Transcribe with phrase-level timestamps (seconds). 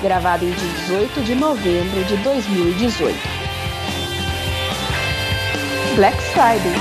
[0.00, 3.14] gravado em 18 de novembro de 2018.
[5.94, 6.72] Black Friday.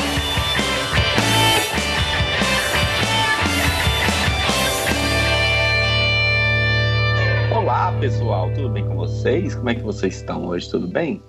[7.54, 9.54] Olá pessoal, tudo bem com vocês?
[9.54, 10.72] Como é que vocês estão hoje?
[10.72, 11.22] Tudo bem?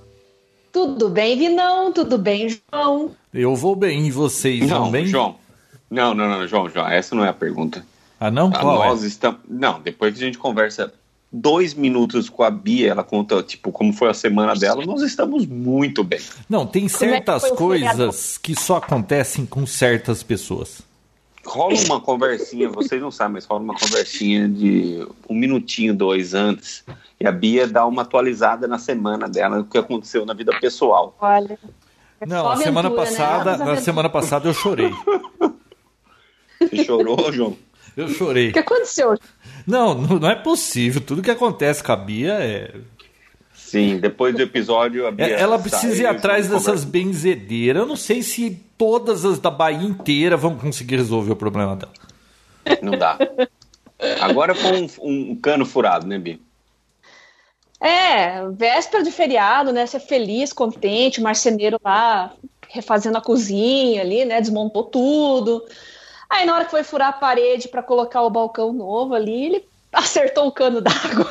[0.73, 1.93] Tudo bem, Vinão?
[1.93, 3.11] Tudo bem, João?
[3.35, 5.07] Eu vou bem, e vocês não, vão bem?
[5.07, 5.42] João.
[5.93, 7.85] Não, não, não, João, João, essa não é a pergunta.
[8.19, 8.50] Ah, não?
[8.55, 9.07] Ah, Qual nós é?
[9.07, 9.41] estamos.
[9.46, 10.91] Não, depois que a gente conversa
[11.31, 15.45] dois minutos com a Bia, ela conta, tipo, como foi a semana dela, nós estamos
[15.45, 16.19] muito bem.
[16.49, 20.81] Não, tem é certas o coisas que só acontecem com certas pessoas.
[21.45, 26.85] Rola uma conversinha, vocês não sabem, mas rola uma conversinha de um minutinho, dois antes,
[27.21, 31.14] e a Bia dá uma atualizada na semana dela, o que aconteceu na vida pessoal.
[31.21, 31.59] Olha.
[32.19, 32.97] é Não, a semana né?
[32.97, 34.91] passada, Altas na semana passada eu chorei.
[36.70, 37.56] Você chorou, João?
[37.96, 38.52] Eu O chorei.
[38.52, 39.18] que aconteceu?
[39.66, 41.00] Não, não é possível.
[41.00, 42.74] Tudo que acontece com a Bia é.
[43.54, 45.27] Sim, depois do episódio, a é- Bia.
[45.36, 47.82] ela precisa ir atrás dessas benzedeiras.
[47.82, 51.92] Eu não sei se todas as da Bahia inteira vão conseguir resolver o problema dela.
[52.82, 53.19] Não dá.
[54.20, 54.69] Agora com
[55.06, 56.38] um, um cano furado, né, Bia?
[57.80, 59.86] É, véspera de feriado, né?
[59.86, 62.32] Ser feliz, contente, o marceneiro lá
[62.69, 64.41] refazendo a cozinha ali, né?
[64.41, 65.64] Desmontou tudo.
[66.33, 69.64] Aí na hora que foi furar a parede para colocar o balcão novo ali, ele
[69.92, 71.30] acertou o cano d'água.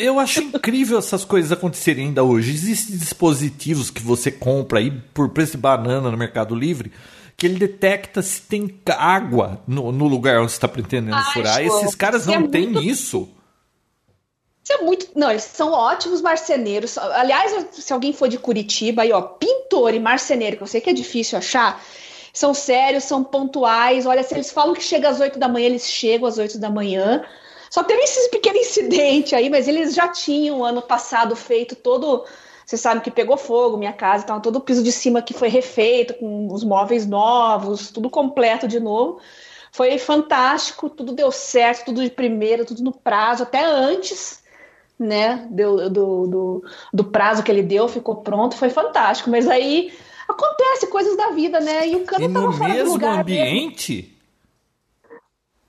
[0.00, 2.52] Eu acho incrível essas coisas acontecerem ainda hoje.
[2.52, 6.90] Existem dispositivos que você compra aí por preço de banana no Mercado Livre
[7.36, 11.64] que ele detecta se tem água no, no lugar onde você está pretendendo Ai, furar.
[11.64, 13.28] João, Esses caras isso é não têm muito- isso.
[14.62, 15.06] Isso é muito.
[15.16, 16.98] Não, eles são ótimos marceneiros.
[16.98, 20.90] Aliás, se alguém for de Curitiba, aí, ó, pintor e marceneiro, que eu sei que
[20.90, 21.82] é difícil achar,
[22.32, 24.06] são sérios, são pontuais.
[24.06, 26.70] Olha, se eles falam que chega às 8 da manhã, eles chegam às 8 da
[26.70, 27.24] manhã.
[27.70, 32.24] Só teve esse pequeno incidente aí, mas eles já tinham ano passado feito todo.
[32.66, 35.48] Você sabe que pegou fogo minha casa, então todo o piso de cima que foi
[35.48, 39.20] refeito, com os móveis novos, tudo completo de novo.
[39.72, 44.40] Foi fantástico, tudo deu certo, tudo de primeira, tudo no prazo, até antes
[44.98, 49.30] né, do, do, do, do prazo que ele deu, ficou pronto, foi fantástico.
[49.30, 49.92] Mas aí
[50.30, 51.88] acontece coisas da vida, né?
[51.88, 53.92] E o cano E no tava fora do mesmo lugar ambiente?
[53.92, 54.20] Mesmo.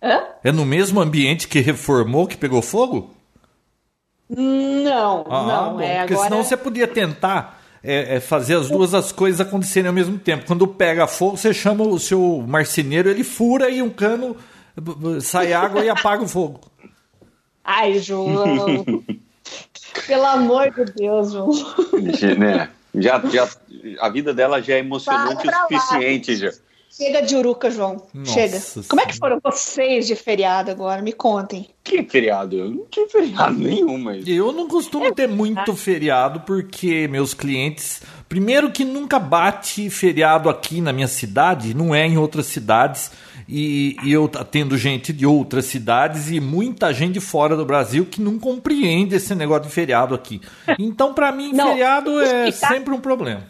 [0.04, 0.24] Hã?
[0.44, 3.12] É no mesmo ambiente que reformou que pegou fogo?
[4.30, 5.74] Não, Ah, não.
[5.74, 6.30] bom, é porque agora...
[6.30, 10.46] senão você podia tentar é, é, fazer as duas as coisas acontecerem ao mesmo tempo.
[10.46, 14.36] Quando pega fogo, você chama o seu marceneiro, ele fura e um cano
[15.22, 16.62] sai água e apaga o fogo.
[17.64, 18.86] Ai, João.
[20.08, 21.52] Pelo amor de Deus, João.
[22.40, 22.70] né?
[22.96, 23.50] Já, já,
[24.00, 26.36] a vida dela já é emocionante o suficiente.
[26.36, 26.52] Já.
[26.92, 28.06] Chega de uruca, João.
[28.14, 28.62] Nossa Chega.
[28.90, 29.40] Como é que Senhora.
[29.40, 31.02] foram vocês de feriado agora?
[31.02, 31.70] Me contem.
[31.82, 32.58] Que feriado?
[32.58, 34.28] Eu não tinha feriado nenhum, mas.
[34.28, 40.82] Eu não costumo ter muito feriado porque meus clientes, primeiro que nunca bate feriado aqui
[40.82, 43.10] na minha cidade, não é em outras cidades.
[43.48, 48.22] E, e eu atendo gente de outras cidades e muita gente fora do Brasil que
[48.22, 50.40] não compreende esse negócio de feriado aqui.
[50.80, 53.46] Então, pra mim, Não, feriado é explicar- sempre um problema.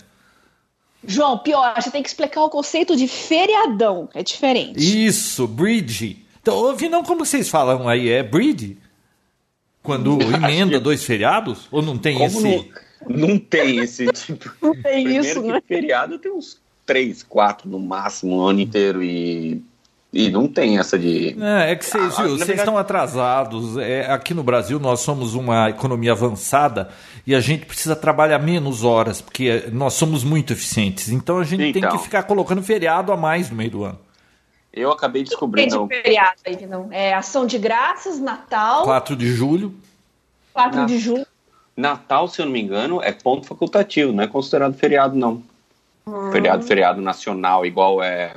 [1.05, 4.07] João, pior, você tem que explicar o conceito de feriadão.
[4.13, 4.77] É diferente.
[5.05, 6.23] Isso, bridge.
[6.41, 8.77] Então, ouvi não como vocês falam aí, é bridge?
[9.81, 11.67] Quando emenda dois feriados?
[11.71, 12.71] Ou não tem Como esse?
[13.09, 14.51] não, não tem esse tipo.
[14.61, 15.61] Não tem Primeiro isso, que né?
[15.67, 19.01] feriado tem uns três, quatro no máximo, o ano inteiro.
[19.01, 19.63] E,
[20.13, 21.35] e não tem essa de.
[21.41, 23.77] É, é que vocês, Ah, viu, na vocês verdade- estão atrasados.
[23.77, 26.89] É, aqui no Brasil nós somos uma economia avançada
[27.25, 31.09] e a gente precisa trabalhar menos horas, porque nós somos muito eficientes.
[31.09, 31.97] Então a gente tem Então.
[31.97, 33.99] que ficar colocando feriado a mais no meio do ano.
[34.73, 35.87] Eu acabei Tem descobrindo.
[35.87, 36.87] de feriado aí, não.
[36.91, 39.73] É ação de graças, Natal, 4 de julho.
[40.53, 40.85] 4 Não.
[40.85, 41.25] de julho.
[41.75, 45.41] Natal, se eu não me engano, é ponto facultativo, não é considerado feriado, não.
[46.31, 48.33] Feriado, feriado nacional, igual é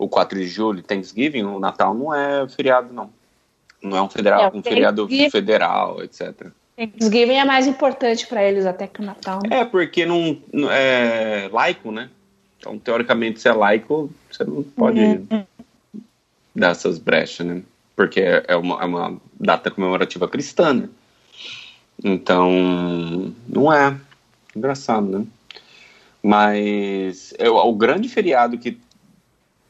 [0.00, 3.10] o 4 de julho, Thanksgiving, o Natal não é feriado, não.
[3.82, 6.48] Não é um, federal, É, um feriado federal, etc.
[6.74, 9.40] Thanksgiving é mais importante para eles até que o Natal.
[9.46, 9.60] né?
[9.60, 10.38] É, porque não,
[10.70, 12.08] é laico, né?
[12.58, 15.20] Então, teoricamente, se é laico, você não pode
[16.56, 17.62] dar essas brechas, né?
[17.94, 20.88] Porque é é uma, é uma data comemorativa cristã, né?
[22.02, 22.50] Então,
[23.46, 23.94] não é.
[24.56, 25.26] Engraçado, né?
[26.22, 28.78] Mas eu- o grande feriado que,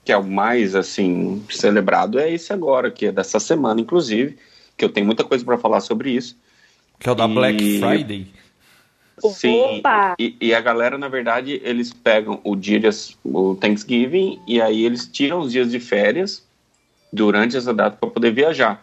[0.05, 4.38] que é o mais, assim, celebrado é esse agora, que é dessa semana, inclusive,
[4.76, 6.37] que eu tenho muita coisa para falar sobre isso.
[6.99, 8.26] Que é o da E- Black Friday.
[9.19, 10.14] Sim, Opa!
[10.19, 12.88] e, e a galera, na verdade, eles pegam o dia de,
[13.23, 16.43] o Thanksgiving e aí eles tiram os dias de férias
[17.12, 18.82] durante essa data para poder viajar.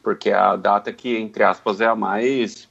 [0.00, 2.68] Porque é a data que, entre aspas, é a mais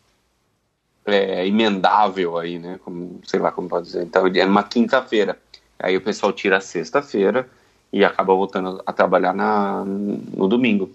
[1.05, 2.79] é, emendável aí, né?
[2.83, 4.03] Como, sei lá como pode dizer.
[4.03, 5.37] Então, é uma quinta-feira.
[5.77, 7.49] Aí o pessoal tira a sexta-feira
[7.91, 10.91] e acaba voltando a trabalhar na, no domingo.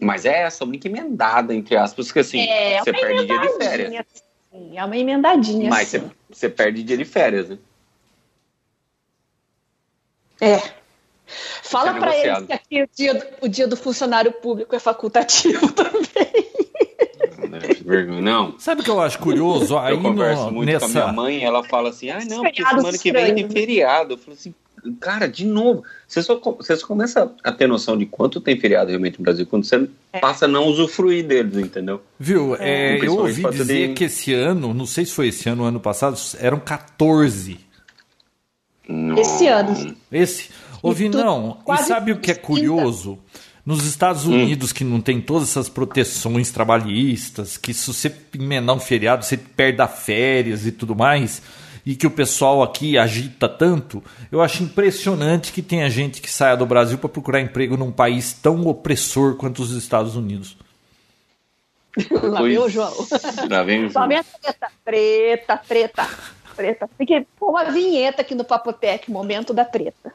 [0.00, 3.48] Mas é essa única emendada, entre aspas, que assim, É, você uma perde dia de
[3.50, 3.88] férias.
[3.92, 4.06] emendadinha,
[4.52, 5.70] assim, É uma emendadinha.
[5.70, 6.10] Mas você, assim.
[6.30, 7.58] você perde dia de férias, né?
[10.40, 10.60] É.
[11.62, 12.46] Fala é pra eles negociado.
[12.46, 16.50] que aqui o dia, do- o dia do funcionário público é facultativo também.
[17.48, 17.58] Né?
[17.84, 18.20] Vergonha.
[18.20, 18.58] Não.
[18.58, 19.78] Sabe o que eu acho curioso?
[19.78, 21.12] Aí eu converso no- muito com a minha nessa.
[21.12, 23.52] mãe ela fala assim: ah, não, porque semana que vem tem estranhos.
[23.52, 24.14] feriado.
[24.14, 24.54] Eu falo assim,
[25.00, 25.84] cara, de novo.
[26.06, 29.46] Você só, você só começa a ter noção de quanto tem feriado realmente no Brasil
[29.46, 29.88] quando você
[30.20, 32.02] passa a não usufruir deles, entendeu?
[32.18, 32.56] Viu?
[32.56, 35.62] é, eu Principalmente ouvi dizer de- que esse ano, não sei se foi esse ano
[35.62, 37.58] ou ano passado, eram 14.
[39.18, 39.96] Esse ano.
[40.10, 40.50] Esse?
[40.82, 41.58] Ouvi, tu- não.
[41.68, 42.46] E sabe o que é 30.
[42.46, 43.18] curioso?
[43.64, 48.80] Nos Estados Unidos, que não tem todas essas proteções trabalhistas, que se você emendar um
[48.80, 51.40] feriado, você perde a férias e tudo mais,
[51.84, 56.56] e que o pessoal aqui agita tanto, eu acho impressionante que tenha gente que saia
[56.56, 60.56] do Brasil para procurar emprego num país tão opressor quanto os Estados Unidos.
[62.22, 62.92] Lá vem o João.
[63.50, 64.04] Lá vem o João.
[64.04, 66.08] a treta, treta, treta,
[66.56, 66.90] treta.
[66.96, 70.14] Tem que pôr uma vinheta aqui no Papotec, momento da treta.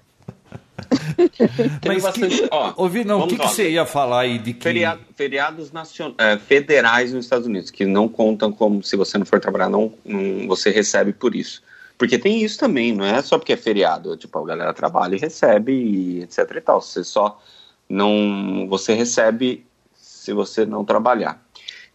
[1.86, 4.62] Mas bastante- que, ó, ouvi, não, o que, que você ia falar aí de que...
[4.64, 9.26] Feriado- feriados nacion- é, federais nos Estados Unidos, que não contam como se você não
[9.26, 11.62] for trabalhar, não, não- você recebe por isso.
[11.98, 14.16] Porque tem isso também, não é só porque é feriado.
[14.16, 16.80] Tipo, a galera trabalha e recebe, e etc e tal.
[16.80, 17.42] Você só
[17.90, 18.68] não.
[18.70, 19.66] Você recebe
[19.96, 21.44] se você não trabalhar.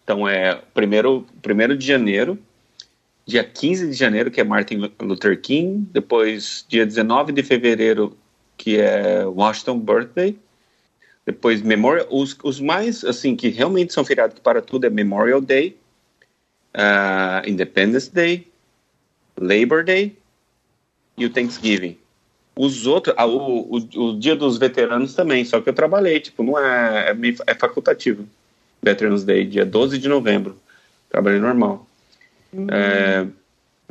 [0.02, 2.36] Então é primeiro, primeiro de janeiro,
[3.24, 8.16] dia 15 de janeiro, que é Martin Luther King, depois dia 19 de fevereiro,
[8.62, 10.38] que é Washington Birthday,
[11.26, 15.76] depois Memorial, os, os mais assim que realmente são feriados para tudo é Memorial Day,
[16.72, 18.46] ah, Independence Day,
[19.36, 20.16] Labor Day
[21.18, 21.98] e o Thanksgiving.
[22.54, 26.44] Os outros, ah, o, o, o dia dos veteranos também, só que eu trabalhei, tipo,
[26.44, 27.16] não é, é,
[27.48, 28.28] é facultativo.
[28.80, 30.56] Veterans Day, dia 12 de novembro.
[31.10, 31.84] Trabalhei normal.
[32.70, 33.26] É,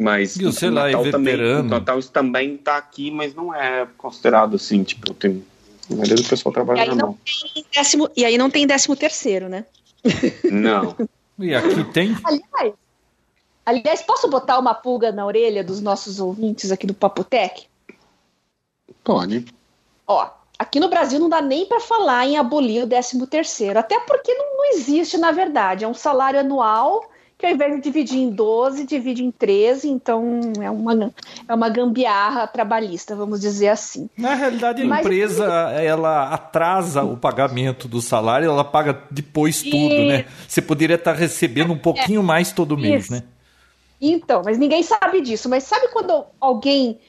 [0.02, 1.68] mas E o sei lá, Natal e também, veterano?
[1.68, 5.46] o Natal isso também tá aqui, mas não é considerado assim, tipo, tem.
[5.90, 7.18] A maioria do pessoal E trabalha aí não normal.
[7.54, 9.66] tem décimo, e aí não tem décimo terceiro, né?
[10.50, 10.96] Não.
[11.38, 12.16] E aqui tem...
[12.24, 12.74] Aliás,
[13.66, 17.66] aliás, posso botar uma pulga na orelha dos nossos ouvintes aqui do Papotec?
[19.04, 19.46] Pode.
[20.08, 24.00] Ó, aqui no Brasil não dá nem para falar em abolir o 13 terceiro, até
[24.02, 25.84] porque não, não existe, na verdade.
[25.84, 27.04] É um salário anual
[27.42, 31.12] que ao invés de dividir em 12, divide em 13, então é uma,
[31.48, 34.08] é uma gambiarra trabalhista, vamos dizer assim.
[34.16, 40.06] Na realidade, a Mas- empresa ela atrasa o pagamento do salário, ela paga depois tudo,
[40.06, 40.26] né?
[40.48, 43.14] Você poderia estar recebendo um pouquinho mais todo mês, Isso.
[43.14, 43.24] né?
[44.00, 45.50] Então, mas ninguém sabe disso.
[45.50, 47.00] Mas sabe quando alguém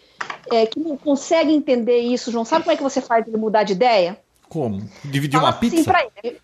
[0.50, 3.62] é, que não consegue entender isso, João, sabe como é que você faz ele mudar
[3.62, 4.18] de ideia?
[4.48, 4.82] Como?
[5.04, 5.90] Dividir Fala uma assim pizza?
[5.90, 6.36] pra ele.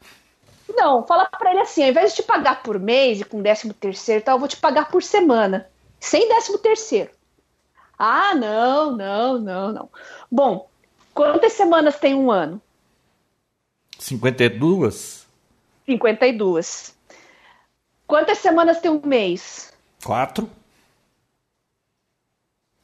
[0.79, 3.75] Não, fala pra ele assim, ao invés de te pagar por mês e com décimo
[3.75, 5.69] terceiro e tal, eu vou te pagar por semana.
[5.99, 7.11] Sem décimo terceiro.
[7.99, 9.91] Ah, não, não, não, não.
[10.31, 10.71] Bom,
[11.13, 12.63] quantas semanas tem um ano?
[13.99, 15.27] 52?
[15.85, 16.95] 52.
[18.07, 19.73] Quantas semanas tem um mês?
[20.05, 20.49] 4?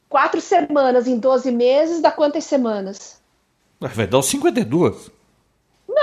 [0.09, 3.23] Quatro semanas em 12 meses dá quantas semanas?
[3.79, 5.13] Vai dar os 52.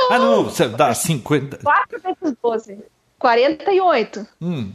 [0.10, 0.12] Não!
[0.16, 1.58] Ah, não, você dá 50.
[1.58, 2.80] 4 vezes 12.
[3.20, 4.28] 48.
[4.42, 4.72] Hum.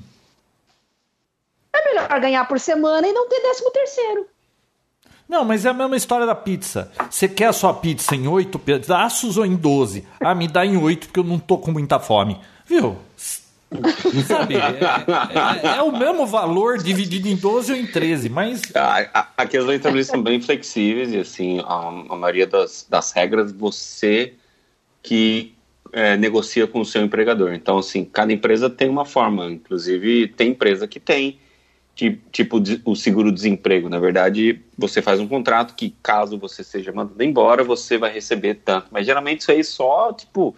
[1.74, 4.26] É melhor ganhar por semana e não ter décimo terceiro.
[5.28, 6.90] Não, mas é a mesma história da pizza.
[7.10, 10.06] Você quer a sua pizza em 8 pedaços ou em 12?
[10.20, 12.40] Ah, me dá em 8 porque eu não tô com muita fome.
[12.64, 12.96] Viu?
[14.26, 14.54] Sabe?
[14.54, 18.62] É, é- é o mesmo valor dividido em 12 ou em 13, mas.
[19.36, 23.50] Aqui as leis trabalhistas são bem flexíveis e assim, a, a maioria das, das regras
[23.52, 24.34] você
[25.06, 25.54] que
[25.92, 27.54] é, negocia com o seu empregador.
[27.54, 29.46] Então, assim, cada empresa tem uma forma.
[29.46, 31.38] Inclusive, tem empresa que tem
[31.94, 33.88] ti- tipo o seguro-desemprego.
[33.88, 38.54] Na verdade, você faz um contrato que, caso você seja mandado embora, você vai receber
[38.64, 38.88] tanto.
[38.90, 40.56] Mas geralmente isso aí só, tipo,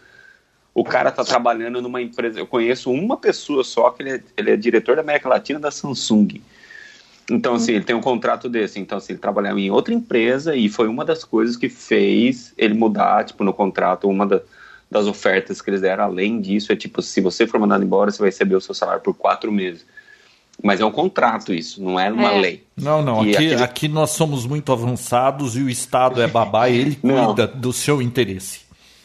[0.75, 2.40] o cara tá trabalhando numa empresa.
[2.40, 5.71] Eu conheço uma pessoa só que ele é, ele é diretor da América Latina da
[5.71, 6.40] Samsung.
[7.30, 8.80] Então, assim, ele tem um contrato desse.
[8.80, 12.73] Então, assim, ele trabalhava em outra empresa e foi uma das coisas que fez ele
[12.75, 14.40] mudar, tipo, no contrato, uma da-
[14.90, 16.04] das ofertas que eles deram.
[16.04, 19.02] Além disso, é tipo, se você for mandado embora, você vai receber o seu salário
[19.02, 19.85] por quatro meses.
[20.62, 22.40] Mas é um contrato isso, não é uma É.
[22.40, 22.64] lei.
[22.76, 23.20] Não, não.
[23.20, 27.26] Aqui, aquele- aqui nós somos muito avançados e o Estado é babá e ele Não.
[27.26, 28.61] cuida do seu interesse.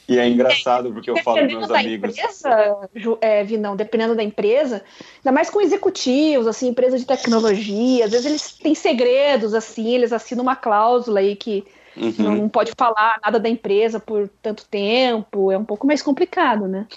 [0.07, 2.17] E é engraçado porque eu falo com Dependendo meus amigos.
[2.17, 2.89] empresa,
[3.21, 4.83] é, Vinão, dependendo da empresa,
[5.17, 10.11] ainda mais com executivos, assim, empresa de tecnologia, às vezes eles têm segredos, assim, eles
[10.11, 11.63] assinam uma cláusula aí que
[11.95, 12.37] Uhum.
[12.37, 16.87] não pode falar nada da empresa por tanto tempo, é um pouco mais complicado, né?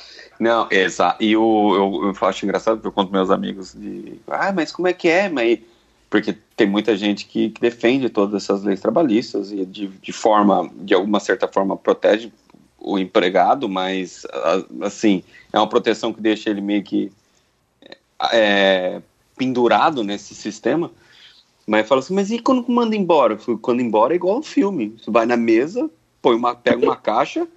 [0.41, 1.23] Não, exato.
[1.23, 4.19] E o, eu, eu acho engraçado porque eu conto meus amigos de.
[4.27, 5.29] Ah, mas como é que é?
[5.29, 5.59] Mas...
[6.09, 10.71] Porque tem muita gente que, que defende todas essas leis trabalhistas e de, de forma,
[10.77, 12.33] de alguma certa forma, protege
[12.87, 14.25] o empregado, mas
[14.81, 17.11] assim, é uma proteção que deixa ele meio que
[18.33, 19.03] é,
[19.37, 20.93] pendurado nesse sistema.
[21.67, 23.37] Mas fala assim, mas e quando manda embora?
[23.61, 24.97] Quando embora é igual um filme.
[24.97, 25.91] Você vai na mesa,
[26.23, 27.49] põe uma, pega uma caixa,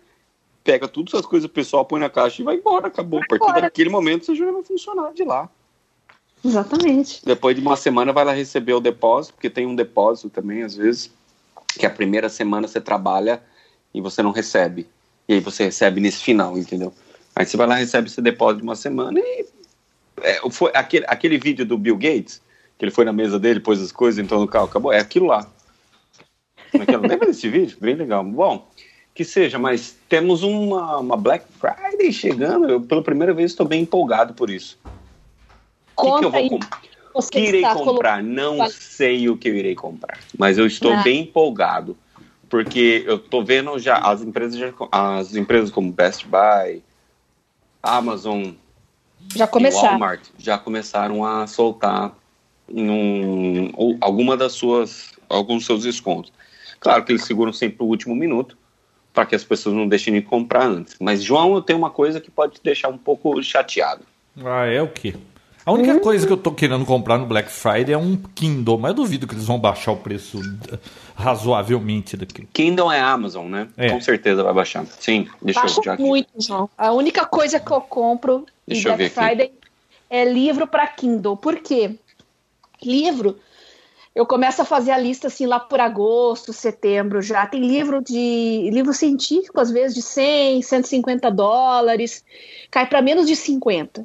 [0.63, 3.19] pega todas as coisas pessoal, põe na caixa e vai embora, acabou.
[3.19, 3.61] A partir embora.
[3.61, 5.47] daquele momento você já vai funcionar de lá.
[6.43, 7.23] Exatamente.
[7.23, 10.75] Depois de uma semana vai lá receber o depósito, porque tem um depósito também, às
[10.75, 11.11] vezes,
[11.77, 13.43] que a primeira semana você trabalha
[13.93, 14.87] e você não recebe.
[15.29, 16.91] E aí você recebe nesse final, entendeu?
[17.35, 19.45] Aí você vai lá, recebe esse depósito de uma semana e.
[20.21, 22.41] É, foi aquele, aquele vídeo do Bill Gates,
[22.77, 24.91] que ele foi na mesa dele, pôs as coisas, entrou no carro, acabou.
[24.91, 25.47] É aquilo lá.
[26.73, 27.77] Aquilo, lembra desse vídeo?
[27.79, 28.23] Bem legal.
[28.23, 28.67] Bom,
[29.13, 32.67] que seja, mas temos uma, uma Black Friday chegando.
[32.67, 34.77] Eu, pela primeira vez, estou bem empolgado por isso.
[35.95, 36.81] O que, que eu vou comprar?
[37.31, 38.23] Que irei comprar?
[38.23, 41.03] Não sei o que eu irei comprar, mas eu estou Ah.
[41.03, 41.95] bem empolgado
[42.49, 46.81] porque eu tô vendo já as empresas, já, as empresas como Best Buy,
[47.81, 48.51] Amazon
[49.35, 49.91] Já e começar.
[49.91, 52.13] Walmart já começaram a soltar
[52.67, 56.33] num, ou alguma das suas, alguns dos seus descontos.
[56.79, 58.57] Claro que eles seguram sempre o último minuto
[59.13, 60.95] para que as pessoas não deixem de comprar antes.
[60.99, 64.03] Mas João, eu tenho uma coisa que pode te deixar um pouco chateado.
[64.43, 65.15] Ah, é o quê?
[65.69, 65.99] A única Hum.
[65.99, 69.27] coisa que eu tô querendo comprar no Black Friday é um Kindle, mas eu duvido
[69.27, 70.39] que eles vão baixar o preço
[71.15, 72.47] razoavelmente daqui.
[72.51, 73.67] Kindle é Amazon, né?
[73.77, 73.91] É.
[73.91, 74.83] Com certeza vai baixar.
[74.99, 76.01] Sim, deixa Baixo eu já aqui.
[76.01, 76.67] muito, João.
[76.75, 79.27] A única coisa que eu compro em Deixa eu Black aqui.
[79.29, 79.51] Friday
[80.09, 81.37] é livro para Kindle.
[81.37, 81.95] Por quê?
[82.83, 83.37] Livro,
[84.15, 87.45] eu começo a fazer a lista assim lá por agosto, setembro já.
[87.45, 92.23] Tem livro de livro científico, às vezes de 100, 150 dólares,
[92.71, 94.03] cai para menos de 50.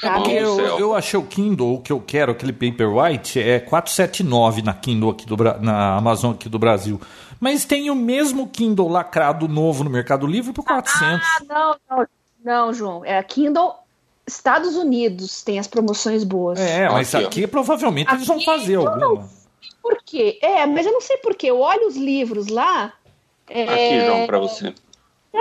[0.00, 0.14] Tá.
[0.14, 0.34] Sabe?
[0.34, 0.78] Eu, céu.
[0.78, 5.26] eu achei o Kindle, o que eu quero, aquele Paperwhite, é 479 na Kindle aqui
[5.26, 7.00] do na Amazon aqui do Brasil.
[7.40, 11.26] Mas tem o mesmo Kindle lacrado novo no Mercado Livre por 400.
[11.26, 12.06] Ah, não, não,
[12.44, 13.04] não, João.
[13.04, 13.74] É a Kindle
[14.26, 16.58] Estados Unidos tem as promoções boas.
[16.58, 19.28] é, mas Aqui, aqui provavelmente eles vão Aqui, fazer não, alguma.
[19.82, 20.38] Por quê?
[20.40, 21.50] É, mas eu não sei por quê.
[21.50, 22.92] Eu olho os livros lá.
[23.48, 24.74] É, Aqui, João, para você.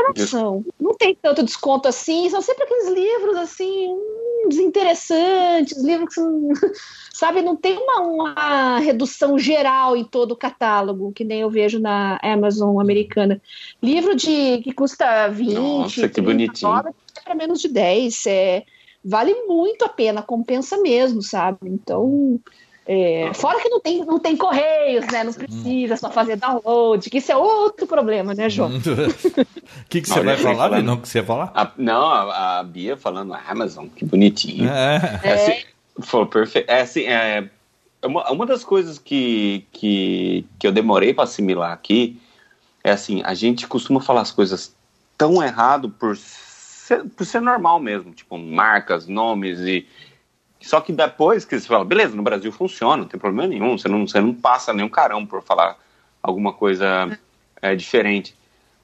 [0.02, 0.66] Não são.
[0.80, 2.30] Não tem tanto desconto assim.
[2.30, 6.50] São sempre aqueles livros assim, hum, desinteressantes, livros que são,
[7.14, 11.80] sabe, não tem uma, uma redução geral em todo o catálogo, que nem eu vejo
[11.80, 13.42] na Amazon americana.
[13.82, 16.72] Livro de que custa 20, Nossa, que 30 bonitinho.
[16.72, 18.26] dólares, é para menos de 10.
[18.26, 18.64] É,
[19.06, 21.60] vale muito a pena, compensa mesmo, sabe?
[21.64, 22.40] Então.
[22.86, 25.24] É, fora que não tem, não tem correios, né?
[25.24, 28.72] Não precisa só fazer download, que isso é outro problema, né, João?
[29.86, 30.80] O que, que você Olha, vai falar, falando.
[30.82, 30.94] Vinão?
[30.96, 31.52] O que você ia falar?
[31.56, 34.70] A- não, a, a Bia falando Amazon, que bonitinho.
[34.70, 35.20] É.
[35.24, 35.64] É assim,
[36.00, 36.70] foi perfeito.
[36.70, 37.48] É assim, é,
[38.04, 42.20] uma, uma das coisas que, que, que eu demorei para assimilar aqui
[42.84, 44.76] é assim, a gente costuma falar as coisas
[45.18, 49.88] tão errado por ser, por ser normal mesmo, tipo marcas, nomes e
[50.64, 53.88] só que depois que você fala, beleza, no Brasil funciona, não tem problema nenhum, você
[53.88, 55.78] não, você não passa nenhum carão por falar
[56.22, 57.18] alguma coisa
[57.62, 58.36] é, diferente.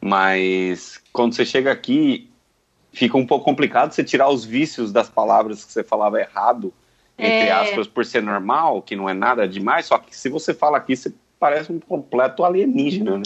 [0.01, 2.29] Mas quando você chega aqui,
[2.91, 6.73] fica um pouco complicado você tirar os vícios das palavras que você falava errado,
[7.17, 7.51] entre É.
[7.51, 10.95] aspas, por ser normal, que não é nada demais, só que se você fala aqui,
[10.95, 13.23] você parece um completo alienígena, né?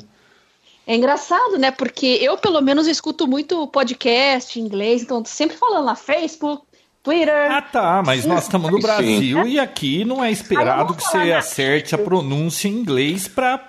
[0.85, 1.71] É engraçado, né?
[1.71, 6.65] Porque eu, pelo menos, escuto muito podcast em inglês, então sempre falando lá Facebook,
[7.03, 7.51] Twitter.
[7.51, 8.83] Ah, tá, mas nós estamos no Sim.
[8.83, 13.59] Brasil e aqui não é esperado que você na- acerte a pronúncia em inglês para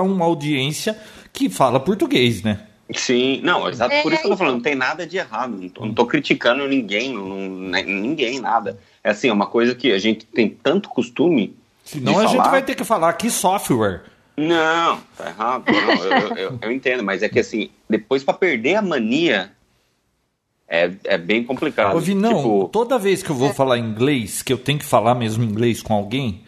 [0.00, 0.96] uma audiência
[1.32, 2.60] que fala português, né?
[2.94, 5.56] Sim, não, exato, por É, isso que eu tô falando, não tem nada de errado,
[5.58, 8.78] não tô, não tô criticando ninguém, não, não- ninguém, nada.
[9.02, 12.48] É assim, é uma coisa que a gente tem tanto costume Senão de a gente
[12.48, 14.02] vai ter que falar que software.
[14.36, 15.64] Não, tá errado.
[15.66, 19.50] Não, eu, eu- eu- eu entendo, mas é que assim, depois pra perder a mania
[20.68, 21.96] é, é bem complicado.
[21.96, 25.14] Ô, Vinão, Tipo, toda vez que eu vou falar inglês, que eu tenho que falar
[25.14, 26.42] mesmo inglês com alguém,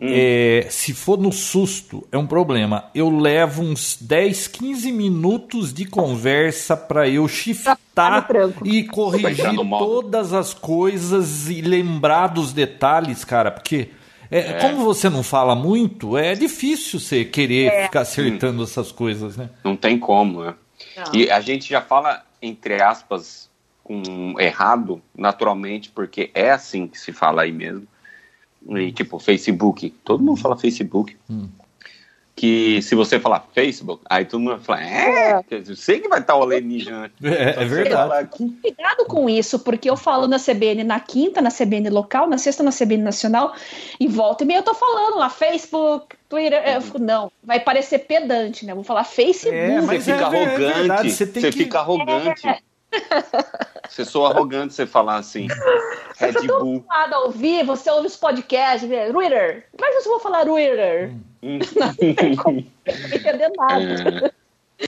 [0.00, 2.90] é, se for no susto, é um problema.
[2.94, 8.28] Eu levo uns 10, 15 minutos de conversa para eu shiftar
[8.64, 13.90] e corrigir todas as coisas e lembrar dos detalhes, cara, porque
[14.30, 14.52] é, é.
[14.54, 17.84] como você não fala muito, é difícil você querer é.
[17.84, 18.64] ficar acertando hum.
[18.64, 19.48] essas coisas, né?
[19.62, 20.54] Não tem como, né?
[20.96, 21.14] Não.
[21.14, 23.48] E a gente já fala, entre aspas,
[23.84, 27.86] com errado, naturalmente, porque é assim que se fala aí mesmo.
[28.70, 29.90] E, tipo, Facebook.
[30.02, 31.14] Todo mundo fala Facebook.
[31.28, 31.48] Hum.
[32.34, 36.18] Que se você falar Facebook, aí todo mundo vai falar, é, eu sei que vai
[36.18, 37.08] estar o alienígena.
[37.22, 38.28] É, é verdade.
[38.60, 42.64] Cuidado com isso, porque eu falo na CBN na quinta, na CBN local, na sexta
[42.64, 43.54] na CBN nacional,
[44.00, 46.60] e volta e meia eu tô falando lá, Facebook, Twitter.
[46.66, 48.74] Eu fico, não, vai parecer pedante, né?
[48.74, 49.56] vou falar Facebook.
[49.56, 50.90] É, mas você fica é, arrogante.
[50.90, 51.52] É você, você que...
[51.52, 52.64] fica arrogante.
[52.94, 53.88] É.
[53.88, 55.46] Você sou arrogante você falar assim.
[56.16, 56.84] Red você tá Bull.
[56.88, 59.08] Tá a ouvir, você ouve os podcasts, né?
[59.08, 59.66] Ruiter.
[59.80, 61.12] Mas eu vou falar Ruiter.
[61.42, 61.58] Hum.
[61.76, 62.52] Não
[63.14, 64.32] entender nada.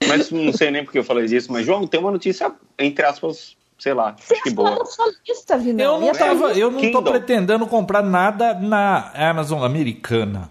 [0.01, 0.07] É.
[0.09, 3.57] Mas não sei nem porque eu falei disso, mas João, tem uma notícia, entre aspas,
[3.79, 4.85] sei lá, Você acho que boa.
[5.27, 10.51] Lista, eu não, tava, eu não tô pretendendo comprar nada na Amazon americana.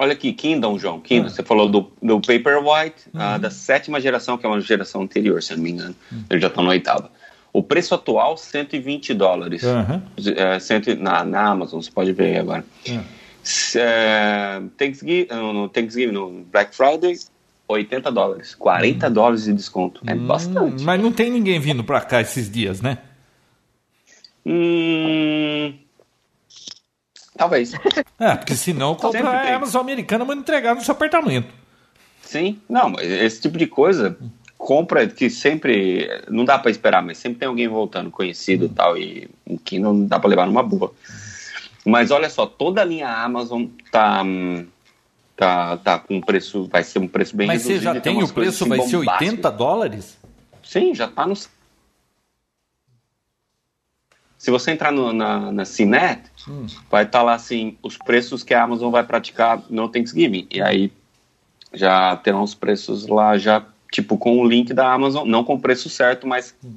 [0.00, 0.98] Olha aqui, Kingdom, João.
[0.98, 1.30] Kingdom, ah.
[1.30, 3.36] você falou do, do Paperwhite, uhum.
[3.36, 5.94] uh, da sétima geração, que é uma geração anterior, se não me engano.
[6.10, 6.24] Uhum.
[6.30, 7.10] Ele já está na oitava.
[7.52, 9.62] O preço atual, 120 dólares.
[9.62, 10.00] Uhum.
[10.34, 12.64] É, cento, na, na Amazon, você pode ver agora.
[12.88, 13.02] Uhum.
[13.76, 17.18] É, Thanksgiving, no Thanksgiving, no Black Friday,
[17.68, 18.54] 80 dólares.
[18.54, 19.12] 40 uhum.
[19.12, 20.00] dólares de desconto.
[20.06, 20.82] É hum, bastante.
[20.82, 22.96] Mas não tem ninguém vindo para cá esses dias, né?
[24.46, 25.74] Hum...
[27.40, 27.72] Talvez.
[28.18, 31.48] É, porque senão compra a Amazon americana vai entregar no seu apartamento.
[32.20, 34.14] Sim, não, esse tipo de coisa,
[34.58, 38.98] compra que sempre, não dá para esperar, mas sempre tem alguém voltando, conhecido e tal,
[38.98, 39.30] e
[39.64, 40.92] que não dá para levar numa boa.
[41.82, 44.22] Mas olha só, toda a linha Amazon tá,
[45.34, 47.86] tá, tá com preço, vai ser um preço bem mas reduzido.
[47.86, 50.18] Mas você já tem o preço, vai ser 80 dólares?
[50.62, 51.34] Sim, já tá no
[54.40, 56.64] se você entrar no, na, na Cinet, hum.
[56.90, 60.46] vai estar tá lá assim, os preços que a Amazon vai praticar no Thanksgiving.
[60.50, 60.90] E aí
[61.74, 65.60] já terão os preços lá, já tipo com o link da Amazon, não com o
[65.60, 66.72] preço certo, mas hum.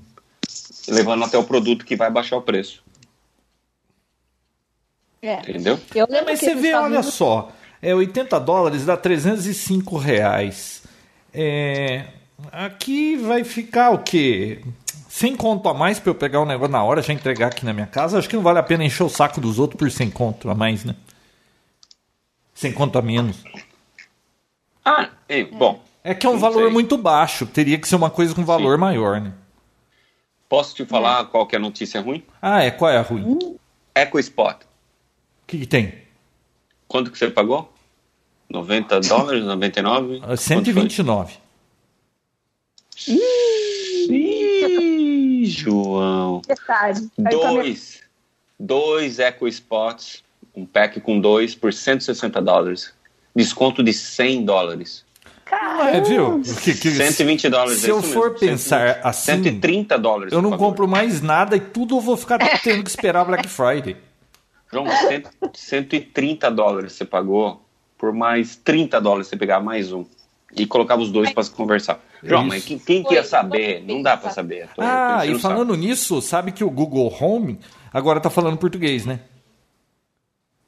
[0.89, 2.83] levando até o produto que vai baixar o preço.
[5.21, 5.35] É.
[5.35, 5.79] Entendeu?
[5.95, 10.83] Eu lembro mas você vê, olha só, é 80 dólares dá 305 reais.
[11.33, 12.07] É,
[12.51, 14.59] aqui vai ficar o quê?
[15.13, 17.71] Sem conto a mais para eu pegar o negócio na hora, já entregar aqui na
[17.71, 20.09] minha casa, acho que não vale a pena encher o saco dos outros por sem
[20.09, 20.95] conto a mais, né?
[22.51, 23.37] Sem conto a menos.
[24.83, 25.79] Ah, é, bom.
[26.03, 26.71] É que é um valor sei.
[26.71, 28.81] muito baixo, teria que ser uma coisa com valor Sim.
[28.81, 29.33] maior, né?
[30.49, 31.25] Posso te falar é.
[31.25, 32.23] qual que é a notícia ruim?
[32.41, 32.71] Ah, é?
[32.71, 33.23] Qual é a ruim?
[33.23, 33.55] Hum.
[33.93, 34.55] EcoSpot.
[34.55, 35.93] O que, que tem?
[36.87, 37.71] Quanto que você pagou?
[38.49, 40.21] 90 dólares, 99?
[40.35, 41.37] 129.
[45.45, 46.41] João.
[46.47, 47.09] Metade.
[47.17, 48.01] Dois.
[48.59, 50.23] Dois Eco Spots,
[50.55, 52.93] um pack com dois por 160 dólares.
[53.35, 55.03] Desconto de 100 dólares.
[55.43, 55.89] Caramba.
[55.89, 56.41] É, viu?
[56.41, 57.79] Que, que, 120 dólares.
[57.79, 58.39] Se é eu for mesmo.
[58.39, 59.43] pensar 100, assim.
[59.43, 60.33] 130 dólares.
[60.33, 63.97] Eu não compro mais nada e tudo eu vou ficar tendo que esperar Black Friday.
[64.71, 64.85] João,
[65.53, 67.61] 130 dólares você pagou.
[67.97, 70.05] Por mais 30 dólares você pegar mais um.
[70.55, 71.99] E colocava os dois para conversar.
[72.23, 73.83] João, mas quem, quem quer saber?
[73.85, 74.69] Não dá para saber.
[74.75, 75.85] Tô, ah, e falando sabe.
[75.85, 77.59] nisso, sabe que o Google Home
[77.91, 79.19] agora tá falando português, né?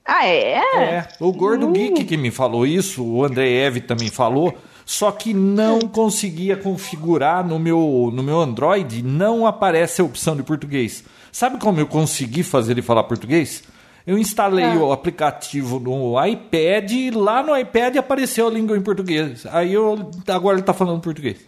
[0.05, 0.57] Ah, é?
[0.75, 1.07] É.
[1.19, 1.71] O Gordo uh.
[1.71, 7.45] Geek que me falou isso, o André Eve também falou, só que não conseguia configurar
[7.45, 11.03] no meu, no meu Android, não aparece a opção de português.
[11.31, 13.63] Sabe como eu consegui fazer ele falar português?
[14.05, 14.75] Eu instalei ah.
[14.75, 19.45] o aplicativo no iPad e lá no iPad apareceu a língua em português.
[19.47, 21.39] Aí eu agora ele está falando português.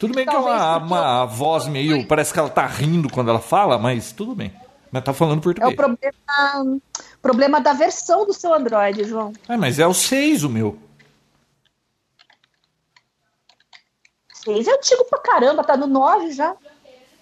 [0.00, 1.28] Tudo bem Talvez que é uma, uma eu...
[1.28, 2.06] voz meio.
[2.06, 4.52] Parece que ela está rindo quando ela fala, mas tudo bem.
[4.90, 5.70] Mas tá falando português.
[5.70, 6.80] É o problema,
[7.22, 9.32] problema da versão do seu Android, João.
[9.48, 10.78] É, mas é o 6 o meu.
[14.32, 16.54] 6 é antigo pra caramba, tá no 9 já.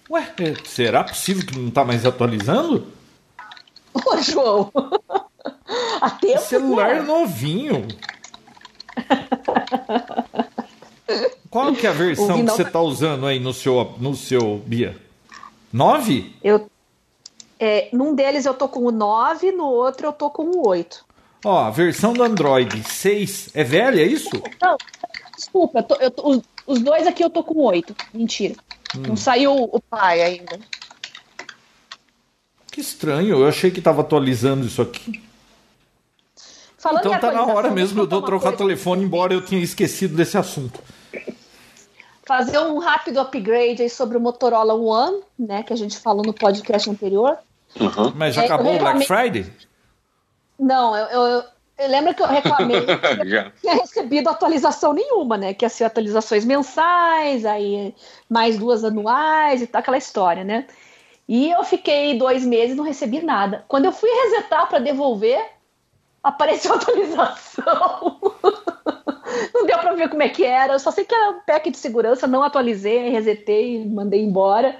[0.09, 2.87] Ué, é, será possível que não tá mais atualizando?
[3.95, 4.71] Ô, João.
[6.01, 7.01] A tempo, celular né?
[7.01, 7.87] novinho.
[11.49, 14.99] Qual que é a versão que você está usando aí no seu, no seu Bia?
[15.71, 16.35] 9?
[16.43, 16.69] Eu,
[17.59, 21.05] é, num deles eu tô com o 9, no outro eu tô com o 8.
[21.43, 24.31] Ó, a versão do Android 6 é velha, é isso?
[24.61, 24.77] Não,
[25.35, 27.95] desculpa, eu tô, eu tô, os, os, dois aqui eu tô com 8.
[28.13, 28.55] Mentira.
[28.95, 29.03] Hum.
[29.09, 30.59] Não saiu o pai ainda.
[32.75, 35.23] Que estranho, eu achei que estava atualizando isso aqui.
[36.77, 39.41] Falando Então tá na hora mesmo de eu eu contar trocar o telefone, embora eu
[39.41, 40.81] tenha esquecido desse assunto.
[42.25, 45.63] Fazer um rápido upgrade aí sobre o Motorola One, né?
[45.63, 47.37] Que a gente falou no podcast anterior.
[47.79, 48.11] Uhum.
[48.13, 49.53] Mas já É, acabou eu o Black realmente- Friday?
[50.59, 51.43] Não, eu, eu, eu,
[51.77, 55.53] eu lembro que eu reclamei não tinha recebido atualização nenhuma, né?
[55.53, 57.95] Que ia ser atualizações mensais, aí
[58.29, 60.67] mais duas anuais e tal, aquela história, né?
[61.27, 63.65] E eu fiquei dois meses e não recebi nada.
[63.67, 65.43] Quando eu fui resetar para devolver,
[66.23, 68.19] apareceu a atualização.
[69.53, 70.73] não deu para ver como é que era.
[70.73, 74.79] Eu só sei que era um pack de segurança, não atualizei, resetei e mandei embora.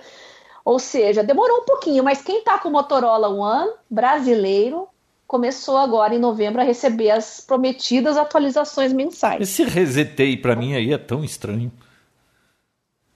[0.64, 4.88] Ou seja, demorou um pouquinho, mas quem tá com o Motorola One brasileiro
[5.28, 9.42] começou agora em novembro a receber as prometidas atualizações mensais.
[9.42, 11.72] Esse resetei pra mim aí é tão estranho.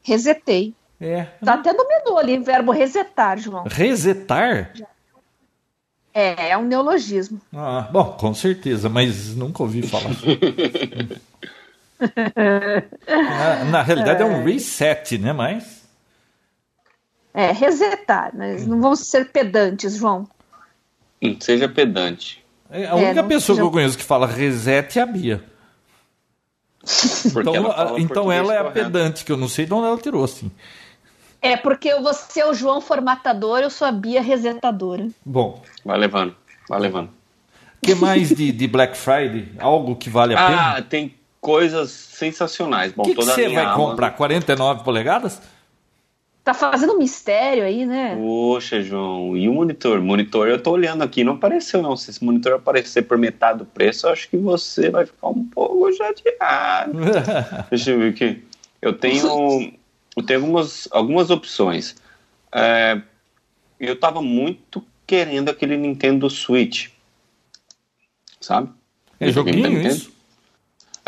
[0.01, 0.73] Resetei.
[1.01, 1.23] É.
[1.43, 3.63] Tá até dominou ali o verbo resetar, João.
[3.65, 4.73] Resetar?
[6.13, 7.39] É, é um neologismo.
[7.53, 10.09] Ah, bom, com certeza, mas nunca ouvi falar.
[13.07, 15.33] na, na realidade é um reset, né?
[15.33, 15.79] Mas.
[17.33, 20.27] É, resetar, mas não vamos ser pedantes, João.
[21.21, 22.43] Hum, Seja pedante.
[22.69, 25.43] é, A única não pessoa seja- que eu conheço que fala reset é a Bia.
[27.33, 29.97] Porque Então, ela então ela é a pedante, que eu não sei de onde ela
[29.97, 30.49] tirou, assim.
[31.41, 35.08] É porque você é o João formatador, eu sou a Bia resetadora.
[35.25, 36.36] Bom, Vai levando,
[36.67, 37.08] vai levando.
[37.08, 39.47] o que mais de, de Black Friday?
[39.60, 40.78] Algo que vale a pena?
[40.78, 42.91] Ah, tem coisas sensacionais.
[42.91, 44.12] Bom, O que, que toda a você vai Amazon- comprar?
[44.12, 45.41] 49 polegadas?
[46.43, 48.15] Tá fazendo um mistério aí, né?
[48.19, 50.02] Poxa, João, e o monitor?
[50.02, 51.95] Monitor eu tô olhando aqui, não apareceu não.
[51.95, 55.43] Se esse monitor aparecer por metade do preço, eu acho que você vai ficar um
[55.45, 56.93] pouco chateado.
[57.69, 58.43] Deixa eu ver aqui.
[58.82, 59.73] Eu tenho,
[60.15, 61.95] eu tenho algumas, algumas opções.
[62.52, 63.02] É,
[63.80, 66.88] eu tava muito querendo aquele Nintendo Switch.
[68.41, 68.69] Sabe?
[69.19, 70.02] É Videogame da joguinho Nintendo.
[70.02, 70.19] isso?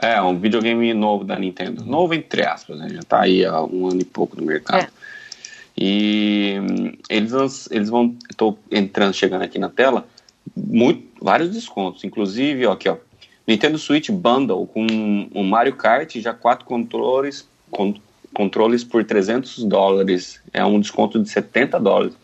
[0.01, 1.85] É, um videogame novo da Nintendo.
[1.85, 2.89] Novo entre aspas, né?
[2.89, 4.83] Já tá aí há um ano e pouco no mercado.
[4.85, 4.89] É.
[5.77, 8.15] E hum, eles, vão- eles vão.
[8.29, 10.07] Estou entrando, chegando aqui na tela,
[10.55, 12.03] muito, vários descontos.
[12.03, 12.97] Inclusive, ó, aqui, ó.
[13.47, 14.85] Nintendo Switch Bundle com
[15.33, 17.95] um Mario Kart e já quatro controles, con-
[18.33, 20.41] controles por 300 dólares.
[20.53, 22.15] É um desconto de 70 dólares.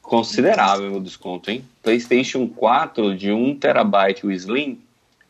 [0.00, 1.64] Considerável o desconto, hein?
[1.82, 4.78] PlayStation 4 de 1 terabyte, o Slim,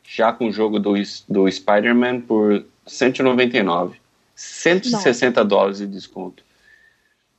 [0.03, 0.95] já com o jogo do,
[1.29, 4.01] do Spider-Man por 199.
[4.35, 6.43] 160 dólares de desconto.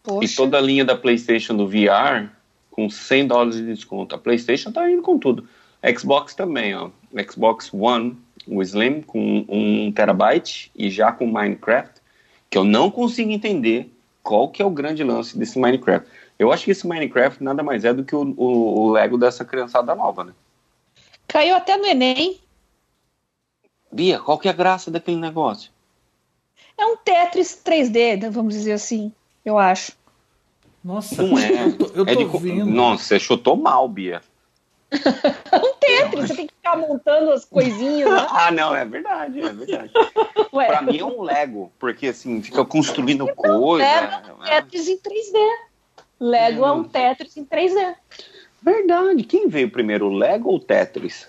[0.04, 0.26] Poxa.
[0.26, 2.30] E toda a linha da PlayStation do VR
[2.72, 4.16] com 100 dólares de desconto.
[4.16, 5.48] A PlayStation tá indo com tudo.
[5.98, 6.90] Xbox também, ó.
[7.30, 11.93] Xbox One, o Slim com 1 terabyte e já com Minecraft,
[12.54, 16.08] que eu não consigo entender qual que é o grande lance desse Minecraft.
[16.38, 19.44] Eu acho que esse Minecraft nada mais é do que o, o, o Lego dessa
[19.44, 20.34] criançada nova, né?
[21.28, 22.40] Caiu até no Enem.
[23.92, 25.72] Bia, qual que é a graça daquele negócio?
[26.78, 29.12] É um Tetris 3D, né, vamos dizer assim,
[29.44, 29.94] eu acho.
[30.84, 31.50] Nossa, Não é.
[31.66, 32.66] eu tô, eu é tô de vendo.
[32.68, 34.22] Nossa, você chutou mal, Bia.
[34.94, 38.28] Um Tetris, você tem que ficar montando as coisinhas, né?
[38.32, 39.92] Ah, não, é verdade, é verdade.
[40.54, 43.84] Ué, Pra mim é um Lego, porque assim, fica construindo coisa.
[43.86, 45.38] Lego é um é- Tetris em 3D.
[46.20, 47.96] Lego é um Tetris em 3D.
[48.62, 49.24] Verdade.
[49.24, 51.28] Quem veio primeiro, o Lego ou o Tetris?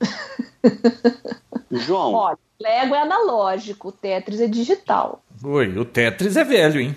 [1.70, 5.22] João, Olha, Lego é analógico, o Tetris é digital.
[5.42, 6.94] Oi, o Tetris é velho, hein?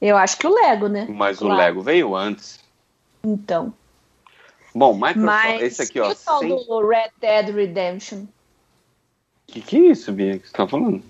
[0.00, 1.06] Eu acho que o Lego, né?
[1.10, 1.58] mas o Claro.
[1.60, 2.58] Lego veio antes.
[3.22, 3.72] Então.
[4.74, 6.10] Bom, Microsoft, Mas esse aqui, e ó.
[6.10, 8.26] o tal sem- do Red Dead Redemption?
[9.46, 11.02] Que que é isso, Bia, que você tá falando?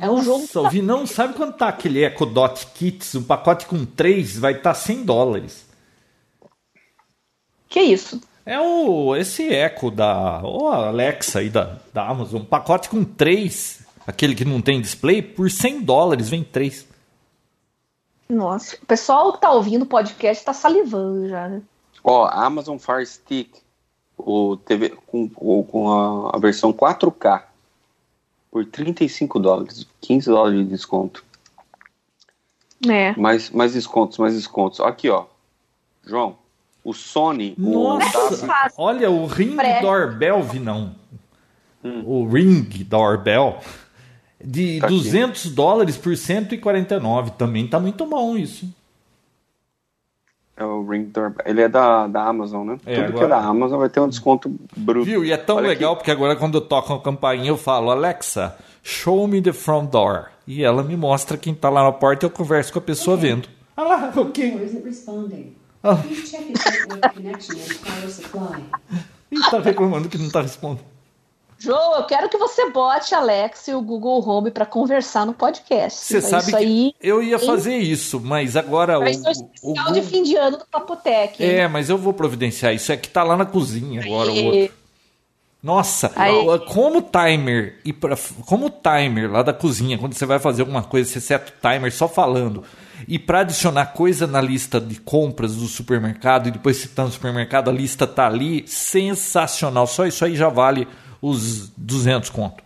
[0.00, 3.14] É um jogo Nossa, ouvi, não sabe quanto tá aquele Echo Dot Kits?
[3.14, 5.66] Um pacote com 3 vai estar tá 100 dólares.
[7.68, 8.20] Que isso?
[8.46, 13.82] É o esse Echo da a Alexa aí da, da Amazon, um pacote com 3,
[14.06, 16.86] aquele que não tem display, por 100 dólares vem 3.
[18.28, 21.62] Nossa, o pessoal que tá ouvindo o podcast tá salivando já, né?
[22.04, 23.50] Ó, Amazon Fire Stick,
[24.18, 27.42] o TV com, o- com a, a versão 4K,
[28.50, 31.24] por 35 dólares, 15 dólares de desconto.
[32.88, 33.16] É.
[33.18, 34.78] Mais, mais descontos, mais descontos.
[34.80, 35.24] Aqui, ó.
[36.04, 36.36] João,
[36.84, 37.62] o Sony, o
[37.98, 40.94] Nossa, W, olha o Ring Pré- Doorbell, vi não.
[42.04, 43.58] O Ring Doorbell
[44.42, 44.94] de Tá aqui.
[44.96, 48.68] 200 dólares por 149 também tá muito bom isso.
[50.56, 51.44] É o Ring Doorbell.
[51.46, 52.78] Ele é da, da Amazon, né?
[52.86, 55.04] É, Tudo que é agora- da Amazon vai ter um desconto bruto.
[55.04, 55.24] Viu?
[55.24, 55.98] E é tão Olha legal aqui.
[56.00, 60.26] porque agora quando eu toco a campainha eu falo, Alexa, show me the front door.
[60.46, 63.16] E ela me mostra quem tá lá na porta e eu converso com a pessoa
[63.16, 63.48] vendo.
[63.76, 64.44] Ah lá, Or ok.
[64.62, 65.56] isn't responding.
[65.82, 65.96] Ah.
[65.96, 68.64] Please check its network connection and power supply.
[69.32, 70.84] Ih, tá reclamando que não tá respondendo.
[71.58, 76.00] João, eu quero que você bote Alex e o Google Home para conversar no podcast.
[76.00, 80.22] Você sabe que aí, eu ia fazer isso, mas agora o, o, o de fim
[80.22, 81.42] de ano do Papotec.
[81.42, 82.92] É, mas eu vou providenciar isso.
[82.92, 84.84] É que tá lá na cozinha agora o outro.
[85.64, 86.34] Nossa, Aí...
[86.66, 88.14] como timer e pra,
[88.44, 91.90] como timer lá da cozinha, quando você vai fazer alguma coisa, você seta o timer
[91.90, 92.62] só falando.
[93.08, 97.70] E para adicionar coisa na lista de compras do supermercado e depois tá no supermercado,
[97.70, 99.86] a lista tá ali, sensacional.
[99.86, 100.86] Só isso aí já vale
[101.28, 102.62] os 200 conto.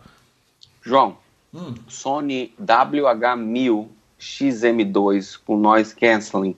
[0.82, 1.16] João,
[1.54, 1.74] hum.
[1.86, 3.86] Sony WH1000
[4.20, 6.56] XM2 com noise cancelling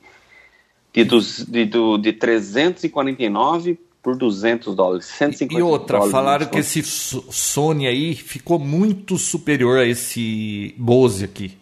[0.92, 6.58] de, dos, de, do, de 349 por 200 dólares, 150 E outra, dólares falaram que
[6.58, 11.58] esse Sony aí ficou muito superior a esse Bose aqui.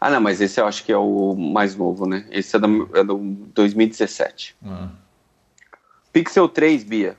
[0.00, 2.24] Ah, não, mas esse eu acho que é o mais novo, né?
[2.30, 3.18] Esse é do, é do
[3.52, 4.56] 2017.
[4.64, 4.88] Ah.
[6.12, 7.16] Pixel 3, Bia.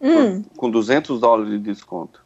[0.00, 0.42] Hum.
[0.56, 2.24] com 200 dólares de desconto.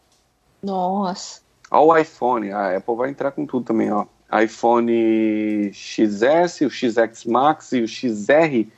[0.62, 1.40] Nossa.
[1.70, 4.04] Olha o iPhone, a Apple vai entrar com tudo também, ó.
[4.42, 8.68] iPhone XS, o XS Max e o XR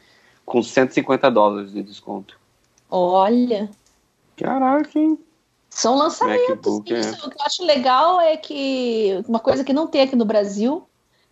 [0.47, 2.39] com 150 dólares de desconto.
[2.91, 3.69] Olha.
[4.37, 5.19] Caraca, hein?
[5.71, 6.49] São lançamentos.
[6.51, 7.01] MacBook, é.
[7.01, 10.87] O que eu acho legal é que uma coisa que não tem aqui no Brasil,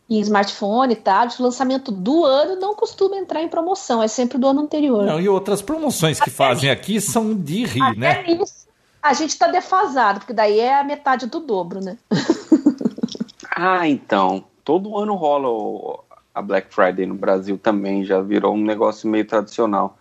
[0.08, 4.38] em smartphone e tal, o lançamento do ano não costuma entrar em promoção, é sempre
[4.38, 5.04] do ano anterior.
[5.04, 8.24] Não, e outras promoções que fazem aqui são de rir, Até né?
[8.28, 8.66] Isso,
[9.02, 11.98] a gente está defasado, porque daí é a metade do dobro, né?
[13.56, 14.44] ah, então.
[14.64, 15.98] Todo ano rola
[16.32, 19.98] a Black Friday no Brasil também, já virou um negócio meio tradicional.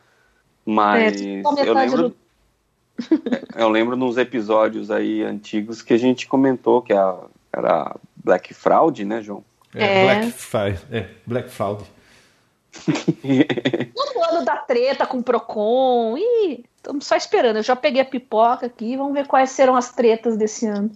[0.63, 2.09] Mas é, eu lembro.
[2.09, 2.15] Do...
[3.57, 7.17] eu lembro nos episódios aí antigos que a gente comentou que a,
[7.51, 9.43] era Black Fraud, né, João?
[9.75, 10.03] É, é.
[10.03, 11.83] Black, Friday, é, Black Fraud.
[12.81, 16.17] Todo ano da treta com o Procon.
[16.17, 17.57] Ih, estamos só esperando.
[17.57, 18.95] Eu já peguei a pipoca aqui.
[18.95, 20.91] Vamos ver quais serão as tretas desse ano.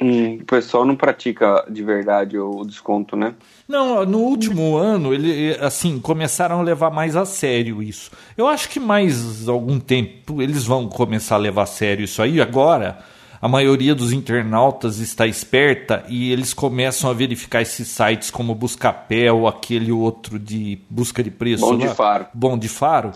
[0.00, 3.34] Hum, o pessoal não pratica de verdade o desconto, né?
[3.66, 8.12] Não, no último ano, ele, assim, começaram a levar mais a sério isso.
[8.36, 12.40] Eu acho que mais algum tempo eles vão começar a levar a sério isso aí.
[12.40, 12.98] Agora,
[13.40, 19.30] a maioria dos internautas está esperta e eles começam a verificar esses sites como Buscapé
[19.30, 21.64] ou aquele outro de busca de preço.
[21.64, 22.26] Bom lá, de Faro.
[22.34, 23.12] Bom de Faro,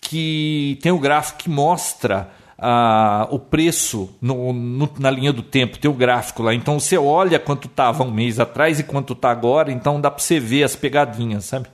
[0.00, 5.78] que tem o gráfico que mostra ah, o preço no, no, na linha do tempo,
[5.78, 6.54] tem o gráfico lá.
[6.54, 10.22] Então você olha quanto estava um mês atrás e quanto está agora, então dá para
[10.22, 11.68] você ver as pegadinhas, sabe?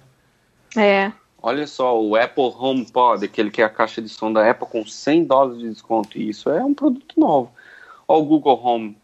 [0.77, 1.13] É.
[1.41, 4.85] Olha só, o Apple HomePod, aquele que é a caixa de som da Apple com
[4.85, 6.19] 100 dólares de desconto.
[6.19, 7.53] E isso é um produto novo.
[8.09, 8.97] Olha o Google Home,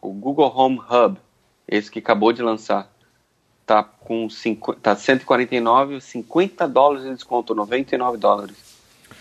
[0.00, 1.18] o Google Home Hub,
[1.68, 2.90] esse que acabou de lançar.
[3.66, 8.74] Tá com 50, tá 149, 50 dólares de desconto, 99 dólares.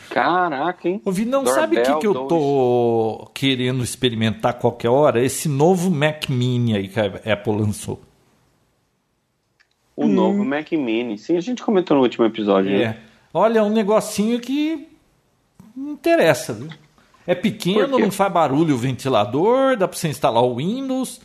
[0.09, 1.01] Caraca, hein?
[1.05, 5.23] Ouvi, não Doorbell, sabe o que, que eu tô querendo experimentar qualquer hora?
[5.23, 8.01] Esse novo Mac Mini aí que a Apple lançou.
[9.95, 10.09] O hum.
[10.09, 11.17] novo Mac Mini.
[11.17, 12.71] Sim, a gente comentou no último episódio.
[12.71, 12.79] É.
[12.79, 12.97] Né?
[13.33, 14.89] Olha, é um negocinho que
[15.75, 16.69] interessa, viu?
[17.25, 21.21] É pequeno, não faz barulho o ventilador, dá pra você instalar o Windows.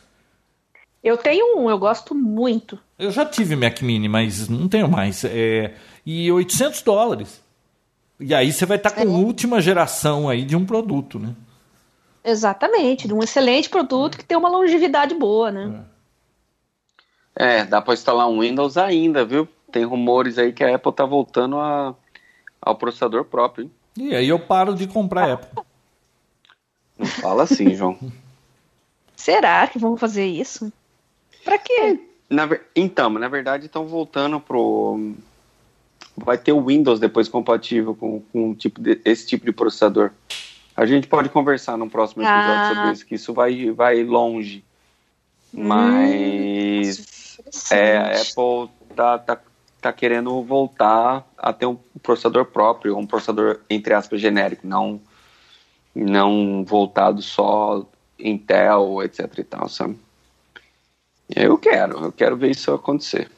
[1.02, 2.78] Eu tenho um, eu gosto muito.
[2.98, 5.24] Eu já tive Mac Mini, mas não tenho mais.
[5.24, 5.74] É...
[6.04, 7.42] E 800 dólares.
[8.20, 9.06] E aí você vai estar tá com é.
[9.06, 11.34] última geração aí de um produto, né?
[12.24, 15.84] Exatamente, de um excelente produto que tem uma longevidade boa, né?
[17.38, 19.48] É, é dá para instalar um Windows ainda, viu?
[19.70, 21.94] Tem rumores aí que a Apple tá voltando a,
[22.60, 23.64] ao processador próprio.
[23.64, 23.72] Hein?
[24.08, 25.62] E aí eu paro de comprar Apple.
[26.98, 27.98] Não fala assim, João.
[29.14, 30.72] Será que vão fazer isso?
[31.44, 32.00] Para quê?
[32.28, 35.14] Na, então, na verdade estão voltando pro
[36.16, 40.10] vai ter o Windows depois compatível com, com um tipo de, esse tipo de processador.
[40.76, 42.74] A gente pode conversar no próximo episódio ah.
[42.74, 44.64] sobre isso, que isso vai, vai longe.
[45.54, 47.38] Hum, Mas
[47.70, 49.38] é, a Apple tá, tá,
[49.80, 55.00] tá querendo voltar a ter um processador próprio, um processador, entre aspas, genérico, não,
[56.04, 57.84] não voltado só
[58.18, 59.96] Intel, etc e tal, sabe?
[61.34, 63.30] Eu quero, eu quero ver isso acontecer.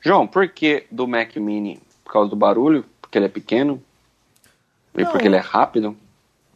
[0.00, 1.80] João, por que do Mac Mini?
[2.04, 2.84] Por causa do barulho?
[3.00, 3.82] Porque ele é pequeno?
[4.96, 5.96] E porque ele é rápido?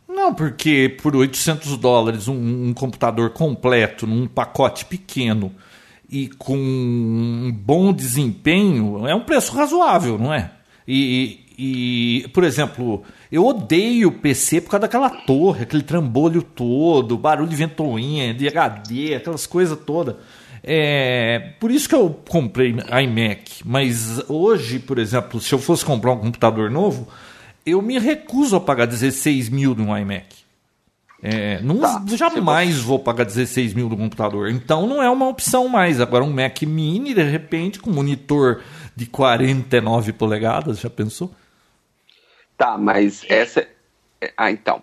[0.08, 5.52] Não, porque por 800 dólares um, um, computador completo num pacote pequeno
[6.08, 10.52] e com um bom desempenho é um preço razoável, não é?
[10.86, 17.16] E, e, por exemplo, eu odeio o PC por causa daquela torre, aquele trambolho todo,
[17.16, 20.16] barulho de ventoinha, de HD, aquelas coisas todas.
[20.62, 23.62] É, por isso que eu comprei iMac.
[23.64, 27.06] Mas hoje, por exemplo, se eu fosse comprar um computador novo,
[27.64, 30.44] eu me recuso a pagar 16 mil num iMac.
[31.22, 34.50] É, não, tá, jamais vou pagar 16 mil no computador.
[34.50, 36.00] Então não é uma opção mais.
[36.00, 38.60] Agora um Mac Mini, de repente, com monitor
[38.96, 41.30] de 49 polegadas, já pensou?
[42.56, 43.66] Tá, mas essa.
[44.20, 44.82] É, ah, então.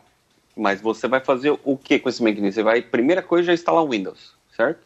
[0.56, 2.52] Mas você vai fazer o que com esse Mac Mini?
[2.52, 4.86] Você vai, primeira coisa, já instalar o Windows, certo?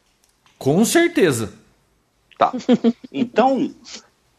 [0.58, 1.54] Com certeza.
[2.38, 2.52] Tá.
[3.12, 3.74] Então,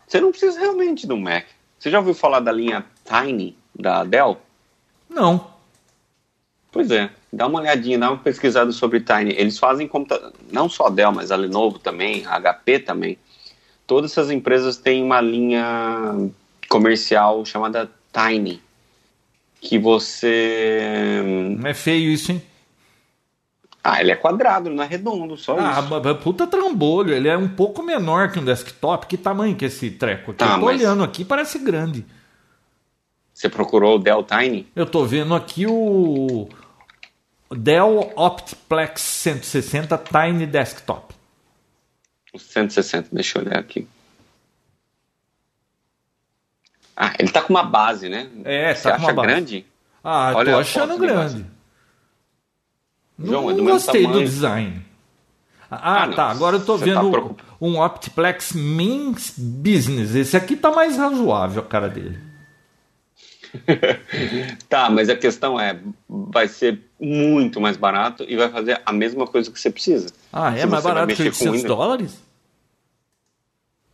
[0.06, 1.46] você não precisa realmente do Mac.
[1.78, 4.38] Você já ouviu falar da linha Tiny da Dell?
[5.08, 5.50] Não.
[6.70, 9.30] Pois é, dá uma olhadinha, dá uma pesquisada sobre Tiny.
[9.30, 13.18] Eles fazem computador, não só a Dell, mas a Lenovo também, a HP também.
[13.86, 16.30] Todas essas empresas têm uma linha
[16.68, 18.62] comercial chamada Tiny,
[19.60, 21.22] que você...
[21.58, 22.42] Não é feio isso, hein?
[23.84, 25.94] Ah, ele é quadrado, não é redondo, só ah, isso.
[25.94, 29.06] Ah, puta trambolho, ele é um pouco menor que um desktop.
[29.06, 30.38] Que tamanho que é esse treco aqui?
[30.38, 30.80] Tá, eu tô mas...
[30.80, 32.04] olhando aqui, parece grande.
[33.32, 34.66] Você procurou o Dell Tiny?
[34.74, 36.48] Eu tô vendo aqui o
[37.50, 41.14] Dell Optiplex 160 Tiny Desktop.
[42.36, 43.86] 160, deixa eu olhar aqui.
[46.96, 48.28] Ah, ele tá com uma base, né?
[48.44, 49.28] É, Você tá com uma base.
[49.28, 49.66] grande?
[50.02, 51.44] Ah, Olha tô achando grande.
[53.18, 54.20] João, não, é do gostei tamanho.
[54.20, 54.86] do design.
[55.70, 56.30] Ah, ah tá.
[56.30, 60.14] Agora eu tô vendo tá um Optiplex Main Business.
[60.14, 62.18] Esse aqui tá mais razoável a cara dele.
[64.68, 65.78] tá, mas a questão é,
[66.08, 70.08] vai ser muito mais barato e vai fazer a mesma coisa que você precisa.
[70.32, 72.25] Ah, é mais barato que 800 dólares?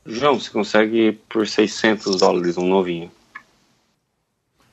[0.05, 3.11] João, você consegue por 600 dólares um novinho.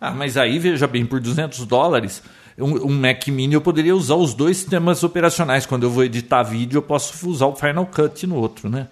[0.02, 2.24] Ah, mas aí, veja bem, por 200 dólares,
[2.58, 5.66] um, um, Mac Mini eu poderia usar os dois sistemas operacionais.
[5.66, 8.88] Quando eu vou editar vídeo, eu posso usar o Final Cut no outro, né?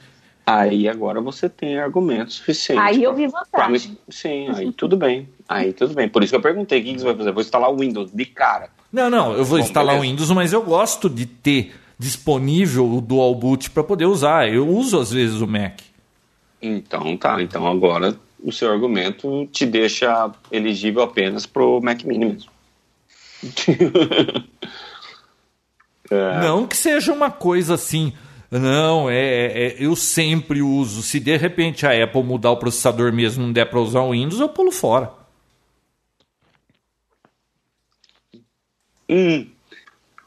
[0.45, 2.85] Aí agora você tem argumentos suficientes.
[2.85, 3.97] Aí eu vi vantagem.
[4.07, 5.27] Sim, aí tudo bem.
[5.47, 6.07] Aí tudo bem.
[6.07, 7.31] Por isso que eu perguntei o que você vai fazer.
[7.33, 8.69] Vou instalar o Windows de cara.
[8.91, 13.01] Não, não, eu vou Bom, instalar o Windows, mas eu gosto de ter disponível o
[13.01, 14.47] Dual Boot para poder usar.
[14.47, 15.81] Eu uso às vezes o Mac.
[16.61, 17.41] Então tá.
[17.41, 22.51] Então agora o seu argumento te deixa elegível apenas pro Mac Mini mesmo.
[26.09, 26.39] é.
[26.41, 28.13] Não que seja uma coisa assim
[28.49, 31.01] não, é, é, é, eu sempre uso.
[31.01, 34.39] Se de repente a Apple mudar o processador mesmo não der para usar o Windows,
[34.39, 35.11] eu pulo fora.
[39.09, 39.47] Hum,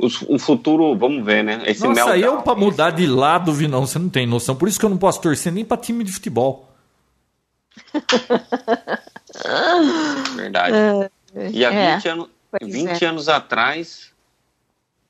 [0.00, 1.62] o, o futuro, vamos ver, né?
[1.66, 4.56] Esse Nossa, eu para mudar de lado, Vinão, você não tem noção.
[4.56, 6.68] Por isso que eu não posso torcer nem para time de futebol.
[10.34, 10.74] Verdade.
[10.74, 11.10] É,
[11.50, 12.28] e há 20, ano,
[12.62, 13.06] 20 é.
[13.06, 14.10] anos atrás,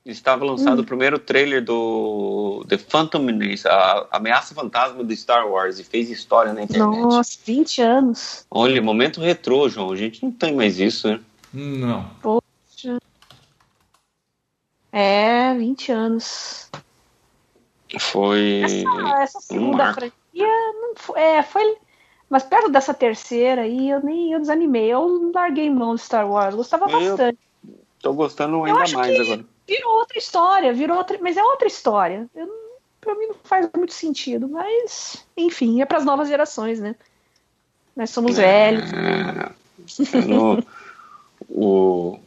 [0.04, 0.82] estava lançado hum.
[0.82, 6.10] o primeiro trailer do The Phantom Menace, a ameaça fantasma do Star Wars, e fez
[6.10, 7.00] história na internet.
[7.00, 8.44] Nossa, 20 anos.
[8.50, 9.92] Olha, momento retrô, João.
[9.92, 11.20] A gente não tem mais isso, né?
[11.52, 12.10] Não.
[12.20, 12.98] Poxa.
[14.92, 16.70] É, 20 anos.
[17.98, 18.62] Foi.
[18.64, 21.76] Essa, essa segunda um franquia não foi, é, foi.
[22.28, 24.88] Mas perto dessa terceira aí, eu nem eu desanimei.
[24.88, 26.54] Eu larguei mão do Star Wars.
[26.54, 27.38] Gostava eu bastante.
[28.00, 32.28] Tô gostando ainda mais agora virou outra história, virou outra, mas é outra história.
[32.34, 32.48] Eu,
[33.00, 36.96] pra mim não faz muito sentido, mas enfim, é para as novas gerações, né?
[37.94, 38.90] Nós somos é, velhos.
[40.26, 40.62] No,
[41.48, 42.18] o,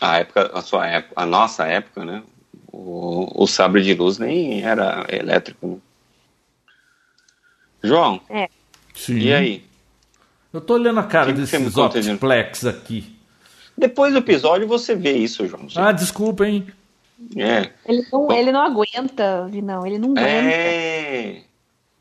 [0.00, 2.22] a época, a sua época, a nossa época, né?
[2.72, 5.66] O, o sabre de luz nem era elétrico.
[5.66, 5.76] Né?
[7.82, 8.20] João.
[8.28, 8.48] É.
[8.94, 9.18] Sim.
[9.18, 9.64] E aí?
[10.52, 13.16] Eu tô olhando a cara que desses Optiplex aqui.
[13.76, 15.66] Depois do episódio você vê isso, João.
[15.76, 16.66] Ah, desculpa, hein?
[17.36, 17.70] É.
[17.86, 19.86] Ele não, ele não aguenta, Vinão.
[19.86, 20.28] Ele não aguenta.
[20.28, 21.42] É.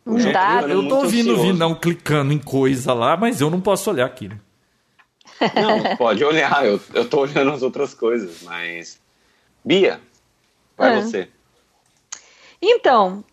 [0.06, 0.62] Não dá.
[0.64, 4.06] Eu, eu tô ouvindo o Vinão clicando em coisa lá, mas eu não posso olhar
[4.06, 4.40] aquilo.
[5.56, 6.66] Não, pode olhar.
[6.66, 9.00] Eu, eu tô olhando as outras coisas, mas.
[9.64, 10.00] Bia,
[10.78, 11.02] vai é.
[11.02, 11.30] você.
[12.62, 13.24] Então,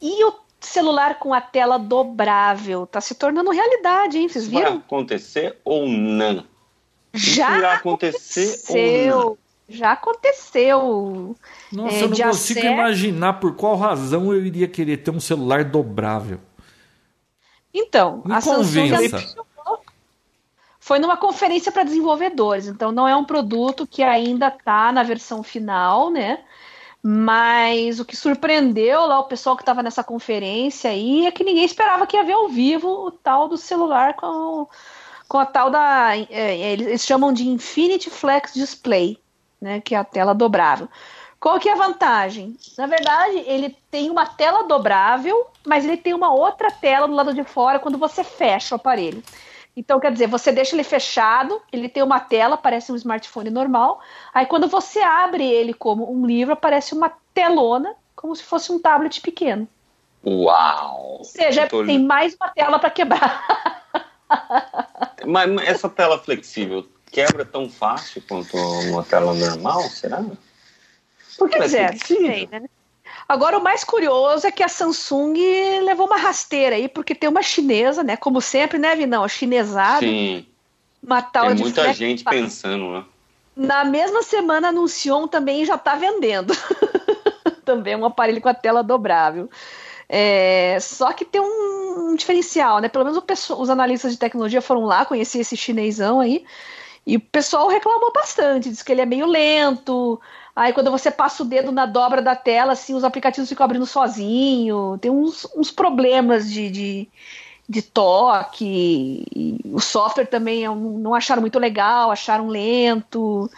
[0.00, 2.86] e o celular com a tela dobrável?
[2.86, 4.28] Tá se tornando realidade, hein?
[4.28, 4.70] Vocês viram?
[4.70, 6.44] Vai acontecer ou não?
[7.14, 9.38] Já irá acontecer aconteceu.
[9.68, 11.36] Já aconteceu.
[11.70, 12.74] Nossa, é, eu não consigo certo.
[12.74, 16.38] imaginar por qual razão eu iria querer ter um celular dobrável.
[17.72, 19.18] Então, Me a convença.
[19.18, 19.42] Samsung
[20.92, 25.42] foi numa conferência para desenvolvedores, então não é um produto que ainda está na versão
[25.42, 26.40] final, né?
[27.02, 31.64] Mas o que surpreendeu lá o pessoal que estava nessa conferência aí é que ninguém
[31.64, 34.68] esperava que ia ver ao vivo o tal do celular com
[35.26, 36.14] com a tal da.
[36.28, 39.18] É, eles chamam de Infinity Flex Display,
[39.58, 40.90] né, que é a tela dobrável.
[41.40, 42.54] Qual que é a vantagem?
[42.76, 47.32] Na verdade, ele tem uma tela dobrável, mas ele tem uma outra tela do lado
[47.32, 49.22] de fora quando você fecha o aparelho.
[49.76, 54.00] Então, quer dizer, você deixa ele fechado, ele tem uma tela, parece um smartphone normal.
[54.32, 58.78] Aí, quando você abre ele como um livro, aparece uma telona, como se fosse um
[58.78, 59.66] tablet pequeno.
[60.24, 61.16] Uau!
[61.18, 61.84] Ou seja, tô...
[61.84, 63.82] tem mais uma tela para quebrar.
[65.26, 70.24] Mas essa tela flexível quebra tão fácil quanto uma tela normal, será?
[71.38, 72.64] Porque é, sei, né?
[73.28, 75.34] Agora, o mais curioso é que a Samsung
[75.84, 78.16] levou uma rasteira aí, porque tem uma chinesa, né?
[78.16, 79.26] Como sempre, né, Vinão?
[79.28, 80.00] Chinesada.
[80.00, 80.46] Sim.
[81.02, 83.04] Uma tal tem muita gente pensando, né?
[83.56, 86.54] Na mesma semana anunciou um também já está vendendo.
[87.64, 89.48] também um aparelho com a tela dobrável.
[90.08, 92.88] É, só que tem um, um, diferencial, né?
[92.88, 96.44] Pelo menos pessoal, os analistas de tecnologia foram lá conhecer esse chinesão aí.
[97.06, 100.20] E o pessoal reclamou bastante, diz que ele é meio lento.
[100.54, 103.86] Aí quando você passa o dedo na dobra da tela, assim, os aplicativos ficam abrindo
[103.86, 104.98] sozinho.
[105.00, 107.08] Tem uns, uns problemas de, de,
[107.68, 109.24] de toque.
[109.64, 113.50] o software também é não acharam muito legal, acharam lento.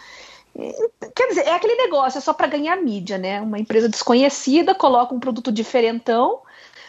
[1.13, 3.41] Quer dizer, é aquele negócio, é só para ganhar mídia, né?
[3.41, 6.39] Uma empresa desconhecida coloca um produto diferentão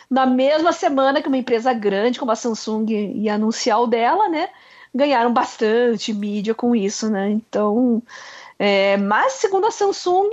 [0.09, 4.51] na mesma semana que uma empresa grande como a Samsung ia anunciar o dela, né?
[4.97, 7.31] ganharam bastante mídia com isso, né?
[7.31, 8.03] Então,
[8.59, 10.31] é, mas segundo a Samsung,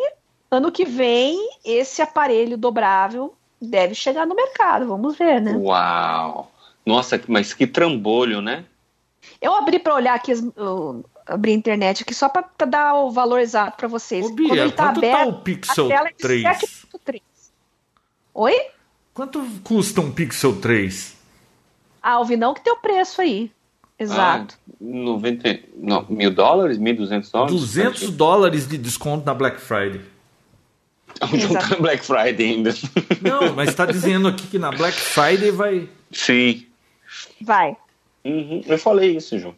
[0.50, 4.88] ano que vem esse aparelho dobrável deve chegar no mercado.
[4.88, 5.54] Vamos ver, né?
[5.56, 6.52] Uau!
[6.86, 8.66] Nossa, mas que trambolho, né?
[9.42, 10.34] Eu abri para olhar aqui,
[11.26, 14.26] abri a internet aqui só para dar o valor exato para vocês.
[14.26, 16.46] Ô, Bia, Quando ele tá quanto aberto, tá o Pixel 3?
[16.46, 17.22] É
[18.34, 18.68] Oi?
[19.14, 21.16] Quanto custa um Pixel 3?
[22.02, 23.52] Ah, o Vinão que tem o preço aí.
[23.98, 24.56] Exato.
[24.60, 26.78] Ah, 90, não, mil dólares?
[26.78, 27.56] 1.200 dólares?
[27.60, 30.02] 200 dólares de desconto na Black Friday.
[31.22, 32.74] Não tá Black Friday ainda.
[33.22, 35.88] Não, mas está dizendo aqui que na Black Friday vai.
[36.12, 36.66] Sim.
[37.40, 37.78] Vai.
[38.26, 39.56] Uhum, eu falei isso, João.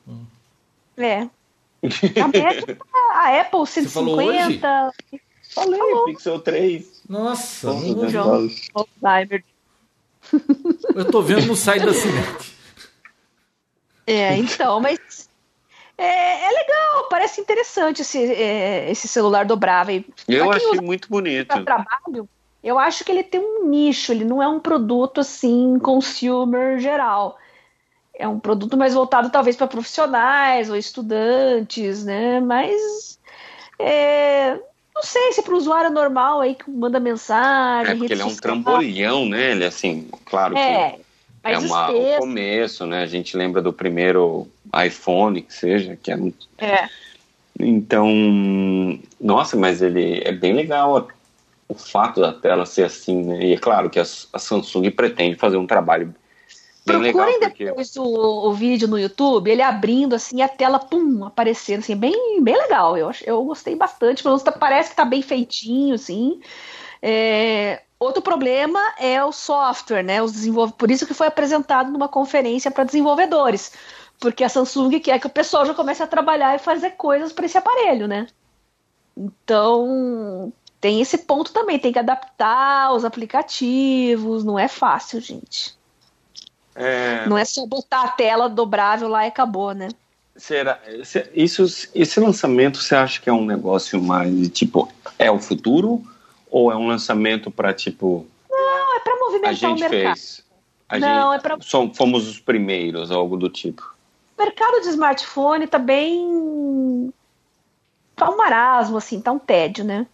[0.97, 1.27] É.
[3.13, 4.93] A, Apple 150.
[5.53, 6.05] Falei, Falou.
[6.05, 7.03] Pixel 3.
[7.07, 7.71] Nossa,
[8.09, 8.49] João.
[10.95, 12.54] Eu tô vendo no site da Cinete.
[14.07, 15.29] É, então, mas
[15.97, 20.03] é, é, legal, parece interessante esse, é, esse celular dobrável.
[20.27, 21.63] Eu achei muito bonito.
[21.63, 22.27] Trabalho,
[22.63, 27.37] eu acho que ele tem um nicho, ele não é um produto assim, consumer geral.
[28.13, 32.39] É um produto mais voltado talvez para profissionais ou estudantes, né?
[32.39, 33.19] Mas
[33.79, 34.57] é,
[34.93, 37.93] não sei se é para o usuário normal aí que manda mensagem.
[37.93, 39.51] É porque ele é um trambolhão, né?
[39.51, 41.04] Ele assim, claro é, que
[41.45, 43.03] é uma, o começo, né?
[43.03, 44.47] A gente lembra do primeiro
[44.85, 46.47] iPhone, que seja, que é muito.
[46.57, 46.87] É.
[47.59, 48.09] Então,
[49.19, 51.07] nossa, mas ele é bem legal
[51.67, 53.43] o fato da tela ser assim, né?
[53.43, 56.13] E é claro que a, a Samsung pretende fazer um trabalho
[56.85, 57.49] bem Procurem legal.
[57.49, 57.65] Porque...
[57.65, 62.41] depois o, o, vídeo no YouTube, ele abrindo assim, a tela, pum, aparecendo, assim, bem,
[62.41, 62.97] bem legal.
[62.97, 66.39] Eu, eu gostei bastante, pelo menos tá, parece que tá bem feitinho, assim.
[67.01, 70.21] É, Outro problema é o software, né?
[70.21, 70.73] Os desenvolv...
[70.73, 73.71] Por isso que foi apresentado numa conferência para desenvolvedores.
[74.19, 77.45] Porque a Samsung quer que o pessoal já comece a trabalhar e fazer coisas para
[77.45, 78.27] esse aparelho, né?
[79.17, 85.75] Então, tem esse ponto também, tem que adaptar os aplicativos, não é fácil, gente.
[86.75, 87.25] É...
[87.27, 89.87] Não é só botar a tela dobrável lá e acabou, né?
[90.35, 90.81] Será?
[91.33, 91.63] Isso,
[91.95, 96.05] esse lançamento você acha que é um negócio mais tipo é o futuro
[96.55, 98.25] ou é um lançamento para tipo.
[98.49, 100.15] Não, é para movimentar a gente o mercado.
[100.15, 100.45] Fez,
[100.87, 101.57] a Não, gente, é para.
[101.93, 103.93] Fomos os primeiros, algo do tipo.
[104.37, 107.13] O mercado de smartphone tá bem.
[108.15, 110.07] tá um marasmo, assim, tá um tédio, né?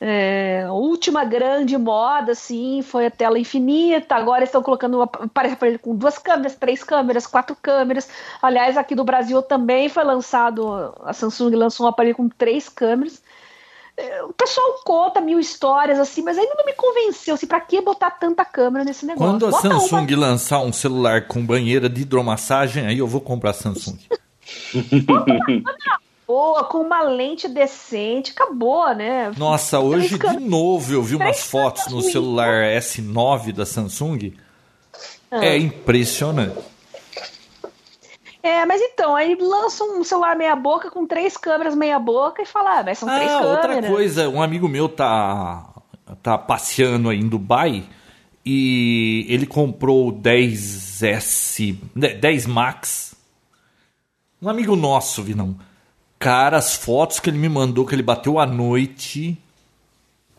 [0.00, 4.16] É, a última grande moda, assim, foi a tela infinita.
[4.16, 8.10] Agora estão colocando aparelho com duas câmeras, três câmeras, quatro câmeras.
[8.42, 10.92] Aliás, aqui no Brasil também foi lançado.
[11.04, 13.22] A Samsung lançou um aparelho com três câmeras
[14.28, 17.34] o pessoal conta mil histórias assim, mas ainda não me convenceu.
[17.34, 19.32] Assim, pra que botar tanta câmera nesse negócio?
[19.32, 20.26] Quando a Bota Samsung uma...
[20.26, 23.98] lançar um celular com banheira de hidromassagem, aí eu vou comprar a Samsung.
[26.30, 29.32] boa, com uma lente decente, acabou, né?
[29.36, 34.32] Nossa, hoje de novo eu vi umas fotos no celular S9 da Samsung.
[35.28, 35.44] Ah.
[35.44, 36.56] É impressionante.
[38.42, 42.46] É, mas então, aí lança um celular meia boca com três câmeras meia boca e
[42.46, 43.50] fala, ah, mas são ah, três câmeras.
[43.50, 45.68] outra coisa, um amigo meu tá,
[46.22, 47.84] tá passeando aí em Dubai
[48.44, 53.14] e ele comprou o 10S, 10 Max.
[54.40, 55.56] Um amigo nosso, Vinão.
[56.18, 59.38] Cara, as fotos que ele me mandou, que ele bateu à noite.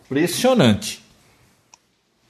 [0.06, 1.04] Impressionante.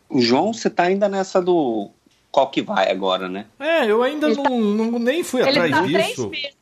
[0.10, 1.90] O João, você tá ainda nessa do
[2.32, 3.46] qual que vai agora, né?
[3.60, 6.30] É, eu ainda não, tá- não- nem fui Ele atrás tá três disso.
[6.30, 6.62] meses.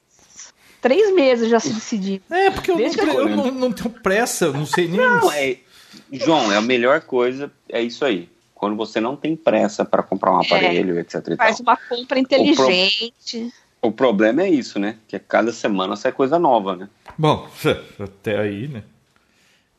[0.82, 2.22] Três meses já se decidiu.
[2.30, 4.98] É, porque eu, não, eu- não, não tenho pressa, eu não sei nem.
[4.98, 5.58] Não, é.
[6.12, 8.30] João, é a melhor coisa, é isso aí.
[8.56, 11.16] Quando você não tem pressa para comprar um aparelho, etc.
[11.16, 11.38] E tal.
[11.38, 13.54] Faz uma compra inteligente.
[13.82, 14.98] O problema é isso, né?
[15.08, 16.90] Que cada semana sai coisa nova, né?
[17.18, 17.48] Bom,
[18.00, 18.84] até aí, né?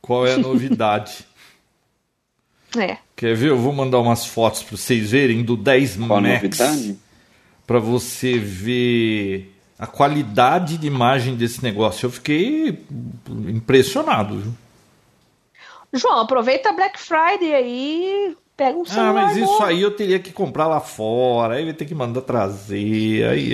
[0.01, 1.27] Qual é a novidade?
[2.79, 2.99] É.
[3.17, 3.49] Quer ver?
[3.51, 6.59] Eu vou mandar umas fotos para vocês verem do 10 Qual Max.
[7.67, 12.07] Para você ver a qualidade de imagem desse negócio.
[12.07, 12.79] Eu fiquei
[13.49, 14.39] impressionado.
[14.39, 14.53] Viu?
[15.93, 19.65] João, aproveita a Black Friday aí, pega um Ah, celular mas isso novo.
[19.65, 23.53] aí eu teria que comprar lá fora, aí eu ia ter que mandar trazer, aí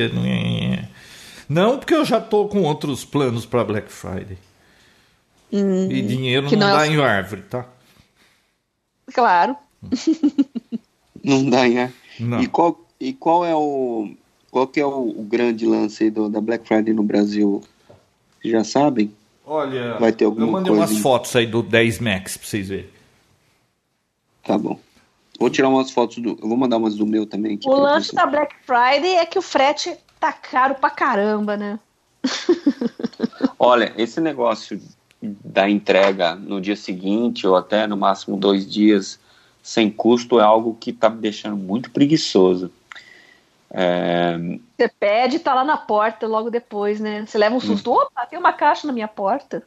[1.48, 4.36] não, porque eu já tô com outros planos para Black Friday.
[5.50, 7.64] e dinheiro Hum, não, não é dá o- em árvore, tá?
[9.12, 9.56] Claro.
[11.22, 11.92] Não dá, né?
[12.20, 12.40] Não.
[12.40, 14.10] E qual, e qual é o.
[14.50, 17.62] Qual que é o, o grande lance aí do, da Black Friday no Brasil?
[18.40, 19.12] Vocês já sabem?
[19.44, 22.46] Olha, Vai ter alguma eu mandei coisa umas em- fotos aí do 10 Max pra
[22.48, 22.88] vocês verem.
[24.42, 24.78] Tá bom.
[25.38, 26.30] Vou tirar umas fotos do.
[26.40, 27.56] Eu vou mandar umas do meu também.
[27.56, 31.78] Aqui O lance da Black Friday é que o frete tá caro pra caramba, né?
[33.58, 34.80] Olha, esse negócio
[35.22, 39.18] da entrega no dia seguinte ou até no máximo dois dias
[39.62, 42.70] sem custo é algo que tá me deixando muito preguiçoso.
[43.70, 44.38] É,
[44.78, 47.24] Você pede e tá lá na porta logo depois, né?
[47.26, 49.62] Você leva um susto, opa, tem uma caixa na minha porta.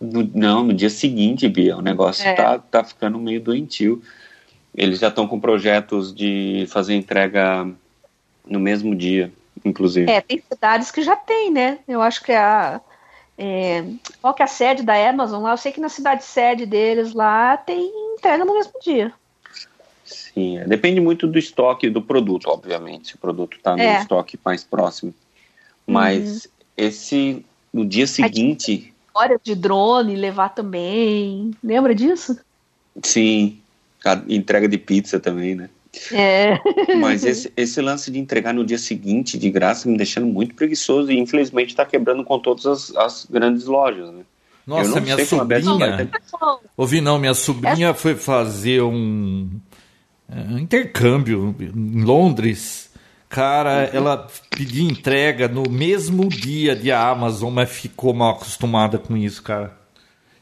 [0.00, 2.32] no- não, no dia seguinte, Bia, o negócio É.
[2.32, 4.02] tá, tá ficando meio doentio.
[4.74, 7.68] Eles já estão com projetos de fazer entrega
[8.46, 9.30] no mesmo dia,
[9.64, 10.10] inclusive.
[10.10, 11.80] É, tem cidades que já tem, né?
[11.86, 12.80] Eu acho que a.
[13.42, 13.86] é,
[14.20, 15.52] qual que é a sede da Amazon lá?
[15.52, 19.14] Eu sei que na cidade sede deles lá tem entrega no mesmo dia.
[20.04, 20.64] Sim, é.
[20.66, 23.94] depende muito do estoque do produto, obviamente, se o produto está no É.
[23.94, 24.02] Uhum.
[24.02, 25.14] estoque mais próximo.
[25.86, 31.50] Mas esse, no dia seguinte, Hora de drone levar também.
[31.64, 32.38] Lembra disso?
[33.02, 33.58] sim,
[34.04, 35.70] a entrega de pizza também, né?
[36.12, 36.58] É.
[37.00, 41.10] Mas esse, esse lance de entregar no dia seguinte, de graça, me deixando muito preguiçoso
[41.10, 44.22] e infelizmente está quebrando com todas as, as grandes lojas, né?
[44.66, 46.10] Nossa, não minha sobrinha.
[46.76, 49.50] Ouvi não, minha sobrinha foi fazer um,
[50.28, 52.88] é, um intercâmbio em Londres.
[53.28, 59.42] Cara, ela pediu entrega no mesmo dia de Amazon, mas ficou mal acostumada com isso,
[59.42, 59.76] cara.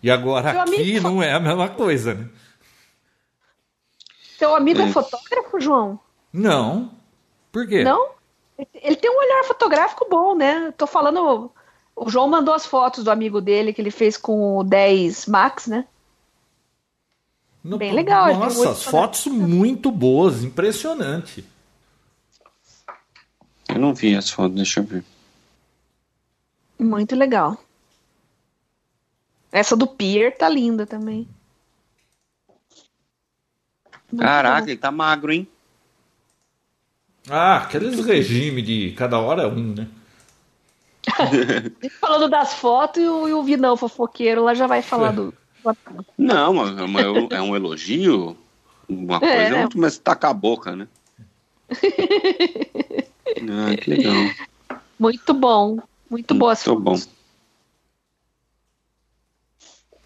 [0.03, 2.27] E agora Meu aqui amigo- não é a mesma coisa, né?
[4.39, 5.99] Seu amigo é fotógrafo, João?
[6.33, 6.93] Não.
[7.51, 7.83] Por quê?
[7.83, 8.11] Não?
[8.73, 10.73] Ele tem um olhar fotográfico bom, né?
[10.79, 11.51] Tô falando.
[11.97, 15.67] O João mandou as fotos do amigo dele que ele fez com o 10 Max,
[15.67, 15.87] né?
[17.65, 21.45] Não, Bem legal, Nossa, as fotos muito boas, impressionante.
[23.69, 25.05] Eu não vi as fotos, deixa eu ver.
[26.79, 27.59] Muito legal.
[29.51, 31.29] Essa do Pier tá linda também.
[34.11, 34.71] Muito Caraca, bom.
[34.71, 35.47] ele tá magro, hein?
[37.29, 39.89] Ah, aqueles regime de cada hora um, né?
[42.01, 45.35] Falando das fotos, e o, e o Vinão fofoqueiro lá já vai falar do.
[45.63, 45.65] do-
[46.17, 47.01] Não, mas é uma-
[47.31, 48.37] é um elogio.
[48.89, 49.61] Uma coisa é, né?
[49.61, 50.89] muito, mas tacar a boca, né?
[51.69, 54.15] ah, que legal.
[54.99, 55.77] Muito bom.
[56.11, 56.97] Muito boa Muito bom.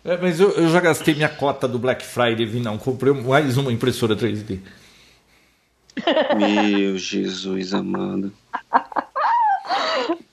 [0.04, 2.76] É, mas eu, eu já gastei minha cota do Black Friday, vi não.
[2.76, 4.58] Comprei mais uma impressora 3D.
[6.36, 8.32] Meu Jesus amado.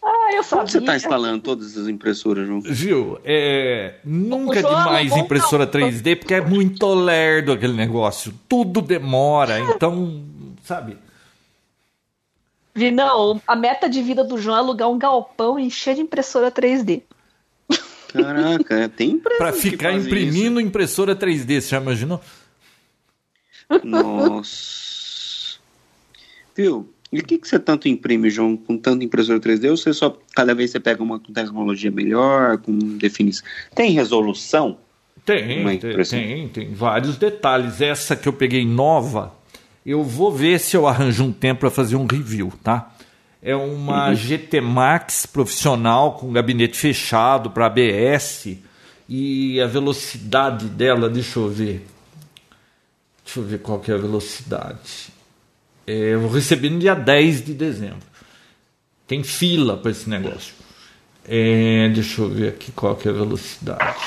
[0.01, 0.63] Ah, eu sabia.
[0.63, 2.61] Onde você tá instalando todas as impressoras, João?
[2.65, 5.89] Gil, é, nunca João demais alugou um impressora calção.
[5.89, 8.34] 3D, porque é muito lerdo aquele negócio.
[8.47, 10.24] Tudo demora, então,
[10.63, 10.97] sabe?
[12.74, 16.49] Vinão, a meta de vida do João é alugar um galpão e encher de impressora
[16.49, 17.03] 3D.
[18.12, 22.22] Caraca, é, tem empresas Pra ficar imprimindo impressora 3D, você já imaginou?
[23.72, 23.86] isso.
[23.86, 25.60] Nossa.
[26.55, 26.89] Viu?
[27.12, 29.70] E o que, que você tanto imprime, João, com tanta impressora 3D?
[29.70, 33.47] Ou você só, cada vez você pega uma com tecnologia melhor, com definição?
[33.74, 34.78] Tem resolução?
[35.26, 37.82] Tem, tem, tem vários detalhes.
[37.82, 39.34] Essa que eu peguei nova,
[39.86, 42.95] eu vou ver se eu arranjo um tempo para fazer um review, tá?
[43.42, 48.58] É uma GT Max profissional com gabinete fechado para ABS
[49.08, 51.88] e a velocidade dela, deixa eu ver.
[53.24, 55.14] Deixa eu ver qual que é a velocidade.
[55.88, 58.08] É, eu vou no dia 10 de dezembro.
[59.08, 60.54] Tem fila para esse negócio.
[61.28, 63.98] É, deixa eu ver aqui qual que é a velocidade.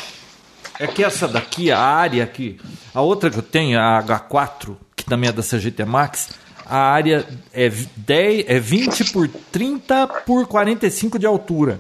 [0.79, 2.61] É que essa daqui, a área aqui,
[2.95, 6.31] a outra que eu tenho, a H4, que também é da CGT Max,
[6.73, 11.79] a área é, 10, é 20 por 30 por 45 de altura.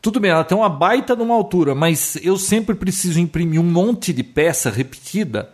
[0.00, 3.64] Tudo bem, ela tem uma baita de uma altura, mas eu sempre preciso imprimir um
[3.64, 5.50] monte de peça repetida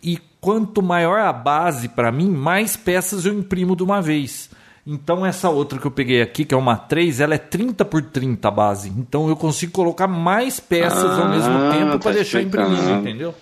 [0.00, 4.48] e quanto maior a base para mim, mais peças eu imprimo de uma vez.
[4.86, 8.02] Então essa outra que eu peguei aqui, que é uma 3, ela é 30 por
[8.02, 8.88] 30 a base.
[8.96, 12.88] Então eu consigo colocar mais peças ah, ao mesmo ah, tempo tá para deixar imprimido,
[13.00, 13.34] entendeu?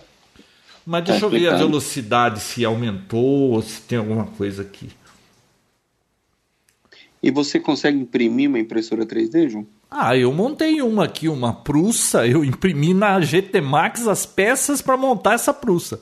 [0.87, 4.89] Mas deixa eu ver a velocidade se aumentou ou se tem alguma coisa aqui.
[7.21, 9.67] E você consegue imprimir uma impressora 3D, João?
[9.91, 12.25] Ah, eu montei uma aqui, uma prussa.
[12.25, 16.01] Eu imprimi na GT Max as peças para montar essa prussa.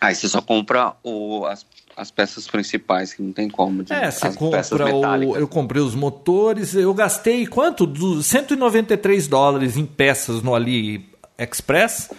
[0.00, 3.82] Aí você só compra o, as, as peças principais, que não tem como.
[3.82, 5.36] De, é, você compra o.
[5.36, 7.90] Eu comprei os motores, eu gastei quanto?
[8.22, 12.10] 193 dólares em peças no Ali Express.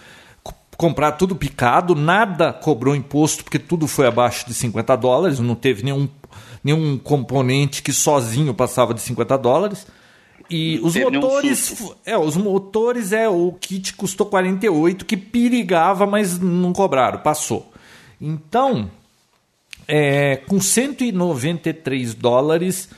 [0.77, 5.83] Comprar tudo picado, nada cobrou imposto, porque tudo foi abaixo de 50 dólares, não teve
[5.83, 6.09] nenhum
[6.65, 9.85] nenhum componente que sozinho passava de 50 dólares.
[10.49, 16.73] E os motores, é, os motores é o kit custou 48 que perigava, mas não
[16.73, 17.71] cobraram, passou.
[18.19, 18.89] Então,
[19.87, 22.89] é, com 193 dólares,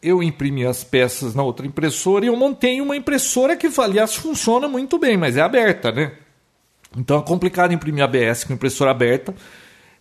[0.00, 4.68] eu imprimi as peças na outra impressora e eu montei uma impressora que, aliás, funciona
[4.68, 6.12] muito bem, mas é aberta, né?
[6.96, 9.34] Então é complicado imprimir ABS com impressora aberta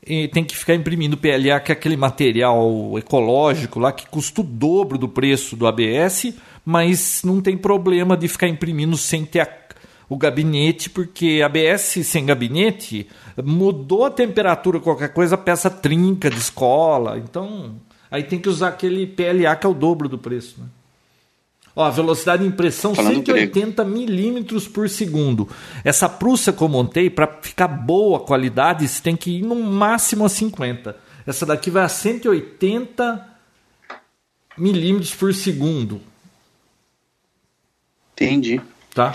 [0.06, 4.44] e tem que ficar imprimindo PLA, que é aquele material ecológico lá que custa o
[4.44, 6.34] dobro do preço do ABS,
[6.64, 9.50] mas não tem problema de ficar imprimindo sem ter a,
[10.08, 13.08] o gabinete, porque ABS sem gabinete
[13.44, 17.18] mudou a temperatura, qualquer coisa, a peça trinca, descola.
[17.18, 17.76] Então,
[18.12, 20.62] aí tem que usar aquele PLA que é o dobro do preço.
[20.62, 20.68] Né?
[21.76, 25.50] Ó, a velocidade de impressão Falando 180 milímetros por segundo.
[25.84, 29.56] Essa Prússia que eu montei, para ficar boa a qualidade, você tem que ir no
[29.56, 30.96] máximo a 50.
[31.28, 33.28] Essa daqui vai a 180
[34.58, 36.00] milímetros por segundo.
[38.14, 38.62] Entendi.
[38.94, 39.12] Tá.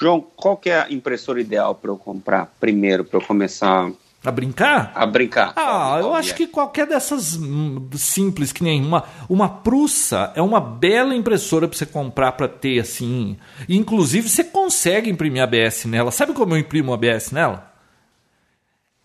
[0.00, 3.90] João, qual que é a impressora ideal para eu comprar primeiro, para eu começar
[4.24, 4.92] a brincar?
[4.94, 5.52] A brincar.
[5.54, 10.60] Ah, eu acho que qualquer dessas hum, simples que nem uma uma Prussa é uma
[10.60, 13.36] bela impressora para você comprar para ter assim.
[13.68, 16.10] Inclusive você consegue imprimir ABS nela.
[16.10, 17.72] Sabe como eu imprimo ABS nela?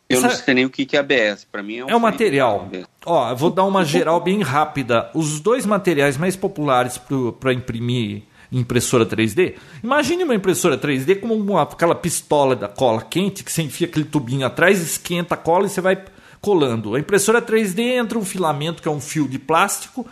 [0.10, 0.28] Eu Essa...
[0.28, 1.46] não sei nem o que é ABS.
[1.52, 2.68] Para mim é um, é um material.
[3.06, 5.12] Ó, eu vou dar uma geral bem rápida.
[5.14, 7.00] Os dois materiais mais populares
[7.40, 9.56] para imprimir impressora 3D.
[9.84, 14.06] Imagine uma impressora 3D como uma, aquela pistola da cola quente que você enfia aquele
[14.06, 16.04] tubinho atrás, esquenta a cola e você vai
[16.42, 16.96] colando.
[16.96, 20.08] A impressora 3D entra um filamento que é um fio de plástico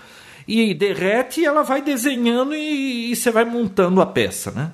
[0.47, 4.71] e derrete e ela vai desenhando e, e você vai montando a peça, né?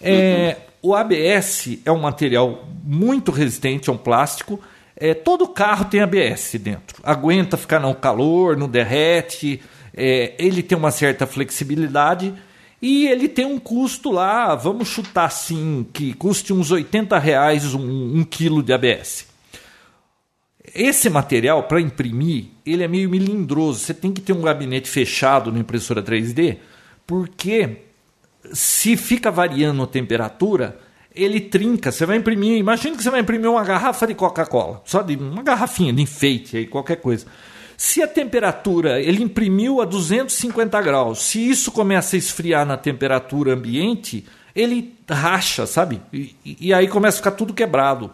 [0.00, 4.60] É, o ABS é um material muito resistente, é um plástico.
[4.96, 7.00] É, todo carro tem ABS dentro.
[7.02, 9.62] Aguenta ficar no calor, não derrete.
[9.96, 12.34] É, ele tem uma certa flexibilidade
[12.86, 18.18] e ele tem um custo lá, vamos chutar assim, que custe uns 80 reais um,
[18.18, 19.26] um quilo de ABS.
[20.74, 23.78] Esse material, para imprimir, ele é meio melindroso.
[23.78, 26.58] Você tem que ter um gabinete fechado na impressora 3D,
[27.06, 27.84] porque
[28.52, 30.78] se fica variando a temperatura,
[31.14, 31.90] ele trinca.
[31.90, 35.42] Você vai imprimir, imagina que você vai imprimir uma garrafa de Coca-Cola, só de uma
[35.42, 37.24] garrafinha de enfeite aí, qualquer coisa.
[37.76, 43.54] Se a temperatura, ele imprimiu a 250 graus, se isso começa a esfriar na temperatura
[43.54, 46.00] ambiente, ele racha, sabe?
[46.12, 48.10] E, e aí começa a ficar tudo quebrado.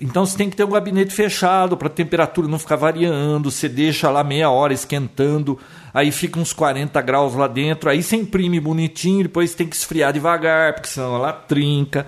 [0.00, 3.50] Então você tem que ter um gabinete fechado para a temperatura não ficar variando.
[3.50, 5.58] Você deixa lá meia hora esquentando,
[5.92, 7.90] aí fica uns 40 graus lá dentro.
[7.90, 12.06] Aí você imprime bonitinho, depois tem que esfriar devagar, porque senão ela trinca.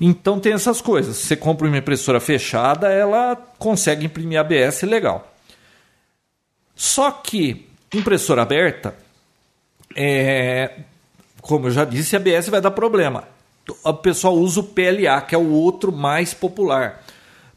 [0.00, 1.16] Então tem essas coisas.
[1.16, 5.35] Você compra uma impressora fechada, ela consegue imprimir ABS legal.
[6.76, 8.94] Só que impressora aberta,
[9.96, 10.80] é,
[11.40, 13.24] como eu já disse, a ABS vai dar problema.
[13.82, 17.02] O pessoal usa o PLA, que é o outro mais popular.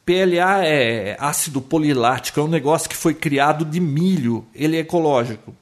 [0.05, 5.53] PLA é ácido polilático, é um negócio que foi criado de milho, ele é ecológico.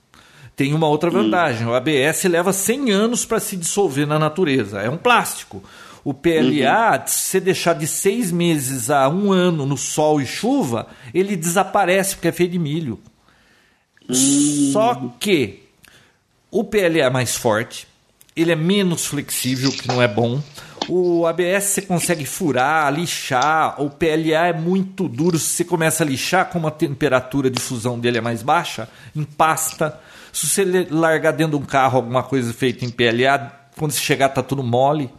[0.56, 1.24] Tem uma outra hum.
[1.24, 4.82] vantagem: o ABS leva 100 anos para se dissolver na natureza.
[4.82, 5.62] É um plástico.
[6.04, 7.08] O PLA, uhum.
[7.08, 12.16] se você deixar de seis meses a um ano no sol e chuva, ele desaparece
[12.16, 13.00] porque é feito de milho.
[14.10, 14.72] Hum.
[14.72, 15.64] Só que
[16.50, 17.88] o PLA é mais forte,
[18.36, 20.42] ele é menos flexível, que não é bom.
[20.88, 23.82] O ABS você consegue furar, lixar.
[23.82, 25.38] O PLA é muito duro.
[25.38, 30.00] Se você começa a lixar, como a temperatura de fusão dele é mais baixa, empasta.
[30.32, 34.30] Se você largar dentro de um carro alguma coisa feita em PLA, quando você chegar
[34.30, 35.10] tá tudo mole.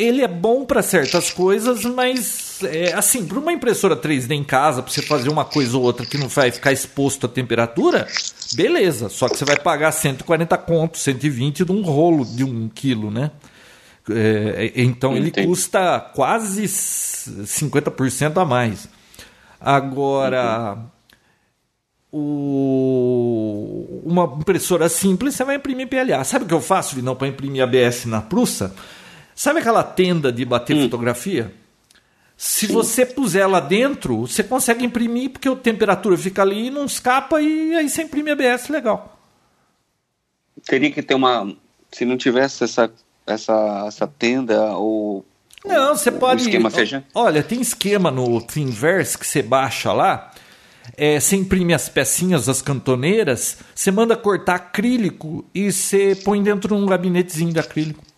[0.00, 4.82] Ele é bom para certas coisas, mas é, assim, para uma impressora 3D em casa,
[4.82, 8.06] para você fazer uma coisa ou outra que não vai ficar exposto à temperatura,
[8.54, 9.08] beleza.
[9.08, 13.30] Só que você vai pagar 140 contos, 120 de um rolo de um quilo, né?
[14.10, 15.46] É, então ele Entendi.
[15.46, 18.88] custa quase 50% a mais.
[19.60, 20.78] Agora,
[22.10, 26.24] o, uma impressora simples, você vai imprimir PLA.
[26.24, 28.74] Sabe o que eu faço, Vinão, para imprimir ABS na Prussa?
[29.40, 30.82] Sabe aquela tenda de bater hum.
[30.82, 31.50] fotografia?
[32.36, 32.74] Se Sim.
[32.74, 37.40] você puser lá dentro, você consegue imprimir, porque a temperatura fica ali e não escapa,
[37.40, 39.18] e aí você imprime ABS legal.
[40.66, 41.56] Teria que ter uma.
[41.90, 42.92] Se não tivesse essa,
[43.26, 45.24] essa, essa tenda ou.
[45.64, 46.42] Não, você pode.
[46.42, 47.02] Esquema feijão?
[47.14, 50.32] Olha, tem esquema no Thinverse que você baixa lá.
[50.98, 56.76] É, você imprime as pecinhas, as cantoneiras, você manda cortar acrílico e você põe dentro
[56.76, 58.09] de um gabinetezinho de acrílico.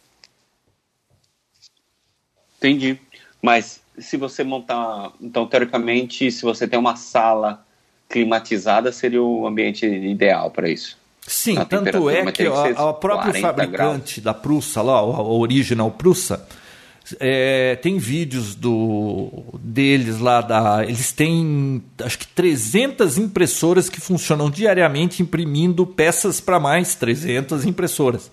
[2.62, 2.98] Entendi.
[3.40, 5.12] Mas se você montar.
[5.20, 7.64] Então, teoricamente, se você tem uma sala
[8.08, 10.96] climatizada, seria o ambiente ideal para isso.
[11.26, 14.24] Sim, tanto é que, a, a própria fabricante graus.
[14.24, 16.46] da Prussa, lá, a Original Prussa,
[17.20, 24.48] é, tem vídeos do deles lá da eles têm acho que 300 impressoras que funcionam
[24.48, 28.30] diariamente imprimindo peças para mais 300 impressoras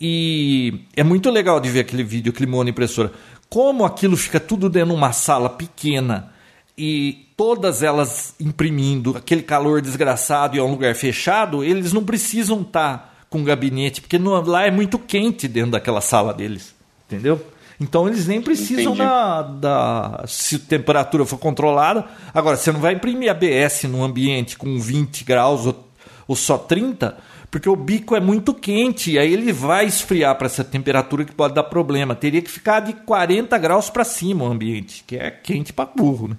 [0.00, 3.12] e é muito legal de ver aquele vídeo aquele mono impressora
[3.54, 6.32] como aquilo fica tudo dentro de uma sala pequena
[6.76, 12.62] e todas elas imprimindo aquele calor desgraçado e é um lugar fechado, eles não precisam
[12.62, 16.74] estar tá com gabinete, porque lá é muito quente dentro daquela sala deles,
[17.06, 17.40] entendeu?
[17.80, 20.24] Então eles nem precisam da, da.
[20.26, 22.06] Se a temperatura for controlada.
[22.34, 25.88] Agora, você não vai imprimir ABS num ambiente com 20 graus ou,
[26.26, 27.16] ou só 30
[27.54, 31.32] porque o bico é muito quente e aí ele vai esfriar para essa temperatura que
[31.32, 32.12] pode dar problema.
[32.12, 36.26] Teria que ficar de 40 graus para cima o ambiente, que é quente para burro,
[36.26, 36.36] né?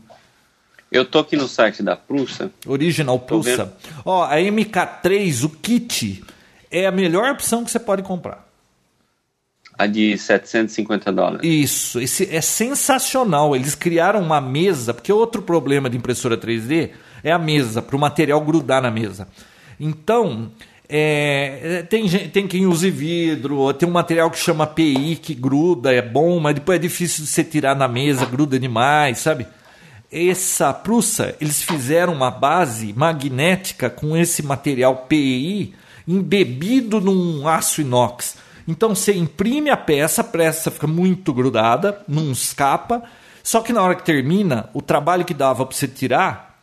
[0.91, 2.51] Eu tô aqui no site da Prussa.
[2.67, 3.73] Original Prussa.
[4.03, 6.21] Ó, a MK3, o kit,
[6.69, 8.45] é a melhor opção que você pode comprar.
[9.77, 11.49] A de 750 dólares.
[11.49, 13.55] Isso, esse é sensacional.
[13.55, 16.89] Eles criaram uma mesa, porque outro problema de impressora 3D
[17.23, 19.29] é a mesa, para o material grudar na mesa.
[19.79, 20.51] Então,
[20.87, 26.01] é, tem, tem quem use vidro, tem um material que chama PI que gruda, é
[26.01, 29.47] bom, mas depois é difícil de você tirar na mesa, gruda demais, sabe?
[30.11, 35.73] Essa Prussa, eles fizeram uma base magnética com esse material PI
[36.07, 38.37] embebido num aço inox.
[38.67, 43.03] Então você imprime a peça, a peça fica muito grudada, não escapa.
[43.43, 46.54] Só que na hora que termina, o trabalho que dava para você tirar,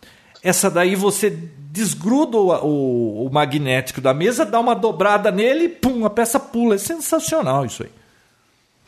[0.42, 5.68] essa daí você desgruda o, o, o, magnético da mesa, dá uma dobrada nele e
[5.68, 6.74] pum, a peça pula.
[6.74, 7.90] É sensacional isso aí.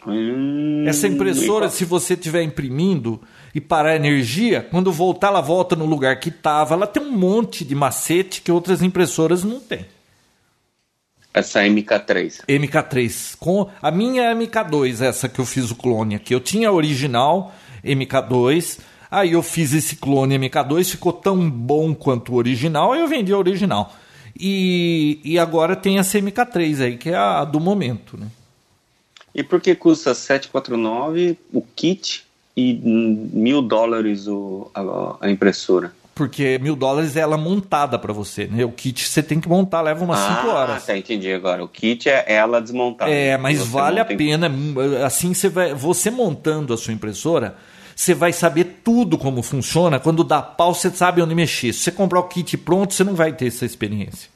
[0.07, 3.21] Hum, Essa impressora, se você estiver imprimindo
[3.55, 6.75] e parar a energia, quando voltar, ela volta no lugar que estava.
[6.75, 9.87] Ela tem um monte de macete que outras impressoras não têm.
[11.33, 12.45] Essa MK3.
[12.47, 13.37] MK3.
[13.39, 16.35] Com a minha é MK2, essa que eu fiz o clone aqui.
[16.35, 17.53] Eu tinha a original
[17.85, 18.79] MK2
[19.15, 23.39] Aí eu fiz esse clone MK2, ficou tão bom quanto o original, eu vendi a
[23.39, 23.95] original.
[24.39, 28.27] E, e agora tem essa MK3 aí, que é a do momento, né?
[29.33, 32.25] E por que custa 749 o kit
[32.57, 35.93] e mil dólares o, a, a impressora?
[36.12, 38.65] Porque mil dólares é ela montada para você, né?
[38.65, 40.83] O kit você tem que montar, leva umas 5 ah, horas.
[40.83, 41.62] Ah, tá, entendi agora.
[41.62, 43.11] O kit é ela desmontada.
[43.11, 44.51] É, mas vale a pena.
[45.05, 47.57] Assim, você, vai, você montando a sua impressora,
[47.95, 50.01] você vai saber tudo como funciona.
[50.01, 51.72] Quando dá pau, você sabe onde mexer.
[51.72, 54.34] Se você comprar o kit pronto, você não vai ter essa experiência.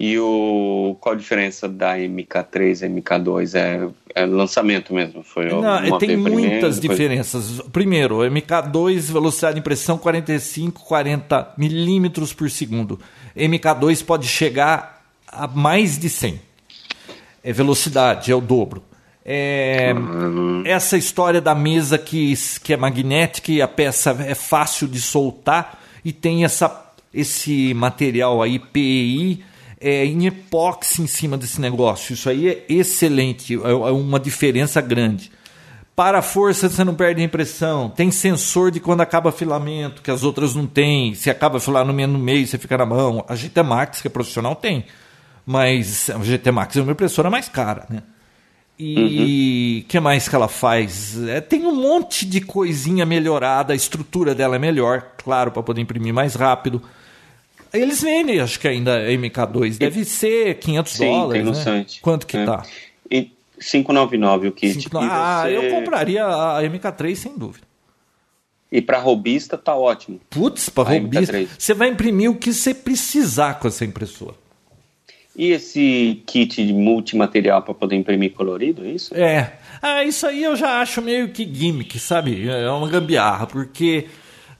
[0.00, 3.58] E o qual a diferença da MK3 e MK2?
[3.58, 5.24] É, é lançamento mesmo?
[5.24, 7.60] Foi não, tem muitas diferenças.
[7.72, 13.00] Primeiro, MK2, velocidade de impressão 45, 40 milímetros por segundo.
[13.36, 16.40] MK2 pode chegar a mais de 100.
[17.42, 18.84] É velocidade, é o dobro.
[19.30, 20.62] É, uhum.
[20.64, 22.32] Essa história da mesa que,
[22.64, 28.40] que é magnética e a peça é fácil de soltar e tem essa, esse material
[28.40, 29.44] aí, PEI,
[29.78, 32.14] é, em epóxi em cima desse negócio.
[32.14, 35.30] Isso aí é excelente, é, é uma diferença grande.
[35.94, 37.90] Para a força você não perde a impressão.
[37.90, 41.12] Tem sensor de quando acaba filamento, que as outras não tem.
[41.12, 43.22] Se acaba filamento no meio, você fica na mão.
[43.28, 44.86] A GT Max, que é profissional, tem.
[45.44, 48.02] Mas a GT Max é uma impressora mais cara, né?
[48.78, 49.84] E o uhum.
[49.88, 51.18] que mais que ela faz?
[51.28, 55.80] É, tem um monte de coisinha melhorada, a estrutura dela é melhor, claro, para poder
[55.80, 56.80] imprimir mais rápido.
[57.72, 61.32] Eles vendem, acho que ainda MK2, deve ser 500 Sim, dólares.
[61.32, 61.64] Tem no né?
[61.64, 62.00] site.
[62.00, 62.44] Quanto que é.
[62.44, 62.62] tá?
[63.10, 64.82] E 599 o kit.
[64.82, 65.56] 5, ah, você...
[65.56, 67.66] eu compraria a MK3 sem dúvida.
[68.70, 70.20] E para robista tá ótimo.
[70.30, 71.46] Putz, para robista.
[71.58, 74.34] Você vai imprimir o que você precisar com essa impressora.
[75.38, 79.14] E esse kit de multimaterial para poder imprimir colorido, é isso?
[79.14, 79.52] É.
[79.80, 82.48] Ah, isso aí eu já acho meio que gimmick, sabe?
[82.48, 84.06] É uma gambiarra, porque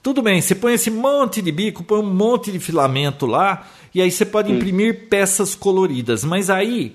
[0.01, 4.01] tudo bem, você põe esse monte de bico, põe um monte de filamento lá, e
[4.01, 4.55] aí você pode hum.
[4.55, 6.95] imprimir peças coloridas, mas aí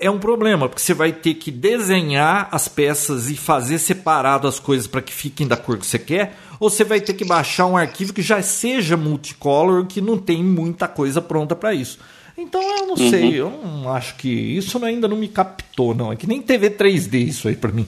[0.00, 4.58] é um problema, porque você vai ter que desenhar as peças e fazer separado as
[4.58, 7.66] coisas para que fiquem da cor que você quer, ou você vai ter que baixar
[7.66, 12.00] um arquivo que já seja multicolor, que não tem muita coisa pronta para isso.
[12.40, 13.10] Então eu não uhum.
[13.10, 16.10] sei, eu não acho que isso ainda não me captou, não.
[16.10, 17.86] É que nem TV 3D isso aí para mim.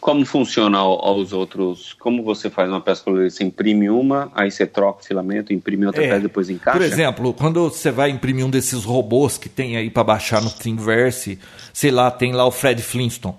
[0.00, 1.92] Como funciona aos outros?
[1.98, 3.30] Como você faz uma peça colorida?
[3.30, 6.78] Você imprime uma, aí você troca o filamento, imprime outra é, peça depois encaixa?
[6.78, 10.50] Por exemplo, quando você vai imprimir um desses robôs que tem aí para baixar no
[10.50, 11.38] Thingiverse,
[11.72, 13.34] sei lá, tem lá o Fred Flintstone.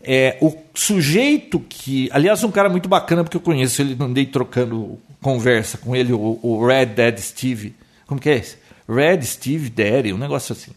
[0.00, 2.08] É, o sujeito que.
[2.12, 6.38] Aliás, um cara muito bacana, porque eu conheço ele, andei trocando conversa com ele, o,
[6.42, 7.74] o Red Dead Steve.
[8.06, 8.56] Como que é esse?
[8.88, 10.72] Red Steve Daddy, um negócio assim.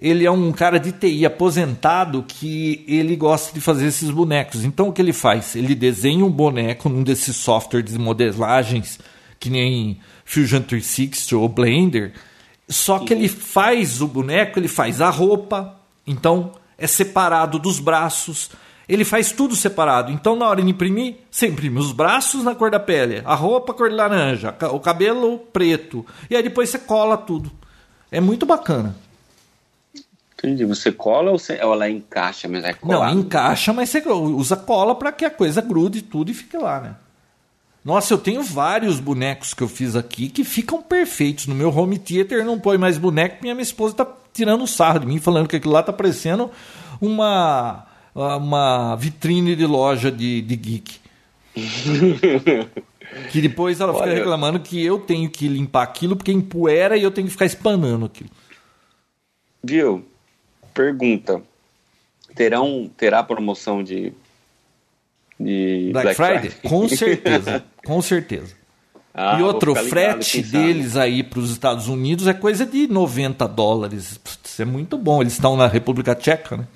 [0.00, 4.64] Ele é um cara de TI aposentado que ele gosta de fazer esses bonecos.
[4.64, 5.54] Então o que ele faz?
[5.54, 8.98] Ele desenha um boneco num desses softwares de modelagens
[9.38, 12.12] que nem Fusion 360 ou Blender.
[12.68, 18.50] Só que ele faz o boneco, ele faz a roupa, então é separado dos braços,
[18.88, 20.10] ele faz tudo separado.
[20.10, 23.72] Então, na hora de imprimir, você imprime os braços na cor da pele, a roupa
[23.74, 26.04] cor de laranja, o cabelo preto.
[26.28, 27.50] E aí depois você cola tudo.
[28.10, 28.94] É muito bacana.
[30.38, 30.64] Entendi.
[30.64, 33.14] Você cola ou, você, ou ela encaixa, mas é colado?
[33.14, 36.80] Não, encaixa, mas você usa cola para que a coisa grude tudo e fique lá,
[36.80, 36.96] né?
[37.84, 41.46] Nossa, eu tenho vários bonecos que eu fiz aqui que ficam perfeitos.
[41.46, 45.18] No meu home theater não põe mais boneco, minha esposa tá tirando sarro de mim,
[45.18, 46.50] falando que aquilo lá tá parecendo
[47.00, 51.00] uma uma vitrine de loja de, de geek.
[53.30, 54.14] que depois ela fica Olha...
[54.14, 58.06] reclamando que eu tenho que limpar aquilo porque empoeira e eu tenho que ficar espanando
[58.06, 58.30] aquilo.
[59.62, 60.04] Viu?
[60.74, 61.42] Pergunta.
[62.34, 64.12] Terão, terá promoção de,
[65.38, 66.50] de Black, Black Friday?
[66.50, 66.70] Friday?
[66.70, 68.62] Com certeza, com certeza.
[69.14, 73.46] Ah, e outro, o frete deles aí para os Estados Unidos é coisa de 90
[73.46, 74.18] dólares.
[74.42, 75.20] Isso é muito bom.
[75.20, 76.66] Eles estão na República Tcheca, né?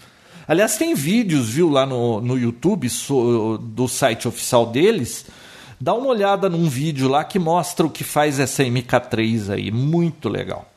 [0.49, 5.27] Aliás, tem vídeos, viu, lá no, no YouTube so, do site oficial deles.
[5.81, 9.71] Dá uma olhada num vídeo lá que mostra o que faz essa MK3 aí.
[9.71, 10.71] Muito legal.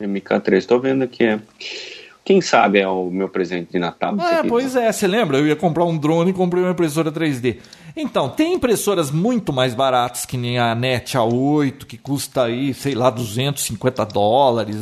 [0.00, 1.24] MK3, estou vendo aqui.
[1.24, 1.40] É.
[2.24, 4.14] Quem sabe é o meu presente de Natal.
[4.18, 5.38] Ah, pois é, você lembra?
[5.38, 7.56] Eu ia comprar um drone e comprei uma impressora 3D.
[7.96, 12.94] Então, tem impressoras muito mais baratas que nem a NET A8, que custa aí, sei
[12.94, 14.76] lá, 250 dólares.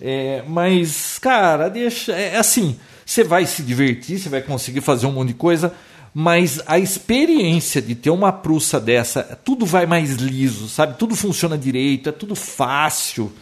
[0.00, 2.12] É, mas, cara, deixa.
[2.12, 5.74] É, é assim, você vai se divertir, você vai conseguir fazer um monte de coisa,
[6.12, 10.98] mas a experiência de ter uma prussa dessa, tudo vai mais liso, sabe?
[10.98, 13.32] Tudo funciona direito, é tudo fácil.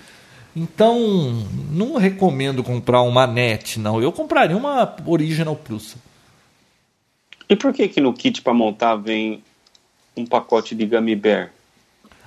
[0.55, 4.03] Então, não recomendo comprar uma net, não.
[4.03, 5.97] Eu compraria uma original prussa.
[7.49, 9.43] E por que que no kit para montar vem
[10.17, 11.51] um pacote de gummy bear?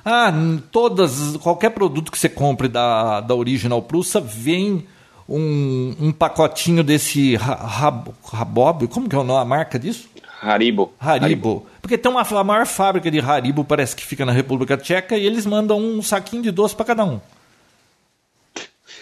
[0.08, 0.32] Ah,
[0.72, 4.86] todas, qualquer produto que você compre da, da Original Prussa vem
[5.28, 10.08] um, um pacotinho desse rab, Rabob, como que é a marca disso?
[10.40, 10.94] Haribo.
[11.00, 11.26] Haribo.
[11.26, 11.66] Haribo.
[11.82, 15.26] Porque tem uma a maior fábrica de Haribo, parece que fica na República Tcheca, e
[15.26, 17.20] eles mandam um saquinho de doce para cada um.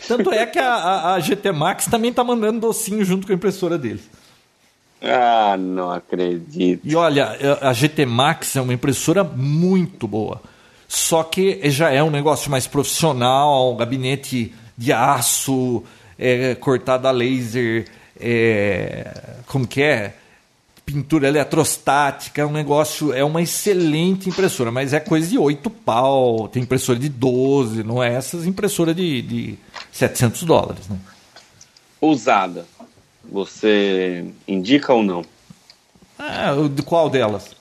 [0.08, 3.36] Tanto é que a, a, a GT Max também está mandando docinho junto com a
[3.36, 4.10] impressora deles.
[5.02, 6.82] Ah, não acredito.
[6.86, 10.42] E olha, a GT Max é uma impressora muito boa.
[10.94, 15.84] Só que já é um negócio mais profissional, gabinete de aço,
[16.20, 17.88] é, cortado a laser,
[18.20, 19.12] é,
[19.48, 20.14] como que é?
[20.86, 26.48] Pintura eletrostática, é um negócio, é uma excelente impressora, mas é coisa de 8 pau,
[26.48, 29.58] tem impressora de 12, não é essas impressoras de, de
[29.92, 30.88] 700 dólares.
[30.88, 31.00] Né?
[32.00, 32.68] Usada,
[33.24, 35.26] você indica ou não?
[36.20, 37.56] Ah, de qual delas?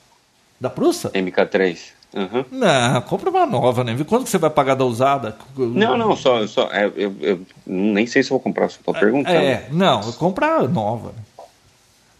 [0.60, 1.08] Da Prussa?
[1.12, 1.91] MK3.
[2.14, 2.44] Uhum.
[2.50, 3.96] Não, compra uma nova, né?
[4.06, 5.36] Quanto que você vai pagar da usada?
[5.56, 9.36] Não, não, só, só é, eu, eu, nem sei se vou comprar, só tô perguntando.
[9.36, 11.14] É, não, comprar nova.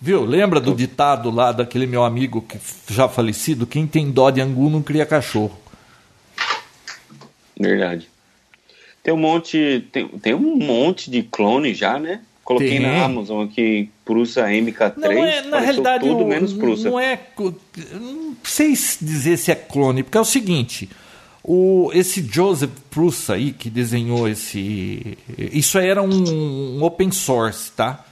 [0.01, 0.24] Viu?
[0.24, 2.59] Lembra do ditado lá daquele meu amigo que
[2.93, 3.66] já falecido?
[3.66, 5.57] Quem tem dó de angu não cria cachorro.
[7.57, 8.11] Verdade.
[9.03, 12.20] Tem um monte, tem, tem um monte de clone já, né?
[12.45, 12.80] Coloquei Tem.
[12.80, 14.97] na Amazon aqui Prusa MK3.
[14.97, 16.90] Não é, na realidade, tudo menos Prusa.
[16.90, 17.18] Não é.
[17.38, 20.88] Não sei dizer se é clone, porque é o seguinte:
[21.43, 25.16] O, esse Joseph Prusa aí que desenhou esse.
[25.38, 28.05] Isso aí era um, um open source, tá?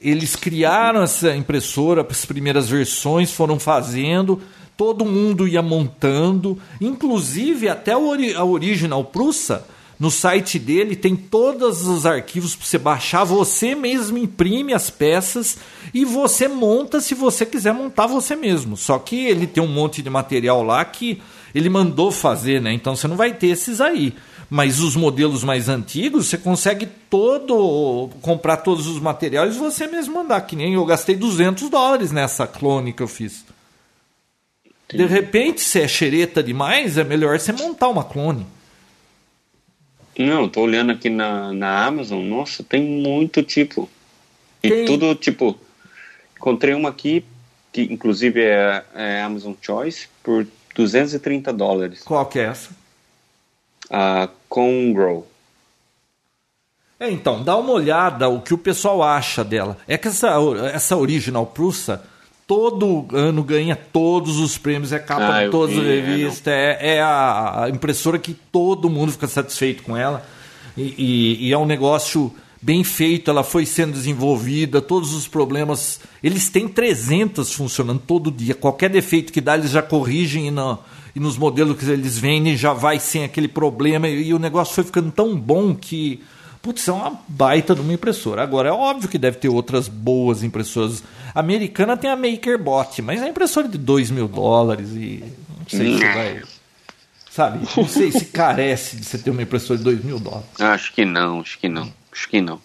[0.00, 4.40] Eles criaram essa impressora, as primeiras versões foram fazendo,
[4.76, 9.62] todo mundo ia montando, inclusive até a Original Prusa,
[10.00, 15.58] no site dele tem todos os arquivos para você baixar, você mesmo imprime as peças
[15.92, 18.78] e você monta se você quiser montar você mesmo.
[18.78, 21.20] Só que ele tem um monte de material lá que
[21.54, 22.72] ele mandou fazer, né?
[22.72, 24.14] Então você não vai ter esses aí.
[24.48, 30.14] Mas os modelos mais antigos, você consegue todo comprar todos os materiais e você mesmo
[30.14, 30.40] mandar.
[30.40, 33.44] Que nem eu gastei 200 dólares nessa clone que eu fiz.
[34.88, 38.46] De repente, se é xereta demais, é melhor você montar uma clone.
[40.20, 43.88] Não, tô olhando aqui na, na Amazon, nossa, tem muito tipo.
[44.62, 44.84] E tem...
[44.84, 45.58] tudo tipo.
[46.36, 47.24] Encontrei uma aqui,
[47.72, 52.02] que inclusive é, é Amazon Choice, por 230 dólares.
[52.02, 52.70] Qual que é essa?
[53.88, 55.26] A Congrow.
[56.98, 59.78] É, então, dá uma olhada o que o pessoal acha dela.
[59.88, 60.34] É que essa,
[60.72, 62.04] essa original Prussa
[62.50, 67.00] todo ano ganha todos os prêmios, é capa ah, de todas as revistas, é, é
[67.00, 70.26] a, a, impressora que todo mundo fica satisfeito com ela.
[70.76, 76.00] E, e, e, é um negócio bem feito, ela foi sendo desenvolvida, todos os problemas.
[76.24, 78.56] Eles têm 300 funcionando todo dia.
[78.56, 80.76] Qualquer defeito que dá, eles já corrigem e, no,
[81.14, 84.08] e nos modelos que eles vendem já vai sem aquele problema.
[84.08, 86.20] E, e o negócio foi ficando tão bom que.
[86.60, 88.42] Putz, é uma baita de uma impressora.
[88.42, 91.04] Agora, é óbvio que deve ter outras boas impressoras.
[91.34, 95.24] A americana tem a MakerBot, mas é impressora de 2 mil dólares e.
[95.58, 96.42] Não sei se vai.
[97.30, 97.60] Sabe?
[97.76, 100.48] Não sei se carece de você ter uma impressora de 2 mil dólares.
[100.58, 101.92] Acho que não, acho que não.
[102.12, 102.60] Acho que não.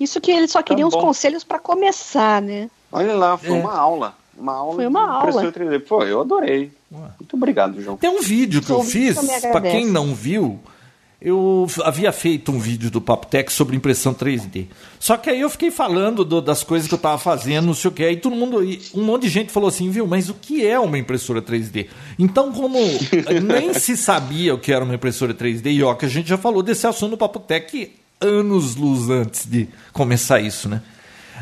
[0.00, 2.70] Isso que eles só queriam tá os conselhos para começar, né?
[2.90, 3.60] Olha lá, foi é.
[3.60, 4.16] uma aula.
[4.36, 5.52] Uma aula foi uma aula.
[5.52, 5.80] 3D.
[5.80, 6.72] Pô, eu adorei.
[6.90, 7.96] Muito obrigado, João.
[7.96, 9.16] Tem um vídeo que eu fiz,
[9.52, 10.60] para quem não viu,
[11.24, 14.66] eu havia feito um vídeo do Papo Tech sobre impressão 3D.
[15.00, 17.88] Só que aí eu fiquei falando do, das coisas que eu estava fazendo, não sei
[17.88, 18.04] o que.
[18.04, 18.58] Aí todo mundo,
[18.94, 21.86] um monte de gente falou assim, viu, mas o que é uma impressora 3D?
[22.18, 22.78] Então, como
[23.42, 26.36] nem se sabia o que era uma impressora 3D, e ó, que a gente já
[26.36, 30.82] falou desse assunto no Papo Tech anos luz antes de começar isso, né?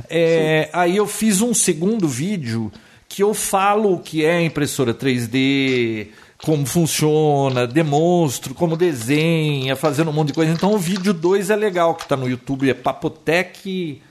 [0.08, 2.70] É, aí eu fiz um segundo vídeo
[3.08, 6.06] que eu falo o que é impressora 3D,
[6.42, 10.52] como funciona, demonstro como desenha, fazendo um monte de coisa.
[10.52, 14.02] Então o vídeo 2 é legal, que está no YouTube, é Papotec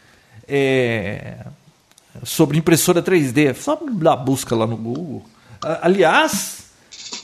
[0.47, 1.45] é,
[2.23, 3.53] sobre impressora 3D.
[3.53, 5.23] Só dá busca lá no Google.
[5.81, 6.71] Aliás,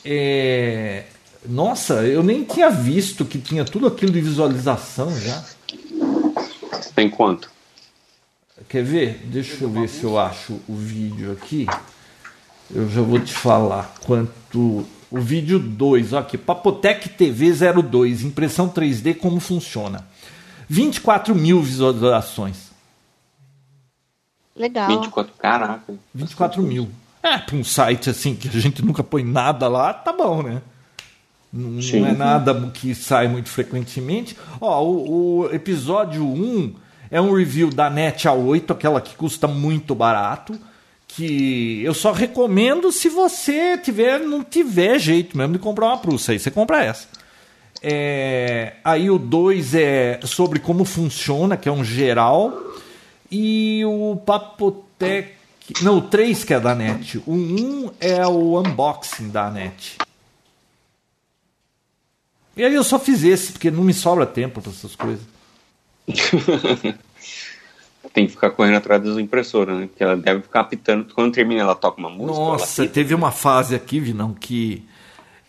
[0.03, 1.05] é,
[1.45, 5.43] nossa, eu nem tinha visto que tinha tudo aquilo de visualização já.
[6.93, 7.49] Tem quanto?
[8.67, 9.21] Quer ver?
[9.25, 11.65] Deixa eu ver se eu acho o vídeo aqui.
[12.73, 14.85] Eu já vou te falar quanto.
[15.09, 20.05] O vídeo 2, aqui, Papotec TV 02, impressão 3D, como funciona.
[20.67, 22.67] 24 mil visualizações.
[24.55, 24.87] Legal.
[24.87, 25.93] 24, caraca.
[26.13, 26.89] 24 mil.
[27.23, 30.61] É, para um site assim que a gente nunca põe nada lá, tá bom, né?
[31.51, 32.05] Não, Sim.
[32.05, 34.37] é nada que sai muito frequentemente.
[34.59, 36.75] Ó, o, o, episódio 1
[37.09, 40.59] é um review da NET A8, aquela que custa muito barato.
[41.07, 46.31] Que eu só recomendo se você tiver, não tiver jeito mesmo de comprar uma Prussa.
[46.31, 47.07] Aí você compra essa.
[47.81, 52.53] É, aí o 2 é sobre como funciona, que é um geral.
[53.31, 55.35] E o Papotec.
[55.81, 57.17] Não, o 3 que é da NET.
[57.25, 59.97] O 1 um é o unboxing da NET.
[62.55, 65.23] E aí eu só fiz esse, porque não me sobra tempo para essas coisas.
[68.17, 69.85] Tem que ficar correndo atrás das impressoras, né?
[69.85, 71.13] Porque ela deve ficar apitando.
[71.13, 72.39] Quando termina, ela toca uma música.
[72.39, 74.83] Nossa, teve uma fase aqui, Vinão, que.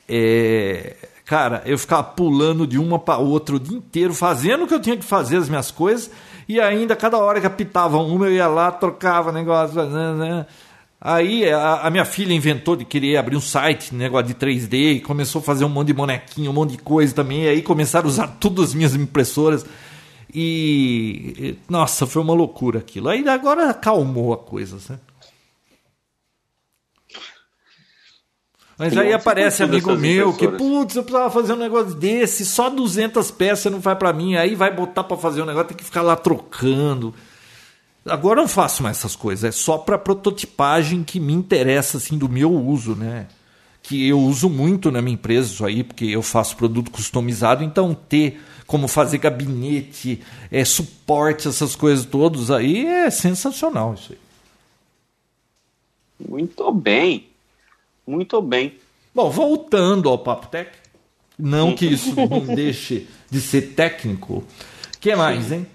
[0.06, 0.94] É...
[1.24, 4.80] Cara, eu ficava pulando de uma para outra o dia inteiro, fazendo o que eu
[4.82, 6.10] tinha que fazer, as minhas coisas,
[6.46, 10.46] e ainda cada hora que apitava uma, eu ia lá, trocava negócio, né, né?
[11.00, 15.00] Aí a, a, minha filha inventou de querer abrir um site, negócio de 3D, e
[15.00, 17.44] começou a fazer um monte de bonequinho, um monte de coisa também.
[17.44, 19.64] E aí começaram a usar todas as minhas impressoras.
[20.34, 23.08] E nossa, foi uma loucura aquilo.
[23.08, 24.98] Aí agora acalmou a coisa, né?
[28.78, 33.28] Mas aí aparece amigo meu que, putz, eu precisava fazer um negócio desse, só 200
[33.32, 34.36] peças não vai para mim.
[34.36, 37.12] Aí vai botar para fazer um negócio, tem que ficar lá trocando.
[38.06, 42.16] Agora eu não faço mais essas coisas, é só para prototipagem que me interessa assim
[42.16, 43.26] do meu uso, né?
[43.82, 47.92] Que eu uso muito na minha empresa isso aí, porque eu faço produto customizado, então
[47.94, 54.18] ter como fazer gabinete, é, suporte, essas coisas todas aí é sensacional isso aí.
[56.28, 57.26] Muito bem.
[58.06, 58.74] Muito bem.
[59.14, 60.70] Bom, voltando ao Papo Tech,
[61.38, 64.34] não que isso não deixe de ser técnico.
[64.34, 65.66] O que mais, hein?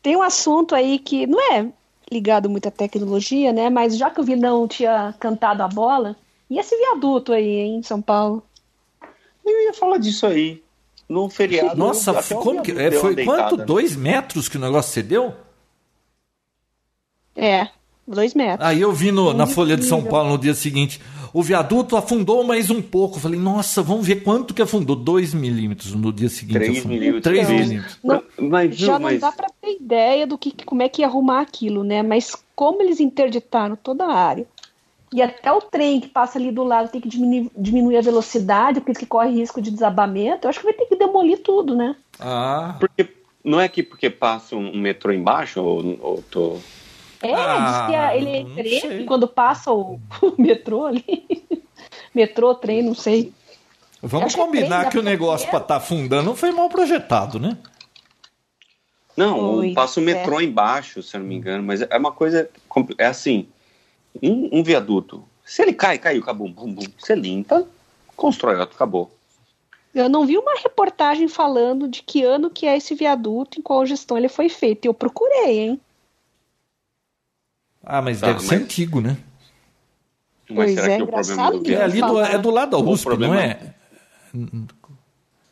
[0.00, 1.66] Tem um assunto aí que não é
[2.12, 3.68] ligado muito à tecnologia, né?
[3.68, 6.14] Mas já que o Vinão tinha cantado a bola,
[6.48, 8.40] e esse viaduto aí, hein, em São Paulo?
[9.44, 10.62] Eu ia falar disso aí.
[11.10, 11.76] No feriado.
[11.76, 13.56] Nossa, até o como que, é, foi deitada, quanto?
[13.58, 13.64] né?
[13.64, 15.34] Dois metros que o negócio cedeu?
[17.34, 17.68] É,
[18.06, 18.66] dois metros.
[18.68, 20.02] Aí eu vi no- na Folha de São.
[20.04, 21.00] Paulo no dia seguinte,
[21.32, 23.16] o viaduto afundou mais um pouco.
[23.16, 24.94] Eu Falei, nossa, vamos ver quanto que afundou.
[24.94, 26.54] Dois milímetros no dia seguinte.
[26.54, 26.92] Três afundou.
[26.98, 27.22] milímetros.
[27.24, 27.56] Três Não.
[27.56, 27.98] milímetros.
[28.04, 31.08] Não, Mas, Já não mas- dá para ter ideia do que como é que ia
[31.08, 32.02] arrumar aquilo, né?
[32.04, 34.46] Mas como eles interditaram toda a área
[35.12, 38.80] e até o trem que passa ali do lado tem que diminuir, diminuir a velocidade
[38.80, 41.96] porque que corre risco de desabamento, eu acho que vai ter que demolir tudo, né?
[42.18, 43.08] Ah, Porque,
[43.44, 46.58] não é que porque passa um metrô embaixo, ou, ou tô...
[47.22, 51.44] É, Ah, diz que a- ele é trem quando passa o, o metrô ali.
[52.14, 53.32] metrô, trem, não sei.
[54.02, 57.38] vamos que é combinar três que o negócio para estar afundando não foi mal projetado,
[57.38, 57.56] né?
[59.16, 60.06] Não, passa o é.
[60.06, 62.48] metrô embaixo, se eu não me engano, mas é uma coisa.
[62.96, 63.48] É assim:
[64.22, 67.66] um, um viaduto, se ele cai, caiu, acabou, bum, bum, você limpa,
[68.16, 69.10] constrói outro, acabou.
[69.94, 73.84] Eu não vi uma reportagem falando de que ano que é esse viaduto, em qual
[73.84, 74.84] gestão ele foi feito.
[74.84, 75.80] Eu procurei, hein?
[77.82, 79.16] Ah, mas Tá, deve ser mas- antigo, né?
[80.48, 82.78] Mas Pois será é, que o problema do É ali do, é do lado da
[82.78, 83.74] O USP, não problema- é?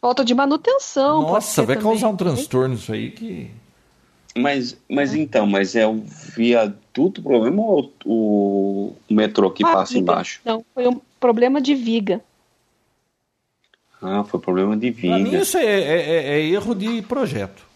[0.01, 1.23] Falta de manutenção.
[1.23, 1.91] Nossa, ser vai também.
[1.91, 3.51] causar um transtorno isso aí que.
[4.39, 6.03] Mas, mas então, mas é o
[6.37, 10.03] viaduto o problema ou o, o metrô que Ah, passa viga.
[10.03, 10.41] embaixo?
[10.45, 12.21] Não, foi um problema de viga.
[14.01, 15.39] Ah, foi problema de Pra mim, viga.
[15.39, 17.67] isso é, é- é- é erro de projeto.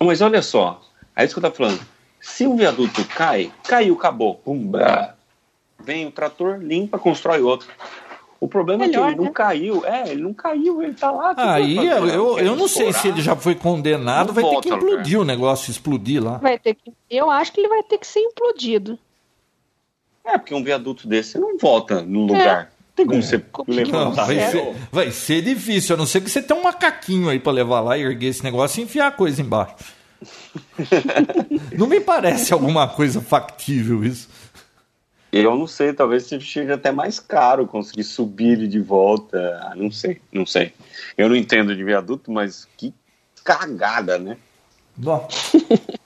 [0.00, 0.80] Mas olha só,
[1.14, 1.80] é isso que eu tô falando.
[2.20, 4.36] Se um viaduto cai, caiu, acabou.
[4.36, 5.14] Pum, brá.
[5.80, 7.68] Vem o trator, limpa, constrói outro.
[8.40, 9.24] O problema é Melhor, que ele né?
[9.26, 9.84] não caiu.
[9.84, 11.34] É, ele não caiu, ele tá lá.
[11.34, 14.50] que Aí eu, Quer eu não sei se ele já foi condenado, Não vai ter
[14.50, 14.92] volta que ao lugar.
[14.92, 16.38] implodir o negócio, explodir lá.
[16.38, 18.96] Vai ter que, eu acho que ele vai ter que ser implodido.
[20.24, 22.70] É, porque um viaduto desse você não volta no lugar.
[22.94, 24.24] Tem como você Não, levantar.
[24.26, 24.50] vai, É.
[24.50, 27.80] ser, vai ser difícil, a não ser que você tenha um macaquinho aí pra levar
[27.80, 29.74] lá e erguer esse negócio e enfiar a coisa embaixo.
[31.76, 34.28] não me parece alguma coisa factível isso.
[35.30, 39.38] Eu não sei, talvez seja até mais caro conseguir subir ele de volta.
[39.62, 40.72] Ah, Não sei, não sei.
[41.16, 42.94] Eu não entendo de viaduto, mas que
[43.44, 44.36] cagada, né?
[44.96, 45.28] Bom.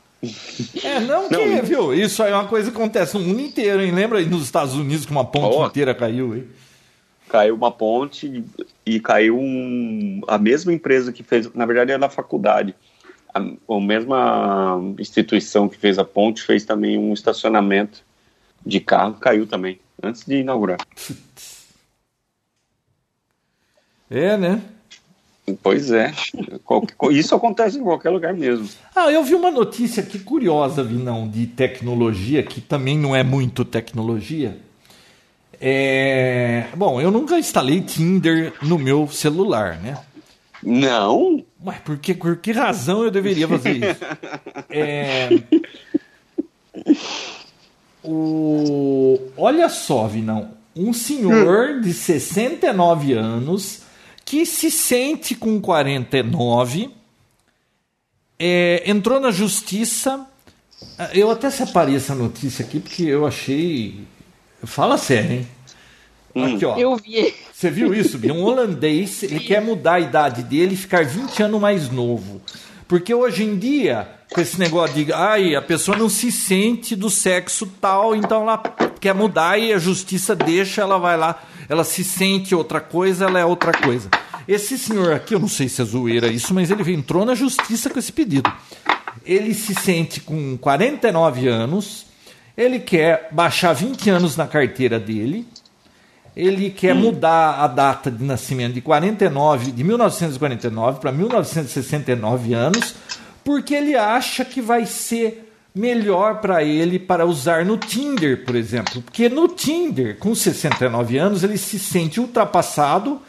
[0.84, 1.92] É, não que, Não, viu?
[1.92, 3.90] Isso aí é uma coisa que acontece no mundo inteiro, hein?
[3.90, 5.66] Lembra aí nos Estados Unidos que uma ponte Ó.
[5.66, 6.46] inteira caiu aí?
[7.28, 8.44] Caiu uma ponte
[8.86, 12.72] e caiu um, a mesma empresa que fez, na verdade é da faculdade.
[13.34, 18.04] A, a mesma instituição que fez a ponte fez também um estacionamento
[18.64, 20.78] de carro, caiu também, antes de inaugurar.
[24.14, 24.60] É, né?
[25.62, 26.12] Pois é,
[27.12, 28.68] isso acontece em qualquer lugar mesmo.
[28.94, 33.64] Ah, eu vi uma notícia aqui curiosa, Vinão, de tecnologia, que também não é muito
[33.64, 34.58] tecnologia.
[35.60, 36.66] É...
[36.76, 39.98] Bom, eu nunca instalei Tinder no meu celular, né?
[40.62, 44.00] Não, Mas por que, por que razão eu deveria fazer isso?
[44.70, 45.28] É...
[48.04, 49.18] O...
[49.36, 50.50] Olha só, Vinão.
[50.74, 53.82] Um senhor de 69 anos
[54.24, 56.90] que se sente com 49
[58.38, 60.26] é, entrou na justiça.
[61.14, 64.00] Eu até separei essa notícia aqui porque eu achei.
[64.64, 66.54] Fala sério, hein?
[66.54, 66.76] Aqui, ó.
[66.76, 67.34] Eu vi.
[67.52, 68.32] Você viu isso, Bia?
[68.32, 72.40] Um holandês, ele quer mudar a idade dele e ficar 20 anos mais novo.
[72.86, 77.10] Porque hoje em dia, com esse negócio de ai, a pessoa não se sente do
[77.10, 78.58] sexo tal, então ela
[79.00, 83.38] quer mudar e a justiça deixa, ela vai lá, ela se sente outra coisa, ela
[83.38, 84.10] é outra coisa.
[84.46, 87.88] Esse senhor aqui, eu não sei se é zoeira isso, mas ele entrou na justiça
[87.88, 88.50] com esse pedido.
[89.24, 92.06] Ele se sente com 49 anos,
[92.56, 95.46] ele quer baixar 20 anos na carteira dele,
[96.36, 102.94] ele quer mudar a data de nascimento de 49, de 1949 para 1969 anos,
[103.44, 109.02] porque ele acha que vai ser melhor para ele para usar no Tinder, por exemplo.
[109.02, 113.20] Porque no Tinder, com 69 anos, ele se sente ultrapassado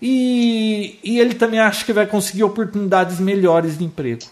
[0.00, 4.24] e, e ele também acha que vai conseguir oportunidades melhores de emprego.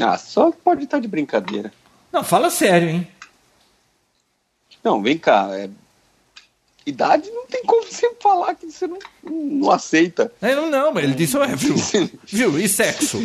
[0.00, 1.72] ah, só pode estar de brincadeira.
[2.12, 3.08] Não, fala sério, hein?
[4.82, 5.68] Não, vem cá, é,
[6.90, 10.30] idade não tem como você falar que você não, não aceita.
[10.40, 11.74] É, Não, não, mas ele disse, ué, viu?
[12.26, 12.58] Viu?
[12.58, 13.18] E sexo?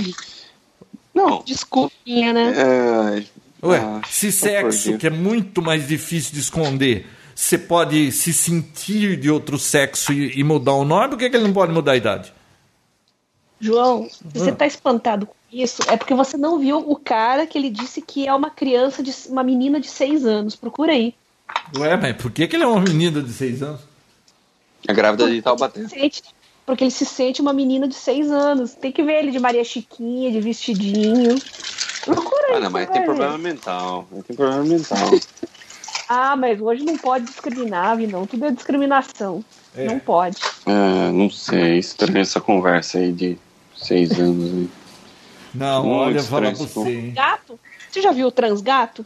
[1.14, 2.54] Não, Desculpinha, né?
[2.58, 3.24] é,
[3.66, 9.18] Ué, ah, se sexo, que é muito mais difícil de esconder, você pode se sentir
[9.18, 11.94] de outro sexo e, e mudar o nome, por que, que ele não pode mudar
[11.94, 12.34] a idade?
[13.60, 17.58] João, se você tá espantado com isso, é porque você não viu o cara que
[17.58, 20.56] ele disse que é uma criança, de uma menina de seis anos.
[20.56, 21.16] Procura aí.
[21.78, 23.82] Ué, mas por que, que ele é uma menina de seis anos?
[24.88, 25.86] A grávida de Taubaté.
[26.66, 28.74] Porque ele se sente uma menina de seis anos.
[28.74, 31.36] Tem que ver ele de Maria Chiquinha, de vestidinho.
[32.04, 32.56] Procura.
[32.56, 34.08] Ah, não, mas tem problema mental.
[34.12, 35.10] Ele tem problema mental.
[36.08, 38.28] Ah, mas hoje não pode discriminar, vi não.
[38.28, 39.44] Tudo é discriminação.
[39.76, 39.86] É.
[39.86, 40.38] Não pode.
[40.66, 43.38] Ah, não sei, estranha essa conversa aí de
[43.76, 44.52] seis anos.
[44.52, 44.70] Aí.
[45.54, 47.14] Não, Muito olha, fala pra você, hein?
[47.14, 47.60] Gato?
[47.90, 49.06] Você já viu o transgato?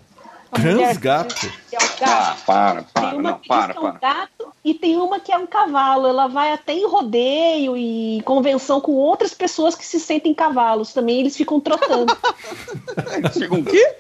[0.52, 1.36] Transgato?
[1.72, 2.04] é um gato.
[2.04, 4.00] Ah, para, Tem para, uma não, que para, que é um para.
[4.00, 6.08] gato e tem uma que é um cavalo.
[6.08, 10.92] Ela vai até em rodeio e convenção com outras pessoas que se sentem cavalos.
[10.94, 12.18] Também eles ficam trotando.
[13.18, 13.96] Eles ficam o quê?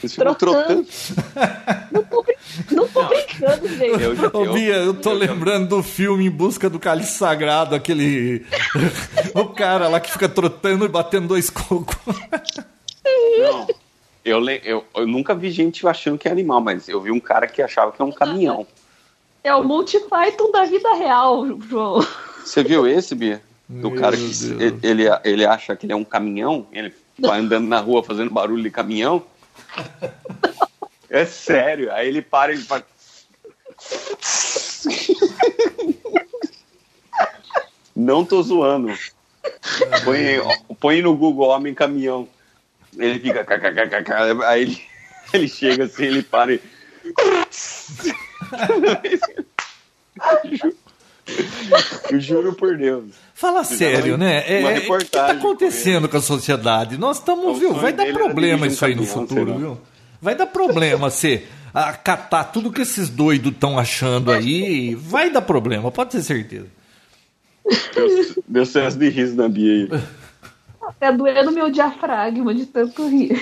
[0.00, 0.84] Eles ficam Trotando.
[0.84, 0.86] trotando.
[1.90, 2.24] não, tô,
[2.70, 4.02] não tô brincando, gente.
[4.02, 8.46] Eu- Ô, Bia, eu tô eu- lembrando do filme Em Busca do Cálice Sagrado, aquele.
[9.34, 11.96] o cara lá que fica trotando e batendo dois cocos.
[13.38, 13.66] Não.
[14.28, 17.46] Eu, eu, eu nunca vi gente achando que é animal, mas eu vi um cara
[17.46, 18.66] que achava que é um caminhão.
[19.42, 22.06] É o Monty Python da vida real, João.
[22.44, 23.40] Você viu esse, Bia?
[23.68, 27.40] Do Meu cara que ele, ele, ele acha que ele é um caminhão, ele vai
[27.40, 29.22] andando na rua fazendo barulho de caminhão.
[31.10, 31.92] É sério.
[31.92, 32.84] Aí ele para e ele faz.
[37.94, 38.92] Não tô zoando.
[40.04, 42.28] Põe, põe no Google Homem Caminhão.
[42.96, 43.44] Ele fica.
[44.46, 44.80] Aí ele,
[45.34, 46.60] ele chega assim, ele para e.
[52.10, 53.10] Eu juro por Deus.
[53.34, 54.42] Fala sério, né?
[54.46, 56.98] É, é, o que tá reportagem acontecendo com a sociedade?
[56.98, 57.70] Nós estamos, viu?
[57.70, 59.80] sonho Vai dar problema isso aí no futuro, viu?
[60.20, 64.94] Vai dar problema você acatar tudo que esses doidos estão achando aí.
[64.94, 66.66] Vai dar problema, pode ter certeza.
[67.94, 69.88] Deu, deu senso de riso na Bia aí.
[70.98, 73.32] Tá doendo meu diafragma de tanto rir.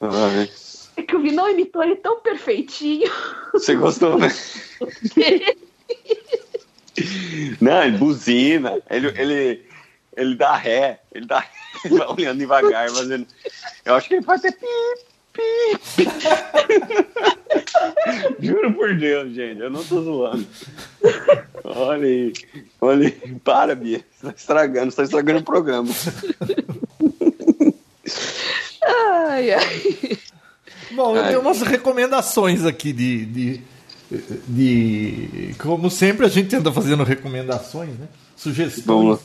[0.00, 0.50] Ai,
[0.96, 3.10] É que o Vinão imitou ele tão perfeitinho.
[3.52, 4.28] Você gostou, né?
[7.60, 9.66] Não, ele buzina, ele, ele,
[10.16, 11.44] ele dá ré, ele dá
[11.84, 13.26] ele vai olhando devagar, fazendo.
[13.84, 14.66] Eu acho que ele faz até pi,
[15.38, 16.04] pi.
[18.46, 20.46] Juro por Deus, gente, eu não tô zoando.
[21.64, 22.32] Olha aí,
[22.80, 23.34] olha aí.
[23.44, 25.88] Para, Bia, você tá estragando, você tá estragando o programa.
[28.86, 30.18] Ai, ai.
[30.92, 31.28] Bom, eu Ai.
[31.28, 33.60] tenho umas recomendações aqui de, de,
[34.48, 38.08] de- Como sempre, a gente anda fazendo recomendações, né?
[38.36, 39.20] Sugestões.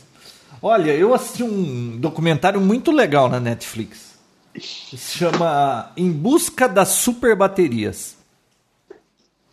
[0.61, 4.12] Olha, eu assisti um documentário muito legal na Netflix.
[4.59, 8.17] Se chama Em Busca das Super Baterias.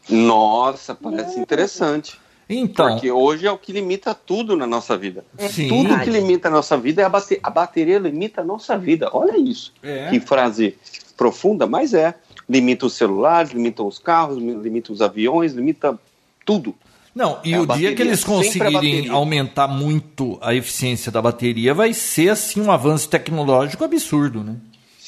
[0.08, 2.18] Nossa, parece interessante.
[2.48, 5.24] Então, Porque hoje é o que limita tudo na nossa vida.
[5.38, 7.40] sim, Tudo que limita a nossa vida é a bateria.
[7.44, 9.08] A bateria limita a nossa vida.
[9.12, 9.72] Olha isso.
[9.82, 10.10] É.
[10.10, 10.76] Que frase
[11.16, 12.14] profunda, mas é.
[12.48, 15.96] Limita os celulares, limita os carros, limita os aviões, limita
[16.44, 16.74] tudo.
[17.14, 21.22] Não, e É o dia que eles sempre a conseguirem aumentar muito a eficiência da
[21.22, 24.56] bateria, vai ser assim um avanço tecnológico absurdo, né?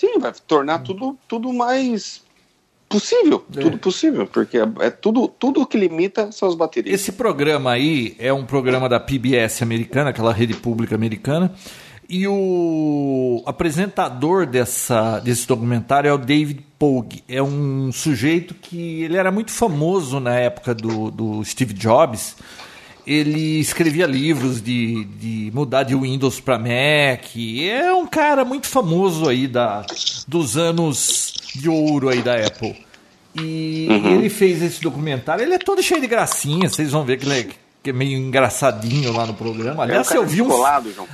[0.03, 2.23] Sim, vai tornar tudo, tudo mais
[2.89, 3.45] possível.
[3.57, 3.61] É.
[3.61, 4.27] Tudo possível.
[4.27, 7.01] Porque é, é tudo, tudo que limita são as baterias.
[7.01, 11.55] Esse programa aí é um programa da PBS americana, aquela rede pública americana,
[12.09, 17.23] e o apresentador dessa, desse documentário é o David Pogue.
[17.29, 22.35] É um sujeito que ele era muito famoso na época do, do Steve Jobs.
[23.07, 27.25] Ele escrevia livros de, de mudar de Windows para Mac.
[27.61, 29.85] É um cara muito famoso aí da,
[30.29, 32.77] dos anos de ouro aí da Apple.
[33.35, 35.43] E ele fez esse documentário.
[35.43, 36.69] Ele é todo cheio de gracinha.
[36.69, 37.47] Vocês vão ver que ele é,
[37.83, 39.83] que é meio engraçadinho lá no programa.
[39.83, 40.61] Aliás, cara eu vi um, João.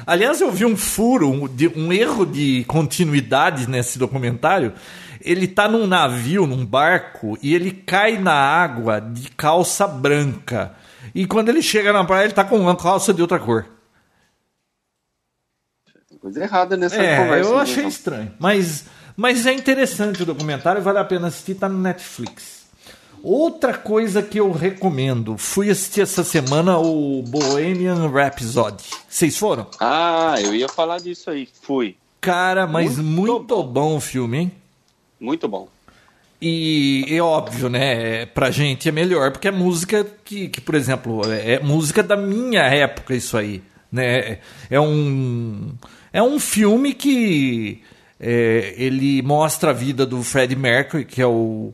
[0.06, 4.73] aliás, eu vi um furo, um, de- um erro de continuidade nesse documentário.
[5.20, 10.74] Ele tá num navio, num barco, e ele cai na água de calça branca.
[11.19, 13.66] E quando ele chega na praia, ele tá com uma calça de outra cor.
[16.09, 17.51] Tem coisa errada nessa É, conversa.
[17.51, 17.89] eu né, achei João?
[17.89, 18.32] estranho.
[18.39, 18.85] Mas,
[19.16, 22.69] mas é interessante o documentário, vale a pena assistir, tá no Netflix.
[23.20, 28.85] Outra coisa que eu recomendo, fui assistir essa semana o Bohemian Rhapsody.
[29.09, 29.66] Vocês foram?
[29.81, 31.49] Ah, eu ia falar disso aí.
[31.62, 31.97] Fui.
[32.20, 33.97] Cara, mas muito, Muito bom.
[33.97, 34.53] o filme, hein?
[35.19, 35.69] Muito bom.
[36.40, 38.27] E é óbvio, né?
[38.27, 42.16] Pra gente é melhor, porque é música que, que por exemplo, é é música da
[42.16, 43.62] minha época, isso aí.
[43.90, 44.39] Né?
[44.70, 45.73] É um,
[46.12, 47.82] é um filme que
[48.20, 51.73] é, ele mostra a vida do Freddie Mercury, que é o,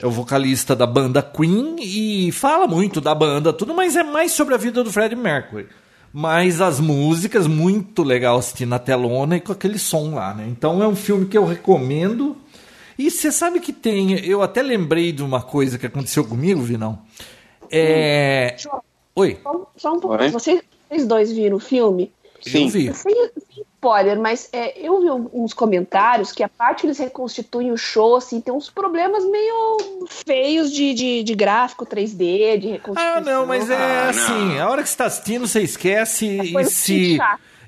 [0.00, 4.32] é o vocalista da banda Queen e fala muito da banda, tudo, mas é mais
[4.32, 5.66] sobre a vida do Freddie Mercury.
[6.12, 10.46] Mas as músicas, muito legal assistir na telona e com aquele som lá, né?
[10.48, 12.36] Então é um filme que eu recomendo.
[12.98, 14.18] E você sabe que tem.
[14.24, 16.98] Eu até lembrei de uma coisa que aconteceu comigo, Vinão.
[17.70, 18.56] É.
[19.14, 19.38] Oi.
[19.76, 20.30] Só um pouco.
[20.30, 20.62] Vocês
[21.06, 22.12] dois viram o filme?
[22.40, 22.64] Sim.
[22.64, 22.94] Eu vi.
[22.94, 27.70] Sem, sem spoiler, mas é, eu vi uns comentários que a parte que eles reconstituem
[27.70, 33.16] o show, assim, tem uns problemas meio feios de, de, de gráfico 3D, de reconstituição.
[33.16, 36.60] Ah, não, mas é ah, assim, a hora que você está assistindo, você esquece é
[36.60, 37.18] e se...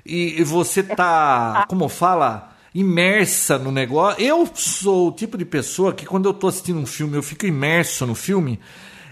[0.05, 4.23] E, e, você tá, como fala, imersa no negócio.
[4.23, 7.45] Eu sou o tipo de pessoa que quando eu tô assistindo um filme, eu fico
[7.45, 8.59] imerso no filme.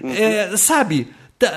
[0.01, 0.13] Uhum.
[0.13, 1.13] É, sabe,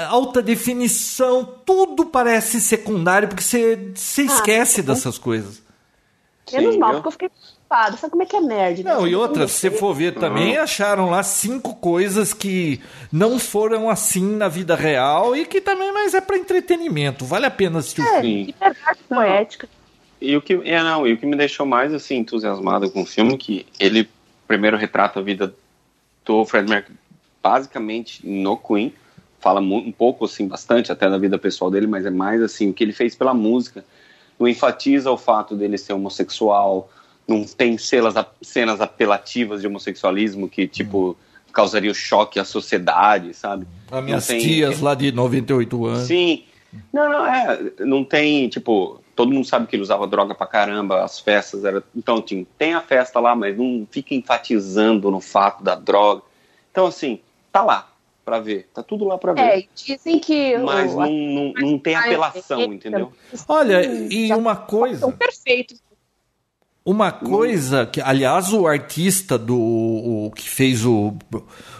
[0.09, 5.62] alta definição, tudo parece secundário, porque você, você ah, esquece dessas coisas.
[6.52, 7.97] Menos mal, porque eu fiquei preocupado.
[7.97, 8.82] Sabe como é que é nerd?
[8.82, 8.93] Né?
[8.93, 10.62] Não, e outra, se você for ver também, uhum.
[10.62, 12.81] acharam lá cinco coisas que
[13.12, 17.24] não foram assim na vida real e que também, mas é para entretenimento.
[17.24, 18.44] Vale a pena assistir é, o filme.
[18.47, 19.68] Liberdade poética.
[20.20, 23.06] E o que, é, não, e o que me deixou mais assim entusiasmado com o
[23.06, 24.09] filme que ele
[24.47, 25.55] primeiro retrata a vida
[26.24, 26.98] do Fred Mercury
[27.42, 28.92] basicamente no Queen,
[29.38, 32.74] fala um pouco, assim, bastante até da vida pessoal dele, mas é mais, assim, o
[32.74, 33.84] que ele fez pela música.
[34.38, 36.90] Não enfatiza o fato dele ser homossexual,
[37.26, 41.16] não tem cenas, cenas apelativas de homossexualismo que, tipo,
[41.52, 43.66] causaria o choque à sociedade, sabe?
[43.90, 44.40] As minhas tem...
[44.40, 46.06] tias lá de 98 anos.
[46.06, 46.44] Sim.
[46.92, 47.59] Não, não, é.
[47.80, 51.82] Não tem, tipo, todo mundo sabe que ele usava droga pra caramba, as festas era.
[51.94, 56.22] Então, tem, tem a festa lá, mas não fica enfatizando no fato da droga.
[56.70, 57.20] Então, assim,
[57.52, 57.90] tá lá
[58.24, 58.68] para ver.
[58.72, 59.40] Tá tudo lá para ver.
[59.40, 60.56] É, dizem que.
[60.58, 63.12] Mas o, não, não, não tem apelação, entendeu?
[63.48, 65.00] Olha, e uma coisa.
[65.00, 65.82] São perfeitos.
[66.84, 71.14] Uma coisa que, aliás, o artista do o, que fez o,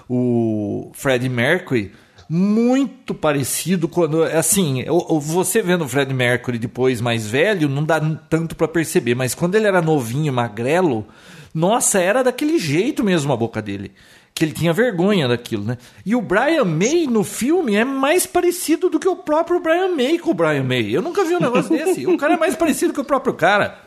[0.09, 1.93] o Freddie Mercury,
[2.33, 4.23] muito parecido quando.
[4.23, 4.85] Assim,
[5.21, 9.57] você vendo o Freddie Mercury depois mais velho, não dá tanto para perceber, mas quando
[9.57, 11.05] ele era novinho, magrelo,
[11.53, 13.91] nossa, era daquele jeito mesmo a boca dele
[14.33, 15.77] que ele tinha vergonha daquilo, né?
[16.07, 20.19] E o Brian May no filme é mais parecido do que o próprio Brian May
[20.19, 20.97] com o Brian May.
[20.97, 22.07] Eu nunca vi um negócio desse.
[22.07, 23.79] O cara é mais parecido que o próprio cara.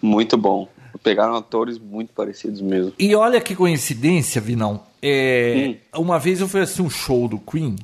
[0.00, 0.68] Muito bom.
[1.02, 2.92] Pegaram atores muito parecidos mesmo.
[2.98, 4.82] E olha que coincidência, Vinão.
[5.02, 6.02] É, hum.
[6.02, 7.76] Uma vez eu fui assistir um show do Queen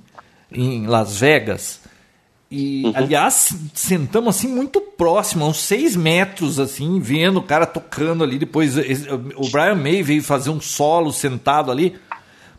[0.51, 1.81] em Las Vegas
[2.57, 2.93] e, uhum.
[2.95, 8.39] aliás, sentamos assim muito próximo, uns seis metros, assim, vendo o cara tocando ali.
[8.39, 11.97] Depois o Brian May veio fazer um solo sentado ali.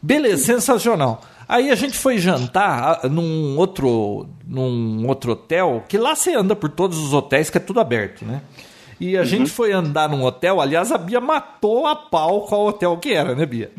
[0.02, 1.22] Beleza, sensacional.
[1.48, 6.70] Aí a gente foi jantar num outro, num outro hotel, que lá você anda por
[6.70, 8.42] todos os hotéis, que é tudo aberto, né?
[9.00, 9.26] E a uhum.
[9.26, 13.36] gente foi andar num hotel, aliás, a Bia matou a pau qual hotel que era,
[13.36, 13.72] né, Bia?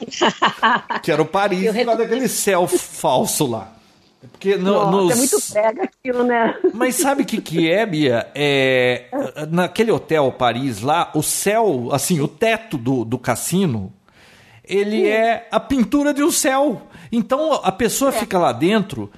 [1.02, 3.72] que era o Paris, por causa daquele céu falso lá.
[4.32, 5.12] Porque no, Nossa, nos...
[5.12, 6.58] é muito prega aquilo, né?
[6.72, 8.26] Mas sabe o que, que é, Bia?
[8.34, 9.04] É,
[9.50, 13.92] naquele hotel Paris lá, o céu, assim, o teto do, do cassino,
[14.64, 15.08] ele Sim.
[15.08, 16.82] é a pintura de um céu.
[17.12, 18.12] Então a pessoa é.
[18.12, 19.10] fica lá dentro,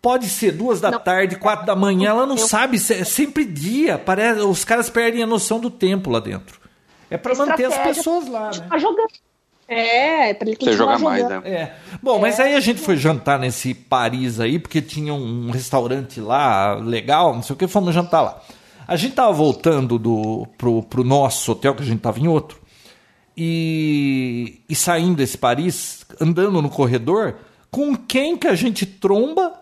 [0.00, 0.98] pode ser duas da não.
[0.98, 2.46] tarde, quatro da manhã, ela não Eu...
[2.46, 3.98] sabe, é sempre dia.
[3.98, 6.60] Parece, os caras perdem a noção do tempo lá dentro.
[7.10, 8.66] É para manter as pessoas lá, né?
[8.68, 9.08] Tá jogando
[9.68, 11.42] é, pra ele Você joga mais, né?
[11.44, 11.72] É.
[12.00, 12.20] Bom, é.
[12.20, 17.34] mas aí a gente foi jantar nesse Paris aí, porque tinha um restaurante lá legal,
[17.34, 18.40] não sei o que, fomos jantar lá.
[18.86, 22.60] A gente tava voltando do, pro, pro nosso hotel, que a gente tava em outro,
[23.36, 27.34] e, e saindo desse Paris, andando no corredor,
[27.68, 29.52] com quem que a gente tromba?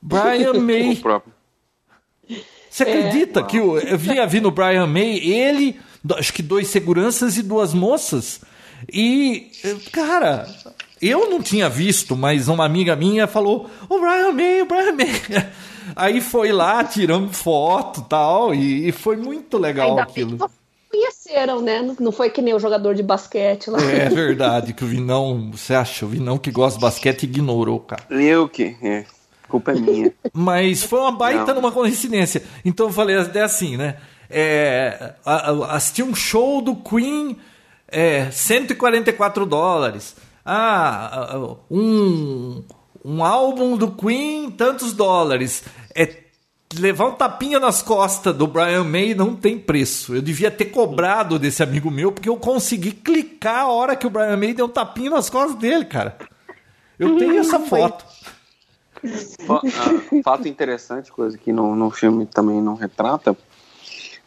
[0.00, 0.92] Brian May.
[0.92, 1.32] o próprio.
[2.70, 5.80] Você acredita é, que eu, vinha vindo o Brian May, ele,
[6.16, 8.40] acho que dois seguranças e duas moças
[8.88, 9.50] e,
[9.92, 10.46] cara,
[11.02, 15.50] eu não tinha visto, mas uma amiga minha falou: o Brian May, o Brian May.
[15.96, 20.50] Aí foi lá, tiramos foto tal, e, e foi muito legal Ainda aquilo.
[20.88, 21.94] Conheceram, né?
[21.98, 23.80] Não foi que nem o jogador de basquete lá.
[23.80, 28.02] É verdade, que o Vinão, você acha, o Vinão que gosta de basquete ignorou, cara.
[28.10, 29.04] Eu que, é.
[29.50, 30.12] Culpa é minha.
[30.32, 31.56] Mas foi uma baita não.
[31.56, 32.42] numa coincidência.
[32.64, 33.96] Então eu falei é assim, né?
[34.28, 35.14] É,
[35.68, 37.36] assisti um show do Queen
[37.88, 40.16] é 144 dólares.
[40.46, 42.62] Ah, um,
[43.04, 45.64] um álbum do Queen, tantos dólares.
[45.94, 46.30] É
[46.78, 50.14] levar um tapinha nas costas do Brian May não tem preço.
[50.14, 54.10] Eu devia ter cobrado desse amigo meu, porque eu consegui clicar a hora que o
[54.10, 56.16] Brian May deu um tapinha nas costas dele, cara.
[56.98, 58.04] Eu tenho essa foto.
[59.48, 63.36] Ah, fato interessante, coisa que no, no filme também não retrata,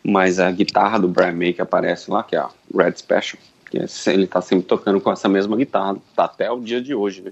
[0.04, 3.80] mas a guitarra do Brian May que aparece lá, que é a Red Special, porque
[4.10, 7.32] ele tá sempre tocando com essa mesma guitarra, tá até o dia de hoje, né?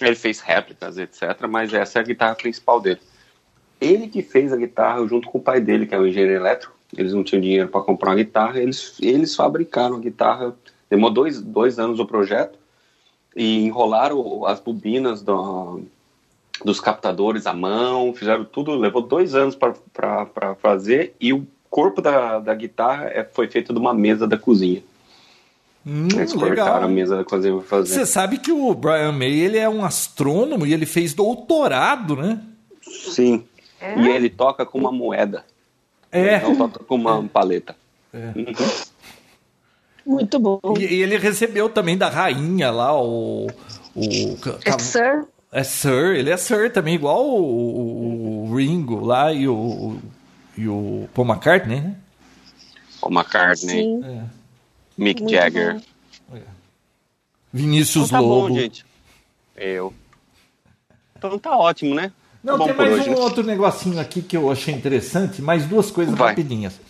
[0.00, 3.00] Ele fez réplicas, etc., mas essa é a guitarra principal dele.
[3.80, 6.74] Ele que fez a guitarra junto com o pai dele, que é o engenheiro elétrico.
[6.96, 10.54] Eles não tinham dinheiro para comprar uma guitarra, eles, eles fabricaram a guitarra.
[10.88, 12.58] Demorou dois, dois anos o projeto
[13.34, 15.82] e enrolaram as bobinas do,
[16.64, 22.38] dos captadores à mão, fizeram tudo, levou dois anos para fazer e o corpo da,
[22.38, 24.82] da guitarra é, foi feito de uma mesa da cozinha.
[25.86, 26.82] Hum, Eles legal.
[26.82, 27.94] a mesa da cozinha para fazer.
[27.94, 32.40] Você sabe que o Brian May ele é um astrônomo e ele fez doutorado, né?
[32.82, 33.44] Sim.
[33.80, 33.96] É?
[33.98, 35.44] E ele toca com uma moeda.
[36.10, 36.36] É.
[36.36, 37.28] Ele não toca com uma é.
[37.28, 37.76] paleta.
[38.12, 38.32] É.
[40.04, 40.60] Muito bom.
[40.78, 43.48] E, e, ele recebeu também da rainha lá o.
[43.94, 45.26] o é Sir?
[45.52, 49.98] É Sir, ele é Sir também, igual o, o, o Ringo lá e o,
[50.56, 51.96] e o Paul McCartney, né?
[53.00, 54.02] Paul McCartney.
[54.04, 54.24] É.
[54.98, 55.80] Mick Muito Jagger.
[56.32, 56.40] É.
[57.52, 58.48] Vinícius então tá Lobo.
[58.48, 58.84] Bom, gente.
[59.56, 59.92] Eu.
[61.16, 62.12] Então tá ótimo, né?
[62.42, 63.18] Não, tá tem mais hoje, um né?
[63.18, 66.28] outro negocinho aqui que eu achei interessante, mais duas coisas Vai.
[66.28, 66.80] rapidinhas.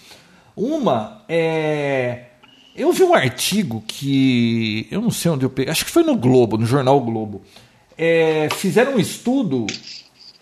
[0.55, 2.27] Uma é.
[2.75, 4.87] Eu vi um artigo que.
[4.91, 5.71] Eu não sei onde eu peguei.
[5.71, 7.43] Acho que foi no Globo, no jornal Globo.
[7.97, 9.67] É, fizeram um estudo.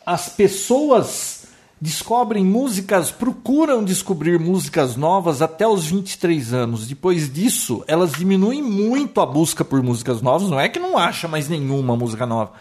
[0.05, 1.45] As pessoas
[1.81, 6.87] descobrem músicas, procuram descobrir músicas novas até os 23 anos.
[6.87, 10.49] Depois disso, elas diminuem muito a busca por músicas novas.
[10.49, 12.53] Não é que não acha mais nenhuma música nova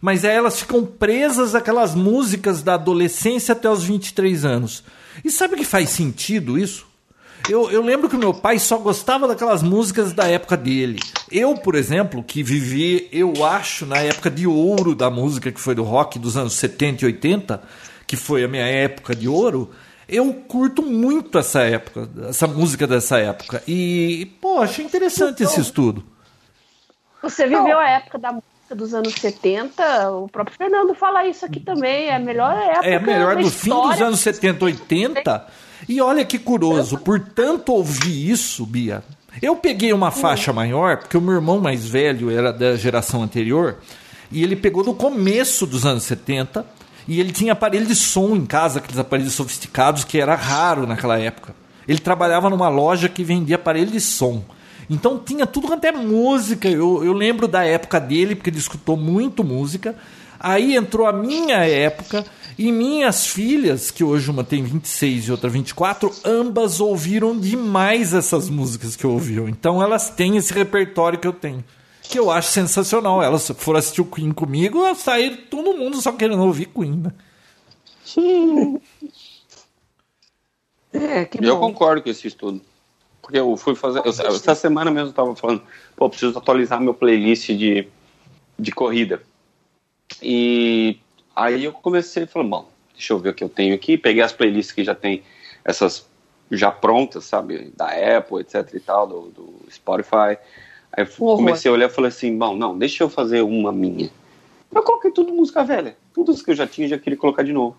[0.00, 4.82] mas aí elas ficam presas àquelas músicas da adolescência até os 23 anos.
[5.24, 6.86] E sabe que faz sentido isso?
[7.48, 11.00] Eu, eu lembro que meu pai só gostava daquelas músicas da época dele.
[11.30, 15.74] Eu, por exemplo, que vivi, eu acho, na época de ouro da música, que foi
[15.74, 17.62] do rock dos anos 70 e 80,
[18.06, 19.70] que foi a minha época de ouro,
[20.08, 23.62] eu curto muito essa época, essa música dessa época.
[23.66, 26.04] E, pô, achei interessante esse estudo.
[27.22, 28.36] Você viveu a época da
[28.74, 32.86] dos anos 70, o próprio Fernando fala isso aqui também, é a melhor época.
[32.86, 35.46] É a melhor do fim dos anos 70, 80.
[35.88, 39.02] E olha que curioso, por tanto ouvir isso, Bia,
[39.40, 43.78] eu peguei uma faixa maior, porque o meu irmão mais velho era da geração anterior,
[44.30, 46.64] e ele pegou do começo dos anos 70,
[47.08, 51.18] e ele tinha aparelho de som em casa, aqueles aparelhos sofisticados, que era raro naquela
[51.18, 51.54] época.
[51.88, 54.44] Ele trabalhava numa loja que vendia aparelho de som.
[54.88, 56.68] Então tinha tudo quanto é música.
[56.68, 59.96] Eu, eu lembro da época dele, porque ele escutou muito música.
[60.40, 62.24] Aí entrou a minha época
[62.58, 68.48] e minhas filhas, que hoje uma tem 26 e outra 24, ambas ouviram demais essas
[68.48, 69.48] músicas que eu ouviu.
[69.48, 71.62] Então elas têm esse repertório que eu tenho.
[72.02, 73.22] Que eu acho sensacional.
[73.22, 77.02] Elas foram assistir o Queen comigo, saíram todo mundo só querendo ouvir Queen.
[77.02, 77.12] Né?
[80.92, 82.60] É, eu concordo com esse estudo
[83.30, 84.00] porque eu fui fazer.
[84.00, 85.62] Eu, essa semana mesmo eu tava falando,
[85.96, 87.86] pô, preciso atualizar meu playlist de,
[88.58, 89.22] de corrida.
[90.22, 90.98] E
[91.34, 93.96] aí eu comecei falando, bom, deixa eu ver o que eu tenho aqui.
[93.96, 95.22] Peguei as playlists que já tem
[95.64, 96.08] essas
[96.50, 97.86] já prontas, sabe, da
[98.18, 100.36] Apple, etc e tal, do, do Spotify.
[100.92, 104.10] Aí comecei a olhar e falei assim, bom, não, deixa eu fazer uma minha.
[104.72, 105.96] Eu coloquei tudo música velha.
[106.12, 107.76] Tudo isso que eu já tinha, já queria colocar de novo.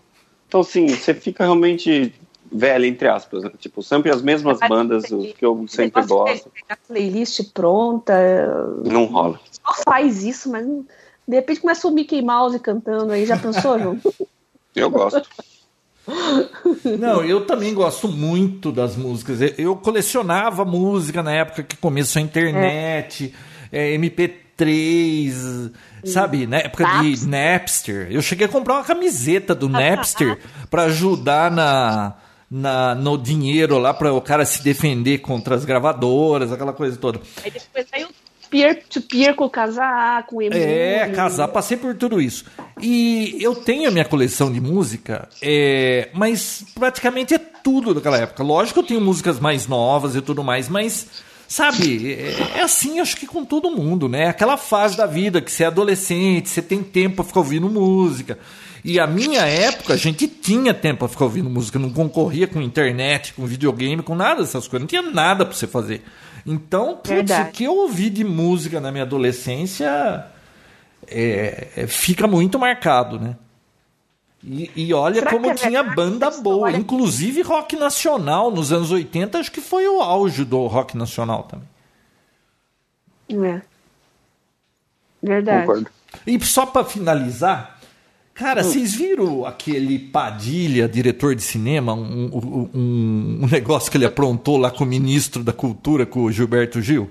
[0.48, 2.14] Então, assim, você fica realmente
[2.50, 3.44] velha, entre aspas.
[3.44, 3.50] Né?
[3.58, 6.50] Tipo, sempre as mesmas bandas que eu sempre gosto.
[6.68, 8.14] A playlist pronta.
[8.84, 9.40] Não rola.
[9.50, 10.66] Só faz isso, mas
[11.26, 13.24] de repente começa o Mickey Mouse cantando aí.
[13.26, 13.98] Já pensou, João?
[14.74, 15.22] eu gosto.
[16.98, 19.38] Não, eu também gosto muito das músicas.
[19.56, 23.32] Eu colecionava música na época que começou a internet,
[23.72, 23.94] é.
[23.94, 25.72] É, MP3,
[26.04, 26.46] sabe?
[26.46, 27.14] Na época Napster.
[27.14, 28.08] de Napster.
[28.10, 30.38] Eu cheguei a comprar uma camiseta do Napster
[30.68, 32.14] para ajudar na,
[32.50, 37.20] na, no dinheiro lá para o cara se defender contra as gravadoras, aquela coisa toda.
[37.44, 38.08] Aí depois saiu
[38.52, 40.54] peer-to-peer com casar, com emo.
[40.54, 42.44] É, casar, passei por tudo isso.
[42.78, 48.42] E eu tenho a minha coleção de música, é, mas praticamente é tudo daquela época.
[48.42, 51.08] Lógico que eu tenho músicas mais novas e tudo mais, mas
[51.48, 54.28] sabe, é, é assim, acho que com todo mundo, né?
[54.28, 58.38] Aquela fase da vida que você é adolescente, você tem tempo para ficar ouvindo música.
[58.84, 62.60] E a minha época, a gente tinha tempo para ficar ouvindo música, não concorria com
[62.60, 66.02] internet, com videogame, com nada dessas coisas, não tinha nada para você fazer.
[66.44, 70.26] Então, putz, o que eu ouvi de música na minha adolescência
[71.06, 73.36] é, é, fica muito marcado, né?
[74.44, 79.38] E, e olha Será como é tinha banda boa, inclusive rock nacional nos anos 80,
[79.38, 81.68] acho que foi o auge do rock nacional também.
[83.48, 83.62] É.
[85.22, 85.66] Verdade.
[85.66, 85.90] Concordo.
[86.26, 87.78] E só para finalizar,
[88.34, 94.56] Cara, vocês viram aquele Padilha, diretor de cinema, um, um, um, negócio que ele aprontou
[94.56, 97.10] lá com o ministro da Cultura, com o Gilberto Gil?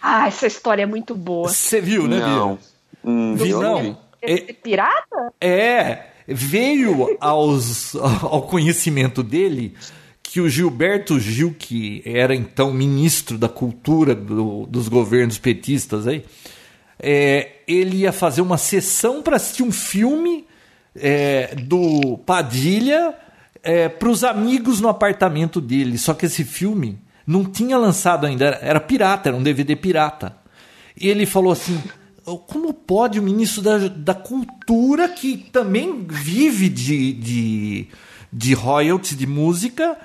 [0.00, 1.48] Ah, essa história é muito boa.
[1.48, 2.58] Você viu, né, Não.
[3.04, 3.98] Hum, Vi, não.
[4.22, 5.32] Esse É- pirata?
[5.40, 9.74] É, veio aos, ao conhecimento dele
[10.22, 16.24] que o Gilberto Gil, que era então ministro da cultura do- dos governos petistas aí,
[16.98, 20.44] é, ele ia fazer uma sessão para assistir um filme
[20.94, 23.14] é, do Padilha
[23.98, 25.96] para os amigos no apartamento dele.
[25.96, 30.36] Só que esse filme não tinha lançado ainda, era, era pirata, era um DVD pirata.
[31.00, 31.80] E ele falou assim:
[32.48, 37.86] como pode o ministro da, da Cultura, que também vive de, de,
[38.32, 39.96] de royalties de música,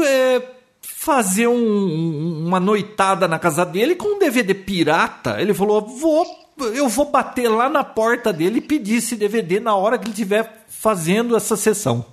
[0.00, 0.42] é,
[0.82, 5.40] fazer um- uma noitada na casa dele com um DVD pirata?
[5.40, 6.26] Ele falou: vou,
[6.58, 10.12] eu vou bater lá na porta dele e pedir esse DVD na hora que ele
[10.12, 12.04] estiver fazendo essa sessão.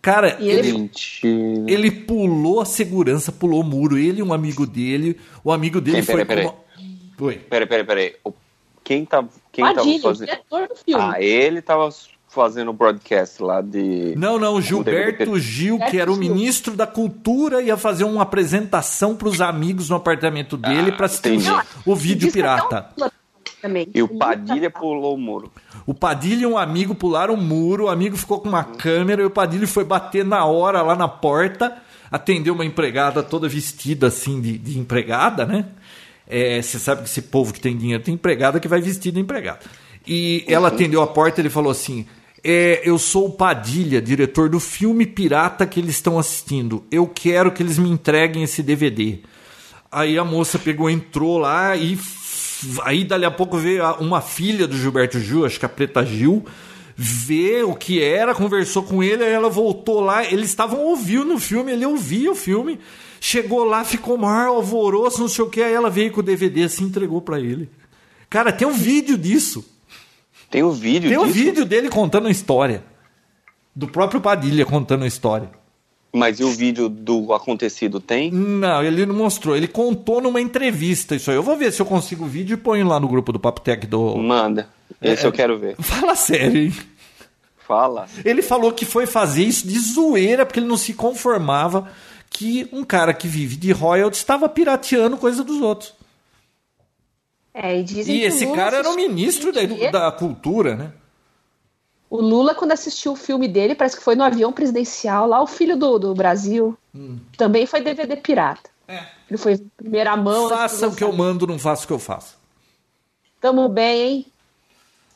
[0.00, 1.64] Cara, ele- ele, Mentira.
[1.66, 3.96] ele pulou a segurança, pulou o muro.
[3.96, 5.18] Ele e um amigo dele.
[5.42, 6.04] O amigo dele Quem?
[6.04, 6.24] foi.
[6.24, 6.50] Peraí.
[7.48, 8.14] Peraí, peraí, peraí.
[8.22, 8.32] O-
[8.82, 9.24] Quem tá.
[9.50, 10.26] Quem tava Padilha, o fazendo.
[10.28, 11.02] diretor do filme.
[11.02, 11.88] Ah, ele tava
[12.28, 14.12] fazendo o broadcast lá de.
[14.14, 15.38] Não, não, Gilberto.
[15.38, 19.96] Gil, que era o ministro da Cultura, ia fazer uma apresentação para os amigos no
[19.96, 21.50] apartamento dele Ah, para assistir entendi.
[21.86, 22.90] o, vídeo pirata.
[23.00, 23.04] um
[23.64, 23.88] Também.
[23.94, 25.50] E o Padilha pulou o muro.
[25.86, 29.24] O Padilha e um amigo pularam o muro, o amigo ficou com uma câmera e
[29.24, 31.74] o Padilha foi bater na hora lá na porta,
[32.10, 35.64] atendeu uma empregada toda vestida assim de, de empregada, né?
[36.28, 39.20] É, Você sabe que esse povo que tem dinheiro tem empregada que vai vestida de
[39.20, 39.60] empregada.
[40.06, 42.04] E ela atendeu a porta e ele falou assim:
[42.44, 46.84] é, Eu sou o Padilha, diretor do filme pirata que eles estão assistindo.
[46.90, 49.20] Eu quero que eles me entreguem esse DVD.
[49.90, 51.96] Aí a moça pegou, entrou lá e
[52.82, 56.04] aí dali a pouco veio a- uma filha do Gilberto Gil, acho que a Preta
[56.04, 56.44] Gil,
[56.96, 61.38] vê o que era, conversou com ele, aí ela voltou lá, eles estavam ouvindo o
[61.40, 62.78] filme, ele ouvia o filme,
[63.20, 66.64] chegou lá, ficou maior alvoroço, não sei o que, aí ela veio com o DVD
[66.64, 67.68] assim, entregou pra ele.
[68.30, 69.64] Cara, tem um vídeo disso.
[70.50, 71.34] Tem o vídeo Tem um disso?
[71.38, 72.84] vídeo dele contando a história.
[73.74, 75.50] Do próprio Padilha contando a história.
[76.14, 78.30] Mas e o vídeo do acontecido tem?
[78.30, 79.56] Não, ele não mostrou.
[79.56, 81.36] Ele contou numa entrevista isso aí.
[81.36, 83.60] Eu vou ver se eu consigo o vídeo e ponho lá no grupo do Papo
[83.60, 84.16] Tech do.
[84.16, 84.68] Manda.
[85.02, 85.26] Esse É.
[85.26, 85.74] eu quero ver.
[85.80, 86.74] Fala sério, hein?
[87.66, 88.06] Fala.
[88.24, 91.90] Ele falou que foi fazer isso de zoeira porque ele não se conformava
[92.30, 95.94] que um cara que vive de royalties estava pirateando coisa dos outros.
[97.52, 100.92] É, e dizem E que o esse cara era o ministro da, da cultura, né?
[102.14, 105.48] O Lula, quando assistiu o filme dele, parece que foi no avião presidencial, lá o
[105.48, 106.78] filho do, do Brasil.
[106.94, 107.18] Hum.
[107.36, 108.70] Também foi DVD pirata.
[109.28, 110.48] Ele foi primeira mão.
[110.48, 112.36] Faça o que eu mando, não faça o que eu faço.
[113.40, 114.26] Tamo bem, hein?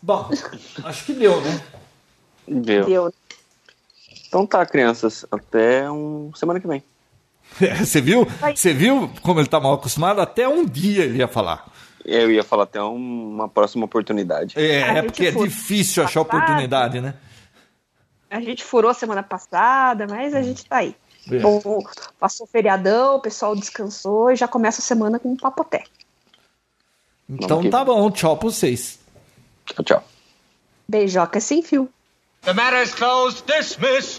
[0.03, 0.29] Bom,
[0.83, 1.63] acho que deu, né?
[2.49, 2.85] Deu.
[2.85, 3.15] Deu.
[4.27, 5.25] Então tá, crianças.
[5.31, 6.33] Até um...
[6.35, 6.83] semana que vem.
[7.63, 8.27] É, Você viu?
[8.53, 10.21] Você viu como ele tá mal acostumado?
[10.21, 11.65] Até um dia ele ia falar.
[12.11, 14.55] Eu ia falar até um- uma próxima oportunidade.
[14.59, 17.15] É, é porque é difícil achar oportunidade, né?
[18.31, 20.95] A gente furou semana passada, mas a gente tá aí.
[21.31, 21.39] É.
[21.39, 21.61] Bom,
[22.19, 25.85] passou o feriadão, o pessoal descansou e já começa a semana com um papoté.
[27.29, 28.99] Então tá bom, tchau pra vocês.
[29.67, 30.05] Tchau, tchau.
[30.89, 31.89] Beijoca sem fio.
[32.43, 33.45] The matter is closed.
[33.47, 34.19] Dismiss.